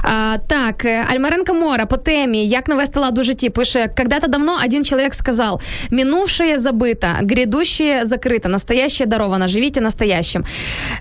[0.03, 4.57] А, так, е, Альмаренко Мора по темі як навести лад у житті пише: когда-то давно
[4.65, 5.61] один человек сказал:
[5.91, 9.77] минувшее забыто, грядущее закрыто, настоящее даровано, живіть
[10.33, 10.45] настоящим.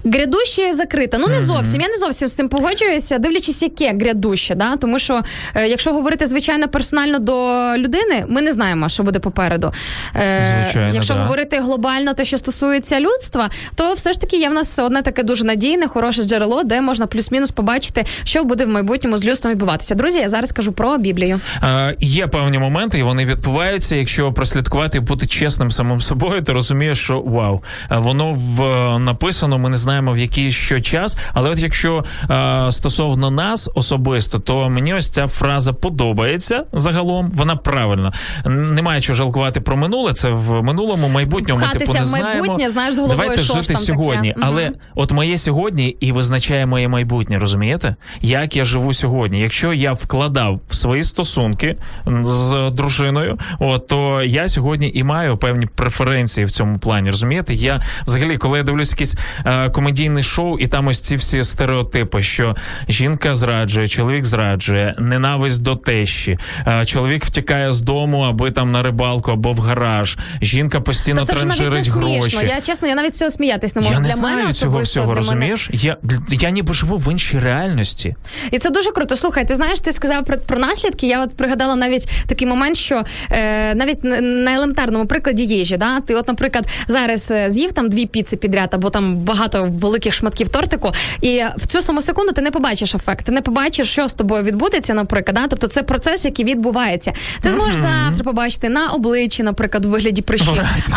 [0.05, 1.19] Грядущее закрито.
[1.19, 1.81] Ну не зовсім.
[1.81, 4.77] Я не зовсім з цим погоджуюся, дивлячись, яке грядуще, да?
[4.77, 5.23] тому що
[5.55, 7.33] е, якщо говорити звичайно персонально до
[7.77, 9.73] людини, ми не знаємо, що буде попереду.
[10.17, 11.21] Е, Звичайно, якщо да.
[11.21, 15.23] говорити глобально те, що стосується людства, то все ж таки є в нас одне таке
[15.23, 19.95] дуже надійне, хороше джерело, де можна плюс-мінус побачити, що буде в майбутньому з людством відбуватися.
[19.95, 21.41] Друзі, я зараз кажу про Біблію.
[21.63, 23.97] Е, є певні моменти, і вони відбуваються.
[23.97, 29.59] Якщо прослідкувати і бути чесним самим собою, ти розумієш, що вау, е, воно в написано.
[29.59, 31.17] Ми не знаємо в який що час.
[31.35, 37.31] Але от якщо е, стосовно нас особисто, то мені ось ця фраза подобається загалом.
[37.35, 38.13] Вона правильна.
[38.47, 40.13] Немає чого жалкувати про минуле.
[40.13, 41.61] Це в минулому, майбутньому.
[41.61, 44.29] ми, типу, не в майбутнє, знаєш, з головою, Давайте що ж жити там сьогодні.
[44.29, 44.47] таке.
[44.47, 44.75] Але Мгм.
[44.95, 47.97] от моє сьогодні і визначає моє майбутнє, розумієте?
[48.21, 49.41] Як я живу сьогодні?
[49.41, 51.77] Якщо я вкладав в свої стосунки
[52.23, 57.11] з дружиною, от, то я сьогодні і маю певні преференції в цьому плані.
[57.11, 57.55] Розумієте?
[57.55, 59.17] Я взагалі, коли я дивлюсь якесь
[59.47, 62.57] е, комедійне шоу, і там ось ці всі стереотипи, що
[62.89, 68.83] жінка зраджує, чоловік зраджує, ненависть до тещі, е, чоловік втікає з дому, аби там на
[68.83, 70.19] рибалку або в гараж.
[70.43, 72.47] Жінка постійно Та це вже навіть не транжирить гроші.
[72.49, 73.95] Я чесно, я навіть цього сміятись не можу.
[73.95, 75.71] Я не для знаю мене цього всього, розумієш?
[75.73, 75.97] Я,
[76.31, 78.15] я ніби живу в іншій реальності.
[78.51, 79.17] І це дуже круто.
[79.17, 81.07] Слухай, ти знаєш, ти сказав про, про наслідки.
[81.07, 86.01] Я от пригадала навіть такий момент, що е, навіть на- на елементарному прикладі їжі, да?
[86.01, 90.49] ти, от, наприклад, зараз е, з'їв там дві піци підряд, або там багато великих шматків
[90.49, 94.15] тортику, і в цю саму секунду ти не побачиш ефект, ти не побачиш, що з
[94.15, 95.35] тобою відбудеться, наприклад.
[95.35, 95.47] Да?
[95.49, 97.13] Тобто це процес, який відбувається.
[97.41, 97.83] Ти зможеш Мгм.
[98.05, 100.49] завтра побачити на обличчі, наприклад, у вигляді прищів,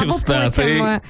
[0.02, 0.86] або потім.
[0.86, 1.02] е,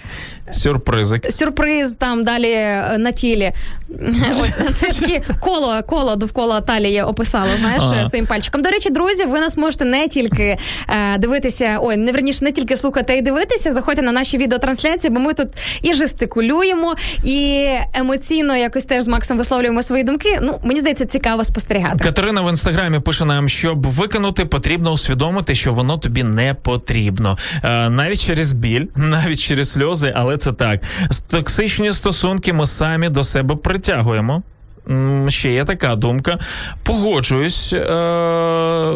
[0.52, 1.32] Сюрпризик.
[1.32, 3.52] Сюрприз там далі е, на тілі.
[4.44, 8.10] Ось це таке коло, коло довкола талії описала, знаєш, Ага.
[8.10, 8.62] своїм пальчиком.
[8.62, 10.58] До речі, друзі, ви нас можете не тільки
[10.90, 13.72] е, дивитися, ой, не верніше, не тільки слухати а й дивитися.
[13.72, 15.48] Заходьте на наші відеотрансляції, бо ми тут
[15.82, 16.85] і жестикулюємо,
[17.24, 20.40] і емоційно якось теж з Максом висловлюємо свої думки.
[20.42, 22.04] Ну, мені здається, цікаво спостерігати.
[22.04, 27.38] Катерина в інстаграмі пише нам, щоб викинути, потрібно усвідомити, що воно тобі не потрібно.
[27.64, 30.82] Е, навіть через біль, навіть через сльози, але це так.
[31.30, 34.44] Токсичні стосунки ми самі до себе притягуємо.
[35.28, 36.40] Ще є така думка.
[36.84, 38.94] Погоджуюсь е-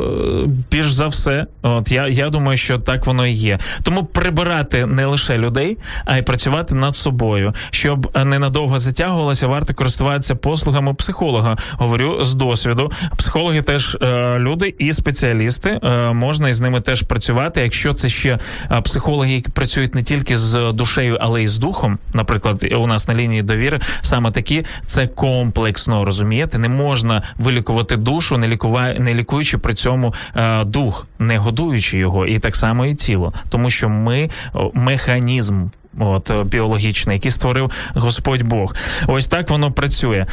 [0.72, 1.45] більш за все.
[1.61, 3.60] От я, я думаю, що так воно і є.
[3.84, 7.53] Тому прибирати не лише людей, а й працювати над собою.
[7.72, 11.57] Щоб ненадовго затягувалося, варто користуватися послугами психолога.
[11.72, 12.91] Говорю з досвіду.
[13.18, 15.80] Психологи теж е, люди і спеціалісти.
[15.84, 17.61] Е, можна із ними теж працювати.
[17.61, 18.40] Якщо це ще
[18.72, 21.98] е, психологи, які працюють не тільки з душею, але й з духом.
[22.14, 25.07] Наприклад, у нас на лінії довіри саме такі це
[25.80, 26.06] комплексно.
[26.06, 28.93] Розумієте, не можна вилікувати душу, не лікува...
[28.93, 33.69] не лікуючи при цьому е, дух, не годуючи його, і так само і тіло, тому
[33.69, 34.30] що ми
[34.73, 35.68] механізм.
[35.99, 38.76] От е, біологічний, який створив Господь Бог.
[39.07, 40.26] Ось так воно працює.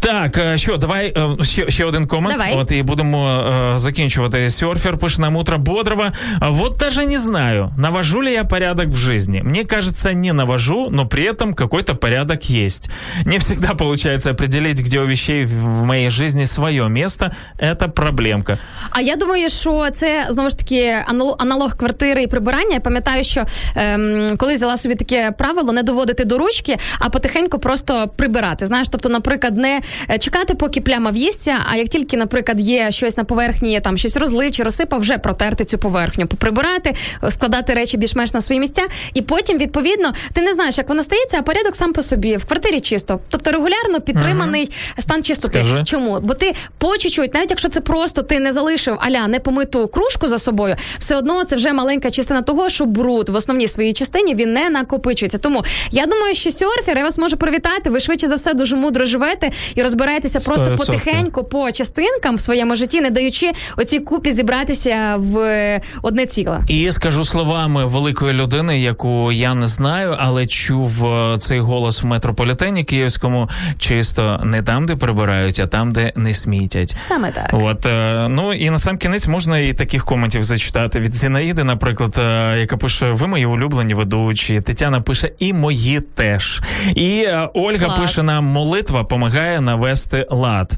[0.00, 2.38] Так, е, що, давай е, ще, ще один комент.
[2.38, 2.54] Давай.
[2.54, 4.50] От і будемо е, закінчувати.
[4.50, 6.04] Серфер пише нам утро бодрого.
[6.40, 9.42] Вот даже не знаю, навожу ли я порядок в жизни.
[9.44, 12.90] Мне кажется, не навожу, но при этом какой-то порядок есть.
[13.24, 17.32] Не всегда получается определить, где у вещей в моей жизни свое место.
[17.58, 18.58] Это проблемка.
[18.90, 20.94] А я думаю, що це знову ж таки
[21.38, 22.74] аналог квартири і прибирання.
[22.74, 23.44] Я пам'ятаю, що
[23.76, 28.66] ем, коли взяла собі таке правило не доводити до ручки, а потихеньку просто прибирати.
[28.66, 29.80] Знаєш, тобто, наприклад, не
[30.10, 33.98] е, чекати, поки пляма в'їсться, а як тільки, наприклад, є щось на поверхні, є там
[33.98, 36.94] щось розлив чи розсипав, вже протерти цю поверхню, поприбирати,
[37.24, 38.82] е, складати речі більш-менш на свої місця,
[39.14, 42.44] і потім, відповідно, ти не знаєш, як воно стається, а порядок сам по собі в
[42.44, 43.20] квартирі чисто.
[43.28, 45.58] Тобто регулярно підтриманий стан чистоти.
[45.58, 45.84] Скажи.
[45.84, 46.20] Чому?
[46.20, 50.38] Бо ти по чуть-чуть, навіть якщо це просто ти не залишив аля непомиту кружку за
[50.38, 54.52] собою, все одно це вже маленька частина того, що бруд в основній своїй частині він
[54.52, 55.38] не накопичується.
[55.38, 57.90] Тому я думаю, що сьорфер, я вас можу привітати.
[57.90, 60.76] Ви швидше за все дуже мудро живете і розбираєтеся просто 100%.
[60.76, 66.60] потихеньку по частинкам в своєму житті, не даючи оцій купі зібратися в е, одне ціле.
[66.68, 72.06] І скажу словами великої людини, яку я не знаю, але чув е, цей голос в
[72.06, 73.48] метрополітені київському
[73.78, 76.88] чисто не там, де прибирають, а там, де не смітять.
[76.88, 77.50] Саме так.
[77.52, 82.14] От е, ну і на сам кінець можна і таких коментів зачитати від Зінаїди, наприклад,
[82.58, 86.62] яка пише: Ви мої улюблені ведучі, Тетяна пише, і мої теж.
[86.94, 87.98] І е, Ольга Клас.
[87.98, 90.72] пише нам: молитва помагає навести лад.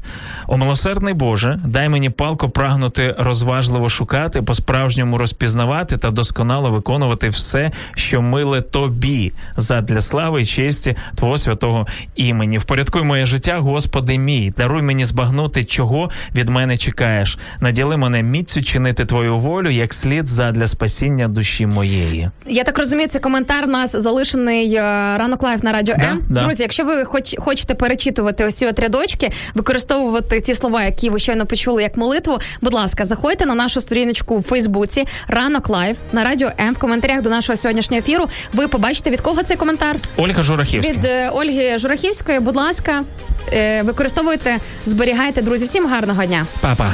[0.47, 7.71] О, милосердний Боже, дай мені палко прагнути розважливо шукати, по-справжньому розпізнавати та досконало виконувати все,
[7.95, 12.57] що миле тобі, задля слави і честі Твого святого імені.
[12.57, 17.37] Впорядкуй моє життя, Господи мій, даруй мені збагнути, чого від мене чекаєш.
[17.59, 22.29] Наділи мене міццю чинити Твою волю, як слід задля спасіння душі моєї.
[22.47, 24.81] Я так розумію, це коментар у нас залишений е,
[25.17, 26.21] ранок Live на радіо М.
[26.29, 26.41] да.
[26.43, 31.19] Друзі, якщо ви хоч хочете перечитувати ось ці от рядочки, використовувати ті слова, які ви
[31.19, 32.37] щойно почули як молитву.
[32.61, 36.73] Будь ласка, заходьте на нашу сторіночку у Фейсбуці ранок Live на радіо М.
[36.73, 38.27] В коментарях до нашого сьогоднішнього ефіру.
[38.53, 39.95] Ви побачите від кого цей коментар.
[40.17, 40.93] Ольга Журахівська.
[40.93, 42.39] Від е, Ольги Журахівської.
[42.39, 43.03] Будь ласка,
[43.53, 45.65] е, використовуйте, зберігайте, друзі.
[45.65, 46.45] Всім гарного дня.
[46.61, 46.85] Папа.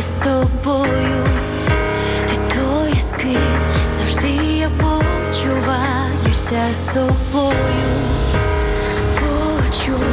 [0.00, 1.24] Із тобою.
[2.28, 3.60] Ти той, з ким
[3.92, 4.28] завжди
[4.58, 7.54] я почуваюся собою.
[9.14, 10.04] Почув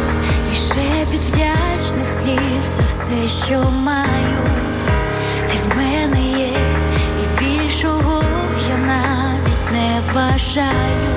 [0.53, 4.39] і шепіт вдячних слів за все, що маю.
[5.49, 6.53] Ти в мене є,
[7.23, 8.23] і більшого
[8.69, 11.16] я навіть не бажаю.